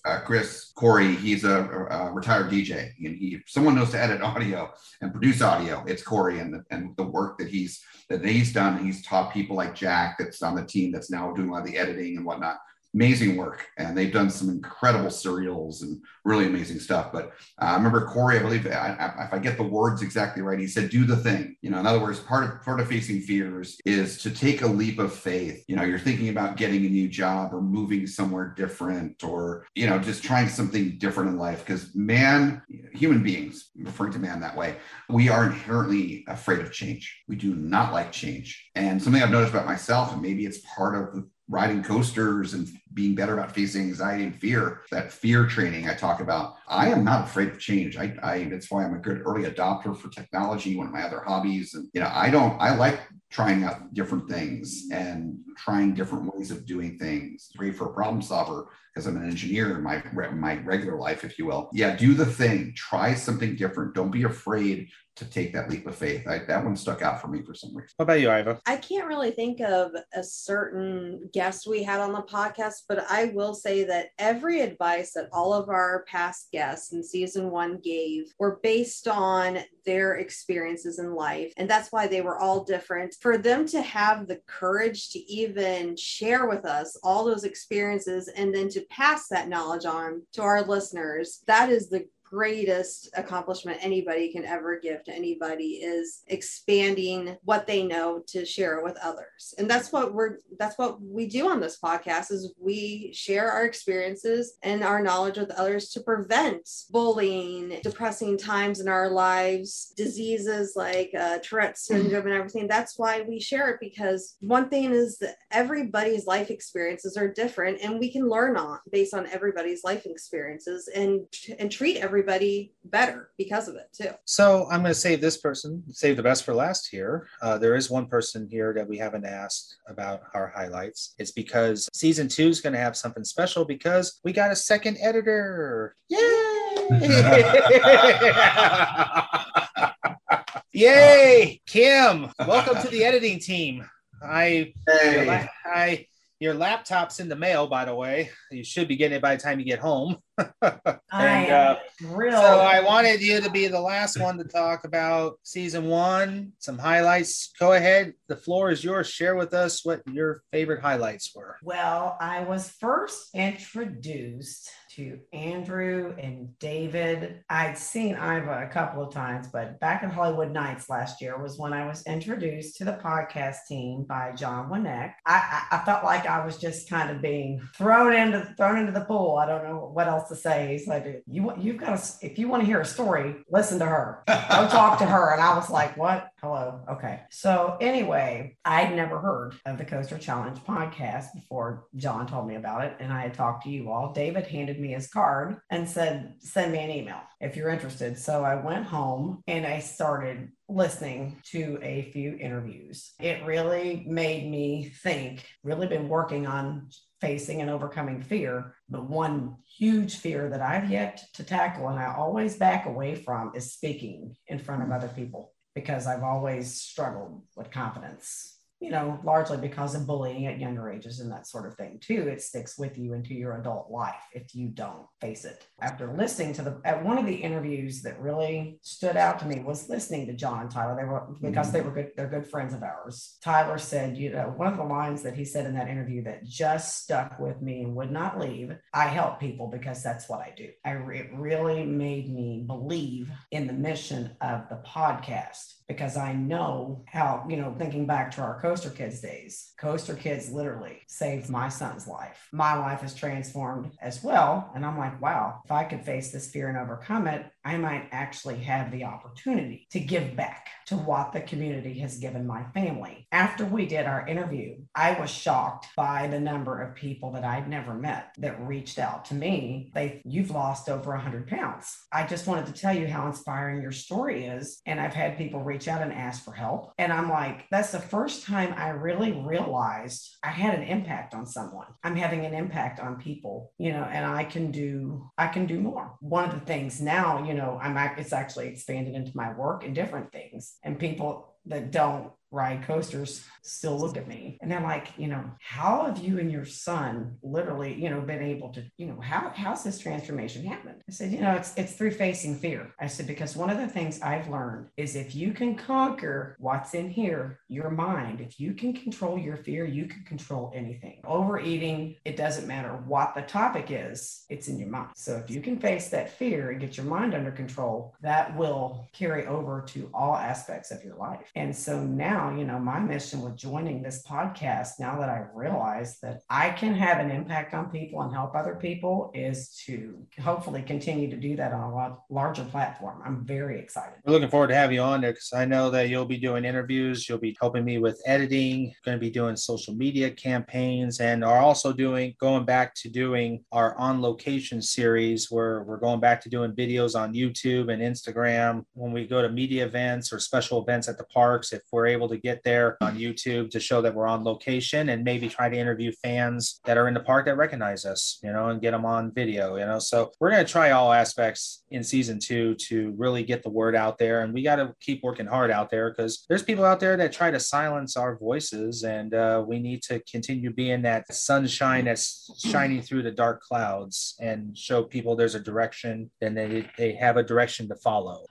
Uh, 0.05 0.21
Chris 0.21 0.73
Corey, 0.75 1.15
he's 1.15 1.45
a, 1.45 1.69
a 1.91 2.11
retired 2.13 2.51
DJ, 2.51 2.93
and 3.05 3.17
he 3.17 3.35
if 3.35 3.43
someone 3.47 3.75
knows 3.75 3.91
to 3.91 4.03
edit 4.03 4.23
audio 4.23 4.73
and 5.03 5.13
produce 5.13 5.43
audio. 5.43 5.85
It's 5.87 6.03
Corey, 6.03 6.39
and 6.39 6.55
the, 6.55 6.65
and 6.71 6.97
the 6.97 7.03
work 7.03 7.37
that 7.39 7.49
he's 7.49 7.83
that 8.09 8.25
he's 8.25 8.53
done. 8.53 8.85
He's 8.85 9.05
taught 9.05 9.33
people 9.33 9.57
like 9.57 9.75
Jack, 9.75 10.17
that's 10.19 10.43
on 10.43 10.57
the 10.57 10.65
team, 10.65 10.91
that's 10.91 11.11
now 11.11 11.33
doing 11.33 11.49
a 11.49 11.53
lot 11.53 11.63
of 11.63 11.67
the 11.67 11.79
editing 11.79 12.17
and 12.17 12.25
whatnot. 12.25 12.57
Amazing 12.93 13.37
work, 13.37 13.67
and 13.79 13.97
they've 13.97 14.13
done 14.13 14.31
some 14.31 14.49
incredible 14.49 15.11
serials 15.11 15.83
and 15.83 16.03
really 16.25 16.47
amazing 16.47 16.81
stuff. 16.81 17.13
But 17.13 17.27
uh, 17.63 17.67
I 17.67 17.77
remember 17.77 18.05
Corey, 18.07 18.37
I 18.37 18.43
believe, 18.43 18.67
I, 18.67 18.97
I, 18.99 19.27
if 19.27 19.33
I 19.33 19.39
get 19.39 19.57
the 19.57 19.63
words 19.63 20.03
exactly 20.03 20.43
right, 20.43 20.59
he 20.59 20.67
said, 20.67 20.91
"Do 20.91 21.05
the 21.05 21.17
thing." 21.17 21.55
You 21.63 21.71
know, 21.71 21.79
in 21.79 21.87
other 21.87 22.01
words, 22.01 22.19
part 22.19 22.43
of 22.43 22.63
part 22.63 22.81
of 22.81 22.89
facing 22.89 23.21
fears 23.21 23.79
is 23.85 24.21
to 24.23 24.31
take 24.31 24.63
a 24.63 24.67
leap 24.67 24.99
of 24.99 25.13
faith. 25.13 25.65
You 25.69 25.77
know, 25.77 25.85
you're 25.85 26.01
thinking 26.01 26.31
about 26.31 26.57
getting 26.57 26.85
a 26.85 26.89
new 26.89 27.09
job 27.09 27.55
or 27.55 27.63
moving 27.63 28.09
somewhere 28.09 28.55
different, 28.57 29.23
or 29.23 29.67
you 29.77 29.87
know, 29.87 30.01
just 30.01 30.25
trying 30.25 30.49
something 30.49 30.99
different 30.99 31.31
in 31.31 31.39
life. 31.39 31.61
Because 31.61 31.95
man, 31.95 32.61
human 32.93 33.23
beings, 33.23 33.71
referring 33.77 34.13
to 34.15 34.19
man 34.19 34.41
that 34.41 34.57
way, 34.57 34.75
we 35.09 35.29
are 35.29 35.45
inherently 35.45 36.25
afraid 36.27 36.59
of 36.59 36.73
change. 36.73 37.23
We 37.29 37.37
do 37.37 37.55
not 37.55 37.93
like 37.93 38.11
change, 38.11 38.69
and 38.75 39.01
something 39.01 39.23
I've 39.23 39.31
noticed 39.31 39.55
about 39.55 39.67
myself, 39.67 40.13
and 40.13 40.21
maybe 40.21 40.45
it's 40.45 40.59
part 40.75 40.97
of 40.97 41.15
the 41.15 41.29
riding 41.51 41.83
coasters 41.83 42.55
and 42.55 42.71
being 42.95 43.15
better 43.15 43.35
about 43.35 43.53
facing 43.53 43.83
anxiety 43.83 44.25
and 44.25 44.35
fear 44.41 44.83
that 44.91 45.13
fear 45.13 45.47
training 45.47 45.89
i 45.89 45.95
talk 45.95 46.21
about 46.21 46.55
i 46.69 46.89
am 46.89 47.05
not 47.05 47.25
afraid 47.25 47.49
of 47.49 47.59
change. 47.59 47.97
I, 47.97 48.15
I 48.23 48.45
that's 48.45 48.71
why 48.71 48.85
i'm 48.85 48.95
a 48.95 48.99
good 48.99 49.23
early 49.27 49.45
adopter 49.45 49.97
for 49.97 50.09
technology 50.09 50.77
one 50.77 50.87
of 50.87 50.93
my 50.93 51.03
other 51.03 51.21
hobbies. 51.21 51.75
And 51.75 51.89
you 51.93 52.01
know 52.01 52.11
i 52.13 52.31
don't 52.31 52.59
i 52.61 52.75
like 52.75 53.01
trying 53.31 53.63
out 53.63 53.95
different 53.95 54.29
things 54.29 54.87
and 54.93 55.39
trying 55.57 55.95
different 55.95 56.35
ways 56.35 56.51
of 56.51 56.67
doing 56.67 56.99
things. 56.99 57.51
Great 57.57 57.77
for 57.77 57.87
a 57.87 57.95
problem 57.95 58.23
solver 58.23 58.69
because 58.93 59.07
i'm 59.07 59.17
an 59.17 59.29
engineer 59.29 59.77
in 59.77 59.83
my 59.83 60.03
my 60.33 60.57
regular 60.59 60.97
life 60.99 61.25
if 61.25 61.39
you 61.39 61.47
will. 61.47 61.71
Yeah 61.73 61.97
do 61.97 62.15
the 62.15 62.27
thing. 62.27 62.73
Try 62.77 63.15
something 63.15 63.57
different. 63.57 63.95
Don't 63.95 64.11
be 64.11 64.25
afraid 64.25 64.89
to 65.21 65.27
take 65.27 65.53
that 65.53 65.71
leap 65.71 65.87
of 65.87 65.95
faith 65.95 66.27
I, 66.27 66.39
that 66.39 66.65
one 66.65 66.75
stuck 66.77 67.03
out 67.03 67.21
for 67.21 67.29
me 67.29 67.43
for 67.43 67.55
some 67.55 67.77
reason 67.77 67.93
What 67.97 68.05
about 68.05 68.21
you, 68.21 68.33
Iva? 68.33 68.59
I 68.67 68.77
can't 68.77 69.07
really 69.07 69.31
think 69.31 69.61
of 69.61 69.93
a 70.15 70.23
certain 70.23 71.29
guest 71.33 71.67
we 71.67 71.83
had 71.83 72.01
on 72.01 72.13
the 72.13 72.23
podcast, 72.23 72.85
but 72.89 73.05
I 73.11 73.27
will 73.35 73.55
say 73.55 73.85
that 73.85 74.09
every 74.19 74.61
advice 74.61 75.13
that 75.13 75.29
all 75.33 75.53
of 75.53 75.69
our 75.69 76.05
past 76.09 76.51
guests 76.53 76.93
in 76.93 77.05
season 77.05 77.51
one 77.51 77.79
gave 77.79 78.33
were 78.39 78.61
based 78.63 79.09
on 79.09 79.59
their 79.85 80.15
experiences 80.15 80.99
in 80.99 81.15
life. 81.15 81.53
And 81.57 81.69
that's 81.69 81.93
why 81.93 82.07
they 82.07 82.23
were 82.23 82.39
all 82.39 82.65
different. 82.65 83.15
For 83.21 83.37
them 83.37 83.67
to 83.69 83.83
have 83.83 84.27
the 84.27 84.41
courage 84.47 85.11
to 85.11 85.19
even 85.19 85.97
share 85.97 86.49
with 86.49 86.65
us 86.65 86.99
all 87.03 87.25
those 87.25 87.45
experiences 87.45 88.29
and 88.29 88.55
then 88.55 88.69
to 88.71 88.81
pass 88.91 89.29
that 89.29 89.49
knowledge 89.49 89.85
on 89.85 90.23
to 90.33 90.43
our 90.43 90.63
listeners, 90.63 91.43
that 91.47 91.69
is 91.69 91.91
the 91.91 92.07
greatest 92.31 93.11
accomplishment 93.17 93.79
anybody 93.83 94.33
can 94.33 94.45
ever 94.45 94.79
give 94.79 95.03
to 95.05 95.13
anybody 95.13 95.81
is 95.83 96.23
expanding 96.29 97.37
what 97.43 97.67
they 97.67 97.83
know 97.83 98.23
to 98.29 98.45
share 98.45 98.83
with 98.83 98.97
others. 99.03 99.55
And 99.59 99.69
that's 99.69 99.93
what 99.93 100.15
we're 100.15 100.39
that's 100.59 100.79
what 100.79 101.03
we 101.03 101.27
do 101.27 101.49
on 101.49 101.61
this 101.61 101.79
podcast 101.83 102.31
is 102.31 102.55
we 102.59 103.11
share 103.15 103.51
our 103.51 103.65
experiences 103.65 104.55
and 104.63 104.85
our 104.85 105.03
knowledge 105.03 105.39
with 105.39 105.51
others 105.51 105.91
to 105.91 106.01
prevent 106.01 106.69
bullying, 106.91 107.81
depressing 107.83 108.39
times 108.39 108.81
in 108.81 108.89
our 108.89 109.11
lives, 109.11 109.93
diseases 109.97 110.75
like 110.77 111.11
uh, 111.19 111.39
Tourette's 111.43 111.87
syndrome 111.87 112.27
and 112.27 112.35
everything. 112.35 112.69
That's 112.69 112.99
why 112.99 113.23
we 113.23 113.41
share 113.41 113.71
it 113.71 113.81
because 113.81 114.37
one 114.41 114.69
thing 114.69 114.93
is 114.93 115.19
that 115.19 115.37
everybody's 115.51 116.27
life 116.27 116.51
experiences 116.51 117.17
are 117.17 117.29
different 117.29 117.81
and 117.83 117.99
we 117.99 118.13
can 118.13 118.29
learn 118.29 118.57
on 118.57 118.79
based 118.93 119.15
on 119.15 119.27
everybody's 119.29 119.83
life 119.83 120.07
experiences 120.07 120.89
and 120.95 121.23
and 121.59 121.71
treat 121.71 121.97
everybody 122.21 122.71
better 122.85 123.31
because 123.39 123.67
of 123.67 123.77
it 123.77 123.89
too. 123.95 124.11
So 124.27 124.67
I'm 124.71 124.83
going 124.83 124.93
to 124.93 125.01
save 125.01 125.23
this 125.23 125.39
person, 125.39 125.83
save 125.89 126.19
the 126.19 126.23
best 126.23 126.45
for 126.45 126.53
last 126.53 126.87
here. 126.87 127.27
Uh, 127.41 127.57
there 127.57 127.75
is 127.75 127.89
one 127.89 128.07
person 128.07 128.47
here 128.47 128.75
that 128.75 128.87
we 128.87 128.99
haven't 128.99 129.25
asked 129.25 129.77
about 129.89 130.21
our 130.35 130.49
highlights. 130.49 131.15
It's 131.19 131.31
because 131.31 131.89
season 131.95 132.29
two 132.29 132.49
is 132.49 132.61
going 132.61 132.75
to 132.75 132.79
have 132.79 132.95
something 132.95 133.25
special 133.25 133.65
because 133.65 134.21
we 134.23 134.35
got 134.35 134.51
a 134.51 134.57
second 134.57 134.99
editor. 135.01 135.97
Yay! 136.11 136.91
Yay! 140.73 141.63
Kim, 141.67 142.31
welcome 142.47 142.83
to 142.83 142.89
the 142.89 143.03
editing 143.03 143.39
team. 143.39 143.89
I, 144.23 144.75
your, 144.87 145.25
la- 145.25 145.47
I, 145.65 146.07
your 146.41 146.55
laptop's 146.55 147.21
in 147.21 147.29
the 147.29 147.37
mail, 147.37 147.67
by 147.67 147.85
the 147.85 147.95
way. 147.95 148.31
You 148.51 148.65
should 148.65 148.89
be 148.89 148.97
getting 148.97 149.17
it 149.17 149.23
by 149.23 149.37
the 149.37 149.43
time 149.43 149.61
you 149.61 149.67
get 149.67 149.79
home. 149.79 150.17
and 150.63 151.53
uh, 151.53 151.77
real. 152.03 152.33
so 152.33 152.61
I 152.61 152.81
wanted 152.81 153.21
you 153.21 153.43
to 153.43 153.51
be 153.51 153.67
the 153.67 153.81
last 153.81 154.19
one 154.19 154.39
to 154.39 154.45
talk 154.45 154.85
about 154.85 155.35
season 155.43 155.87
one, 155.87 156.53
some 156.59 156.79
highlights. 156.79 157.53
Go 157.61 157.75
ahead. 157.75 158.15
The 158.29 158.37
floor 158.37 158.71
is 158.71 158.83
yours. 158.83 159.11
Share 159.11 159.37
with 159.37 159.53
us 159.53 159.85
what 159.85 160.01
your 160.11 160.43
favorite 160.51 160.81
highlights 160.81 161.31
were. 161.35 161.59
Well, 161.63 162.17
I 162.19 162.43
was 162.45 162.71
first 162.71 163.29
introduced 163.35 164.71
to 164.97 165.19
Andrew 165.33 166.15
and 166.19 166.59
David. 166.59 167.45
I'd 167.49 167.79
seen 167.79 168.15
Iva 168.15 168.67
a 168.69 168.73
couple 168.73 169.03
of 169.03 169.13
times, 169.13 169.49
but 169.53 169.79
back 169.81 170.03
in 170.03 170.11
Hollywood 170.11 170.51
Nights 170.51 170.91
last 170.91 171.21
year 171.21 171.41
was 171.41 171.59
when 171.59 171.73
I 171.73 171.87
was 171.87 172.03
introduced 172.07 172.77
to 172.77 172.85
the 172.85 172.99
podcast 173.03 173.59
team 173.69 174.05
by 174.09 174.33
John 174.33 174.69
Winnick. 174.69 175.13
I, 175.27 175.65
I, 175.71 175.77
I 175.77 175.85
felt 175.85 176.05
like 176.05 176.27
I 176.27 176.45
was 176.45 176.59
just 176.59 176.91
kind 176.91 177.11
of 177.11 177.23
being 177.23 177.61
thrown 177.77 178.15
into 178.15 178.53
thrown 178.57 178.79
into 178.79 178.93
the 178.93 179.05
pool. 179.05 179.37
I 179.37 179.47
don't 179.47 179.65
know 179.65 179.91
what 179.93 180.09
else 180.09 180.29
to 180.29 180.37
say. 180.37 180.73
He's 180.73 180.89
like, 180.89 181.23
you 181.27 181.53
you've 181.59 181.77
got 181.77 181.99
to 181.99 182.27
if 182.27 182.39
you 182.39 182.49
want 182.49 182.63
to 182.63 182.67
hear 182.67 182.81
a 182.81 182.87
story, 182.87 183.37
listen 183.51 183.79
to 183.79 183.87
her. 183.87 184.23
Go 184.27 184.69
talk 184.69 184.99
to 184.99 185.07
her. 185.07 185.33
And 185.33 185.41
I 185.41 185.55
was 185.55 185.71
like, 185.71 185.97
what? 185.97 186.30
Hello. 186.43 186.81
Okay. 186.91 187.21
So 187.29 187.77
anyway, 187.83 188.57
I'd 188.65 188.97
never 188.97 189.19
heard 189.19 189.57
of 189.67 189.77
the 189.77 189.85
Coaster 189.85 190.17
Challenge 190.17 190.59
podcast 190.61 191.35
before 191.35 191.85
John 191.97 192.27
told 192.27 192.49
me 192.49 192.55
about 192.55 192.83
it. 192.83 192.97
And 192.99 193.13
I 193.13 193.21
had 193.21 193.35
talked 193.35 193.65
to 193.65 193.71
you 193.71 193.91
all. 193.91 194.15
David 194.15 194.47
handed 194.47 194.81
me 194.81 194.93
his 194.93 195.09
card 195.09 195.59
and 195.69 195.87
said, 195.87 196.37
send 196.39 196.73
me 196.73 196.79
an 196.79 196.91
email 196.91 197.21
if 197.43 197.57
you're 197.57 197.69
interested. 197.69 198.19
So 198.19 198.43
I 198.43 198.55
went 198.55 198.87
home 198.87 199.43
and 199.47 199.67
I 199.67 199.81
started 199.81 200.49
listening 200.67 201.43
to 201.51 201.79
a 201.83 202.11
few 202.11 202.39
interviews. 202.41 203.13
It 203.21 203.45
really 203.45 204.07
made 204.09 204.51
me 204.51 204.95
think, 205.03 205.45
really 205.63 205.89
been 205.89 206.09
working 206.09 206.47
on 206.47 206.89
facing 207.21 207.61
and 207.61 207.69
overcoming 207.69 208.23
fear. 208.23 208.77
But 208.89 209.11
one 209.11 209.57
huge 209.77 210.17
fear 210.17 210.49
that 210.49 210.63
I've 210.63 210.91
yet 210.91 211.23
to 211.35 211.45
tackle 211.45 211.89
and 211.89 212.01
I 212.01 212.15
always 212.15 212.57
back 212.57 212.87
away 212.87 213.15
from 213.15 213.53
is 213.55 213.75
speaking 213.75 214.37
in 214.47 214.59
front 214.59 214.81
of 214.81 214.89
mm-hmm. 214.89 214.97
other 214.97 215.09
people 215.09 215.53
because 215.81 216.07
I've 216.07 216.23
always 216.23 216.75
struggled 216.75 217.43
with 217.57 217.71
confidence. 217.71 218.60
You 218.81 218.91
know, 218.91 219.21
largely 219.25 219.59
because 219.59 219.95
of 219.95 220.07
bullying 220.07 220.47
at 220.47 220.59
younger 220.59 220.91
ages 220.91 221.21
and 221.21 221.31
that 221.31 221.47
sort 221.47 221.67
of 221.67 221.75
thing 221.75 221.99
too. 222.01 222.29
It 222.29 222.43
sticks 222.43 222.79
with 222.79 222.97
you 222.97 223.13
into 223.13 223.35
your 223.35 223.59
adult 223.59 223.91
life 223.91 224.23
if 224.33 224.55
you 224.55 224.69
don't 224.69 225.07
face 225.21 225.45
it. 225.45 225.67
After 225.81 226.15
listening 226.17 226.55
to 226.55 226.63
the 226.63 226.81
at 226.85 227.05
one 227.05 227.19
of 227.19 227.27
the 227.27 227.35
interviews 227.35 228.03
that 228.03 228.21
really 228.21 228.79
stood 228.83 229.17
out 229.17 229.39
to 229.41 229.47
me 229.47 229.61
was 229.61 229.89
listening 229.89 230.27
to 230.27 230.33
John 230.33 230.63
and 230.63 230.71
Tyler. 230.71 230.97
They 230.97 231.05
were 231.05 231.27
because 231.41 231.69
mm-hmm. 231.69 231.77
they 231.77 231.83
were 231.83 231.91
good, 231.91 232.11
they're 232.17 232.29
good 232.29 232.47
friends 232.47 232.73
of 232.73 232.83
ours. 232.83 233.37
Tyler 233.43 233.79
said, 233.79 234.17
you 234.17 234.31
know, 234.31 234.53
one 234.57 234.69
of 234.69 234.77
the 234.77 234.85
lines 234.85 235.23
that 235.23 235.35
he 235.35 235.45
said 235.45 235.67
in 235.67 235.75
that 235.75 235.89
interview 235.89 236.23
that 236.25 236.45
just 236.45 237.03
stuck 237.03 237.39
with 237.39 237.61
me 237.61 237.83
and 237.83 237.95
would 237.97 238.11
not 238.11 238.39
leave. 238.39 238.75
I 238.95 239.07
help 239.07 239.41
people 239.41 239.69
because 239.69 240.03
that's 240.03 240.29
what 240.29 240.41
I 240.41 240.55
do. 240.57 240.71
I 240.85 240.93
it 240.93 241.31
really 241.35 241.85
made 241.85 242.33
me 242.33 242.65
believe 242.67 243.31
in 243.51 243.67
the 243.67 243.73
mission 243.73 244.31
of 244.41 244.69
the 244.69 244.81
podcast 244.87 245.75
because 245.91 246.17
I 246.17 246.33
know 246.35 247.03
how, 247.09 247.45
you 247.49 247.57
know, 247.57 247.75
thinking 247.77 248.07
back 248.07 248.31
to 248.33 248.43
our 248.43 248.61
Coaster 248.61 248.91
Kids 248.91 249.21
days, 249.21 249.73
Coaster 249.77 250.15
Kids 250.15 250.53
literally 250.53 251.01
saved 251.09 251.51
my 251.51 251.69
son's 251.69 252.07
life. 252.07 252.47
My 252.53 252.79
life 252.79 253.03
is 253.03 253.13
transformed 253.13 253.91
as 254.01 254.23
well. 254.23 254.71
And 254.77 254.87
I'm 254.87 254.97
like, 254.97 255.21
wow, 255.21 255.61
if 255.65 255.73
I 255.73 255.83
could 255.83 256.05
face 256.05 256.31
this 256.31 256.49
fear 256.49 256.69
and 256.69 256.79
overcome 256.79 257.27
it, 257.27 257.45
I 257.65 257.77
might 257.77 258.09
actually 258.13 258.59
have 258.59 258.91
the 258.91 259.05
opportunity 259.05 259.87
to 259.91 260.01
give 260.01 260.37
back 260.37 260.69
to 260.87 260.97
what 260.97 261.33
the 261.33 261.41
community 261.41 261.99
has 262.01 262.19
given 262.19 262.47
my 262.47 262.65
family. 262.75 263.27
After 263.33 263.65
we 263.65 263.87
did 263.87 264.07
our 264.07 264.27
interview, 264.27 264.77
I 264.95 265.19
was 265.19 265.31
shocked 265.31 265.87
by 265.97 266.27
the 266.27 266.41
number 266.41 266.81
of 266.81 266.95
people 266.95 267.33
that 267.33 267.45
I'd 267.45 267.69
never 267.69 267.95
met 267.95 268.35
that 268.39 268.61
reached 268.67 268.99
out 268.99 269.25
to 269.27 269.35
me. 269.35 269.93
They, 269.95 270.21
you've 270.25 270.51
lost 270.51 270.89
over 270.89 271.11
100 271.13 271.47
pounds. 271.47 271.97
I 272.13 272.27
just 272.27 272.47
wanted 272.47 272.67
to 272.67 272.73
tell 272.73 272.97
you 272.97 273.07
how 273.07 273.27
inspiring 273.27 273.83
your 273.83 273.93
story 273.93 274.47
is. 274.47 274.81
And 274.87 275.01
I've 275.01 275.15
had 275.15 275.39
people 275.39 275.61
reach 275.61 275.87
out 275.87 276.03
and 276.03 276.13
ask 276.13 276.45
for 276.45 276.53
help. 276.53 276.93
And 276.99 277.13
I'm 277.13 277.31
like, 277.31 277.67
that's 277.71 277.93
the 277.93 278.01
first 278.01 278.45
time 278.45 278.75
I 278.77 278.89
really 278.89 279.33
realized 279.33 280.37
I 280.43 280.49
had 280.49 280.75
an 280.75 280.83
impact 280.83 281.35
on 281.35 281.47
someone. 281.47 281.87
I'm 282.03 282.17
having 282.17 282.47
an 282.47 282.55
impact 282.55 283.01
on 283.01 283.17
people, 283.17 283.73
you 283.79 283.93
know, 283.93 284.05
and 284.05 284.25
I 284.25 284.45
can 284.45 284.71
do, 284.71 285.31
I 285.39 285.47
can 285.47 285.67
do 285.67 285.81
more. 285.81 286.17
One 286.21 286.49
of 286.49 286.55
the 286.55 286.67
things 286.67 287.01
now, 287.01 287.45
you 287.45 287.50
know, 287.55 287.79
I'm, 287.83 287.97
it's 288.19 288.33
actually 288.33 288.69
expanded 288.69 289.15
into 289.15 289.33
my 289.35 289.53
work 289.53 289.85
and 289.85 289.95
different 289.95 290.33
things. 290.33 290.77
And 290.83 290.99
people 290.99 291.55
that 291.67 291.91
don't 291.91 292.33
ride 292.51 292.83
coasters 292.85 293.45
still 293.63 293.99
look 293.99 294.17
at 294.17 294.27
me 294.27 294.59
and 294.61 294.71
they're 294.71 294.81
like, 294.81 295.09
you 295.17 295.29
know, 295.29 295.45
how 295.61 296.05
have 296.07 296.19
you 296.19 296.39
and 296.39 296.51
your 296.51 296.65
son 296.65 297.37
literally, 297.43 297.95
you 297.95 298.11
know, 298.11 298.21
been 298.21 298.43
able 298.43 298.71
to, 298.71 298.83
you 298.97 299.07
know, 299.07 299.21
how 299.21 299.53
how's 299.55 299.85
this 299.85 299.99
transformation 299.99 300.65
happened? 300.65 301.03
I 301.09 301.13
said, 301.13 301.33
you 301.33 301.41
know, 301.41 301.53
it's 301.53 301.75
it's 301.77 301.93
through 301.93 302.13
facing 302.13 302.57
fear. 302.57 302.93
I 302.99 303.07
said, 303.07 303.27
because 303.27 303.57
one 303.57 303.71
of 303.71 303.79
the 303.79 303.89
things 303.89 304.21
I've 304.23 304.49
learned 304.49 304.89
is 304.97 305.17
if 305.17 305.35
you 305.35 305.53
can 305.53 305.75
conquer 305.75 306.57
what's 306.59 306.95
in 306.95 307.11
here, 307.11 307.61
your 307.69 307.91
mind, 307.91 308.41
if 308.41 308.59
you 308.59 308.73
can 308.75 308.93
control 308.93 309.39
your 309.39 309.57
fear, 309.57 309.85
you 309.85 310.07
can 310.07 310.23
control 310.25 310.73
anything. 310.75 311.21
Overeating, 311.25 312.17
it 312.25 312.37
doesn't 312.37 312.67
matter 312.67 312.91
what 313.07 313.35
the 313.35 313.43
topic 313.43 313.87
is, 313.91 314.45
it's 314.49 314.69
in 314.69 314.79
your 314.79 314.89
mind. 314.89 315.11
So 315.17 315.37
if 315.37 315.51
you 315.51 315.61
can 315.61 315.79
face 315.79 316.09
that 316.09 316.33
fear 316.33 316.71
and 316.71 316.81
get 316.81 316.97
your 316.97 317.07
mind 317.07 317.35
under 317.35 317.51
control, 317.51 318.15
that 318.23 318.57
will 318.57 319.09
carry 319.13 319.47
over 319.47 319.83
to 319.89 320.11
all 320.15 320.35
aspects 320.35 320.91
of 320.91 321.05
your 321.05 321.17
life. 321.17 321.51
And 321.55 321.75
so 321.75 322.03
now 322.03 322.40
now, 322.41 322.57
you 322.57 322.65
know, 322.65 322.79
my 322.79 322.99
mission 322.99 323.43
with 323.43 323.57
joining 323.57 324.03
this 324.03 324.23
podcast, 324.27 324.99
now 324.99 325.19
that 325.19 325.29
I 325.29 325.45
realize 325.55 326.19
that 326.21 326.41
I 326.49 326.71
can 326.71 326.95
have 326.95 327.19
an 327.19 327.31
impact 327.31 327.75
on 327.75 327.91
people 327.91 328.23
and 328.23 328.33
help 328.33 328.55
other 328.55 328.77
people, 328.77 329.31
is 329.35 329.75
to 329.87 330.27
hopefully 330.43 330.83
continue 330.83 331.31
to 331.31 331.37
do 331.37 331.57
that 331.57 331.73
on 331.73 331.81
a 331.81 331.95
lot 331.95 332.23
larger 332.31 332.65
platform. 332.65 333.21
I'm 333.25 333.45
very 333.45 333.79
excited. 333.79 334.15
We're 334.25 334.33
looking 334.33 334.49
forward 334.49 334.69
to 334.69 334.75
have 334.75 334.93
you 334.93 335.01
on 335.01 335.21
there 335.21 335.33
because 335.33 335.53
I 335.55 335.67
know 335.67 335.91
that 335.91 336.09
you'll 336.09 336.25
be 336.25 336.39
doing 336.39 336.65
interviews, 336.65 337.29
you'll 337.29 337.39
be 337.39 337.57
helping 337.61 337.85
me 337.85 337.99
with 337.99 338.21
editing, 338.25 338.93
going 339.05 339.17
to 339.17 339.21
be 339.21 339.31
doing 339.31 339.57
social 339.57 339.95
media 339.95 340.31
campaigns, 340.31 341.21
and 341.21 341.45
are 341.45 341.59
also 341.59 341.93
doing 341.93 342.35
going 342.41 342.65
back 342.65 342.95
to 342.97 343.11
doing 343.11 343.63
our 343.73 343.97
on 343.99 344.23
location 344.23 344.81
series 344.81 345.51
where 345.51 345.83
we're 345.83 345.99
going 345.99 346.21
back 346.21 346.41
to 346.43 346.49
doing 346.49 346.73
videos 346.73 347.19
on 347.19 347.35
YouTube 347.35 347.93
and 347.93 348.01
Instagram 348.01 348.85
when 348.95 349.13
we 349.13 349.27
go 349.27 349.43
to 349.43 349.51
media 349.51 349.85
events 349.85 350.33
or 350.33 350.39
special 350.39 350.83
events 350.83 351.09
at 351.09 351.19
the 351.19 351.25
parks. 351.25 351.73
If 351.73 351.83
we're 351.93 352.07
able 352.07 352.30
to 352.31 352.39
get 352.39 352.63
there 352.65 352.97
on 353.01 353.19
YouTube 353.19 353.71
to 353.71 353.81
show 353.81 354.01
that 354.03 354.15
we're 354.15 354.27
on 354.27 354.45
location 354.45 355.11
and 355.11 355.23
maybe 355.23 355.49
try 355.49 355.69
to 355.69 355.77
interview 355.77 356.13
fans 356.23 356.81
that 356.85 356.97
are 356.97 357.09
in 357.09 357.15
the 357.15 357.21
park 357.21 357.47
that 357.47 357.57
recognize 357.57 358.05
us, 358.05 358.39
you 358.43 358.53
know, 358.53 358.69
and 358.69 358.81
get 358.81 358.93
them 358.93 359.05
on 359.05 359.33
video, 359.33 359.77
you 359.77 359.85
know. 359.85 359.99
So 359.99 360.31
we're 360.41 360.51
going 360.51 360.65
to 360.65 360.73
try 360.73 360.91
all 360.91 361.13
aspects 361.13 361.85
in 361.91 362.03
season 362.03 362.39
two 362.39 362.75
to 362.87 363.15
really 363.17 363.43
get 363.43 363.63
the 363.63 363.71
word 363.71 363.95
out 363.95 364.19
there. 364.19 364.43
And 364.43 364.55
we 364.55 364.63
got 364.63 364.77
to 364.77 364.95
keep 365.01 365.23
working 365.23 365.47
hard 365.47 365.71
out 365.71 365.91
there 365.91 366.11
because 366.11 366.45
there's 366.49 366.63
people 366.63 366.85
out 366.85 367.01
there 367.01 367.17
that 367.17 367.33
try 367.33 367.51
to 367.51 367.61
silence 367.61 368.17
our 368.17 368.37
voices. 368.37 369.05
And 369.05 369.35
uh, 369.35 369.65
we 369.67 369.79
need 369.79 370.03
to 370.05 370.21
continue 370.31 370.71
being 370.71 371.03
that 371.03 371.33
sunshine 371.33 372.05
that's 372.07 372.51
shining 372.65 373.03
through 373.03 373.23
the 373.23 373.31
dark 373.31 373.61
clouds 373.63 374.37
and 374.41 374.77
show 374.77 375.03
people 375.03 375.37
there's 375.37 375.55
a 375.55 375.61
direction 375.61 376.31
and 376.41 376.57
they, 376.57 376.89
they 376.97 377.13
have 377.13 377.37
a 377.37 377.43
direction 377.43 377.89
to 377.89 377.95
follow. 377.97 378.45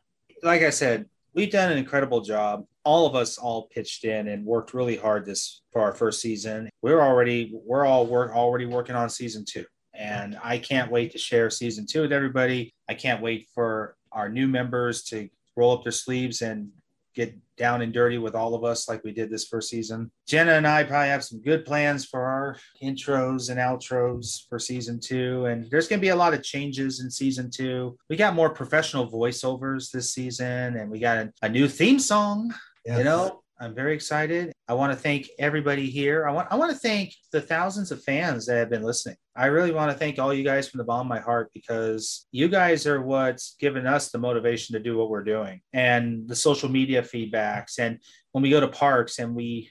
Like 0.44 0.62
I 0.62 0.70
said, 0.70 1.06
we've 1.34 1.52
done 1.52 1.72
an 1.72 1.78
incredible 1.78 2.22
job 2.22 2.66
all 2.90 3.06
of 3.06 3.14
us 3.14 3.38
all 3.38 3.70
pitched 3.72 4.04
in 4.04 4.30
and 4.30 4.44
worked 4.44 4.74
really 4.74 4.98
hard 4.98 5.24
this 5.24 5.62
for 5.72 5.80
our 5.80 5.94
first 5.94 6.22
season. 6.22 6.68
We're 6.82 7.02
already 7.02 7.52
we're 7.54 7.86
all 7.86 8.08
work 8.08 8.32
already 8.36 8.66
working 8.66 8.96
on 8.96 9.12
season 9.12 9.46
two. 9.48 9.66
And 9.94 10.36
I 10.44 10.58
can't 10.58 10.92
wait 10.92 11.12
to 11.12 11.20
share 11.20 11.52
season 11.52 11.86
two 11.86 12.02
with 12.02 12.12
everybody. 12.12 12.74
I 12.90 12.96
can't 12.96 13.22
wait 13.22 13.48
for 13.54 13.96
our 14.12 14.28
new 14.28 14.48
members 14.48 15.04
to 15.04 15.30
roll 15.56 15.72
up 15.72 15.84
their 15.84 15.92
sleeves 15.92 16.42
and 16.42 16.70
get 17.14 17.38
down 17.58 17.84
and 17.84 17.94
dirty 17.94 18.18
with 18.18 18.34
all 18.34 18.56
of 18.56 18.64
us 18.64 18.90
like 18.90 19.04
we 19.04 19.12
did 19.12 19.30
this 19.30 19.46
first 19.46 19.70
season. 19.70 20.10
Jenna 20.28 20.54
and 20.54 20.66
I 20.66 20.84
probably 20.84 21.10
have 21.10 21.24
some 21.24 21.42
good 21.42 21.66
plans 21.66 22.06
for 22.06 22.22
our 22.22 22.58
intros 22.82 23.52
and 23.52 23.60
outros 23.60 24.48
for 24.48 24.58
season 24.58 25.00
two. 25.00 25.46
And 25.46 25.70
there's 25.70 25.88
going 25.88 26.00
to 26.00 26.06
be 26.06 26.10
a 26.10 26.16
lot 26.16 26.34
of 26.34 26.42
changes 26.42 27.02
in 27.02 27.12
season 27.12 27.52
two. 27.52 27.98
We 28.10 28.16
got 28.16 28.36
more 28.36 28.50
professional 28.50 29.12
voiceovers 29.12 29.92
this 29.92 30.12
season, 30.12 30.78
and 30.78 30.90
we 30.90 31.00
got 31.00 31.18
a, 31.18 31.34
a 31.44 31.50
new 31.50 31.68
theme 31.68 32.00
song. 32.00 32.52
You 32.86 33.04
know, 33.04 33.42
I'm 33.60 33.76
very 33.76 33.94
excited. 33.94 34.54
I 34.68 34.74
want 34.74 34.94
to 34.94 34.98
thank 34.98 35.28
everybody 35.38 35.90
here. 35.90 36.28
I 36.28 36.32
want 36.32 36.48
I 36.50 36.56
want 36.56 36.72
to 36.72 36.78
thank 36.78 37.14
the 37.32 37.42
thousands 37.42 37.92
of 37.92 38.02
fans 38.04 38.46
that 38.46 38.58
have 38.58 38.70
been 38.70 38.84
listening. 38.84 39.18
I 39.36 39.48
really 39.48 39.72
want 39.72 39.92
to 39.92 39.98
thank 39.98 40.18
all 40.18 40.34
you 40.34 40.44
guys 40.44 40.70
from 40.70 40.78
the 40.78 40.86
bottom 40.86 41.08
of 41.08 41.10
my 41.10 41.20
heart 41.20 41.52
because 41.54 42.28
you 42.32 42.48
guys 42.48 42.88
are 42.88 43.02
what's 43.02 43.56
given 43.60 43.86
us 43.86 44.12
the 44.12 44.18
motivation 44.18 44.74
to 44.74 44.80
do 44.80 44.98
what 44.98 45.10
we're 45.10 45.24
doing 45.24 45.62
and 45.74 46.28
the 46.28 46.36
social 46.36 46.70
media 46.70 47.02
feedbacks 47.02 47.80
and 47.80 48.00
when 48.32 48.42
we 48.42 48.50
go 48.50 48.60
to 48.60 48.68
parks 48.68 49.20
and 49.20 49.36
we 49.36 49.70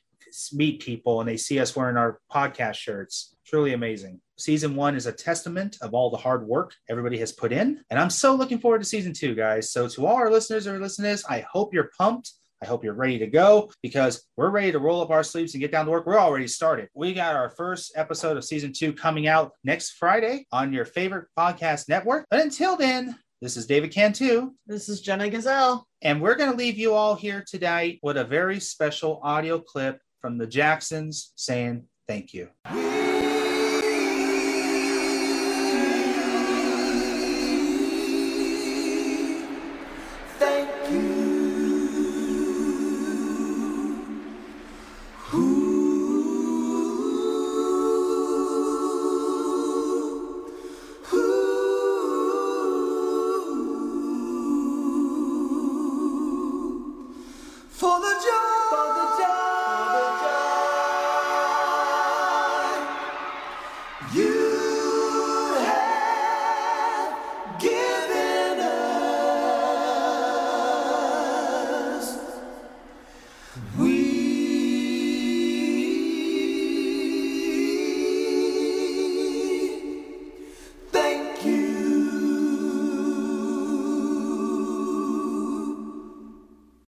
meet 0.53 0.81
people 0.81 1.21
and 1.21 1.29
they 1.29 1.37
see 1.37 1.59
us 1.59 1.75
wearing 1.75 1.97
our 1.97 2.21
podcast 2.33 2.75
shirts. 2.75 3.35
Really 3.53 3.73
amazing. 3.73 4.21
Season 4.37 4.77
one 4.77 4.95
is 4.95 5.07
a 5.07 5.13
testament 5.13 5.79
of 5.81 5.95
all 5.95 6.11
the 6.11 6.17
hard 6.17 6.47
work 6.47 6.75
everybody 6.89 7.19
has 7.19 7.33
put 7.33 7.53
in. 7.53 7.83
And 7.91 7.99
I'm 7.99 8.11
so 8.11 8.35
looking 8.35 8.59
forward 8.59 8.81
to 8.81 8.85
season 8.85 9.15
two, 9.15 9.35
guys. 9.35 9.73
So, 9.73 9.89
to 9.89 10.07
all 10.07 10.17
our 10.17 10.31
listeners 10.31 10.67
or 10.67 10.79
listeners, 10.79 11.25
I 11.29 11.45
hope 11.51 11.73
you're 11.73 11.91
pumped. 11.97 12.33
I 12.63 12.67
hope 12.67 12.83
you're 12.83 12.95
ready 12.95 13.19
to 13.19 13.27
go 13.27 13.71
because 13.83 14.25
we're 14.37 14.51
ready 14.51 14.73
to 14.73 14.79
roll 14.79 15.01
up 15.01 15.11
our 15.11 15.23
sleeves 15.23 15.55
and 15.55 15.61
get 15.61 15.71
down 15.71 15.85
to 15.87 15.91
work. 15.91 16.07
We're 16.07 16.19
already 16.19 16.49
started. 16.49 16.89
We 16.95 17.15
got 17.15 17.37
our 17.37 17.51
first 17.51 17.93
episode 17.97 18.37
of 18.37 18.45
season 18.45 18.73
two 18.73 18.93
coming 18.93 19.29
out 19.29 19.53
next 19.63 19.93
Friday 19.93 20.47
on 20.51 20.73
your 20.73 20.85
favorite 20.85 21.27
podcast 21.39 21.89
network. 21.89 22.27
But 22.31 22.41
until 22.41 22.77
then, 22.77 23.17
this 23.41 23.57
is 23.57 23.67
David 23.67 23.93
Cantu. 23.93 24.51
This 24.67 24.89
is 24.89 25.01
Jenna 25.01 25.31
Gazelle. 25.31 25.87
And 26.03 26.21
we're 26.21 26.35
going 26.35 26.51
to 26.51 26.57
leave 26.57 26.77
you 26.77 26.95
all 26.95 27.15
here 27.15 27.45
tonight 27.47 28.01
with 28.03 28.17
a 28.17 28.25
very 28.25 28.59
special 28.59 29.21
audio 29.23 29.61
clip 29.61 30.01
from 30.21 30.39
the 30.39 30.47
Jacksons 30.47 31.33
saying 31.37 31.85
thank 32.09 32.35
you. 32.35 32.49
We 32.75 33.08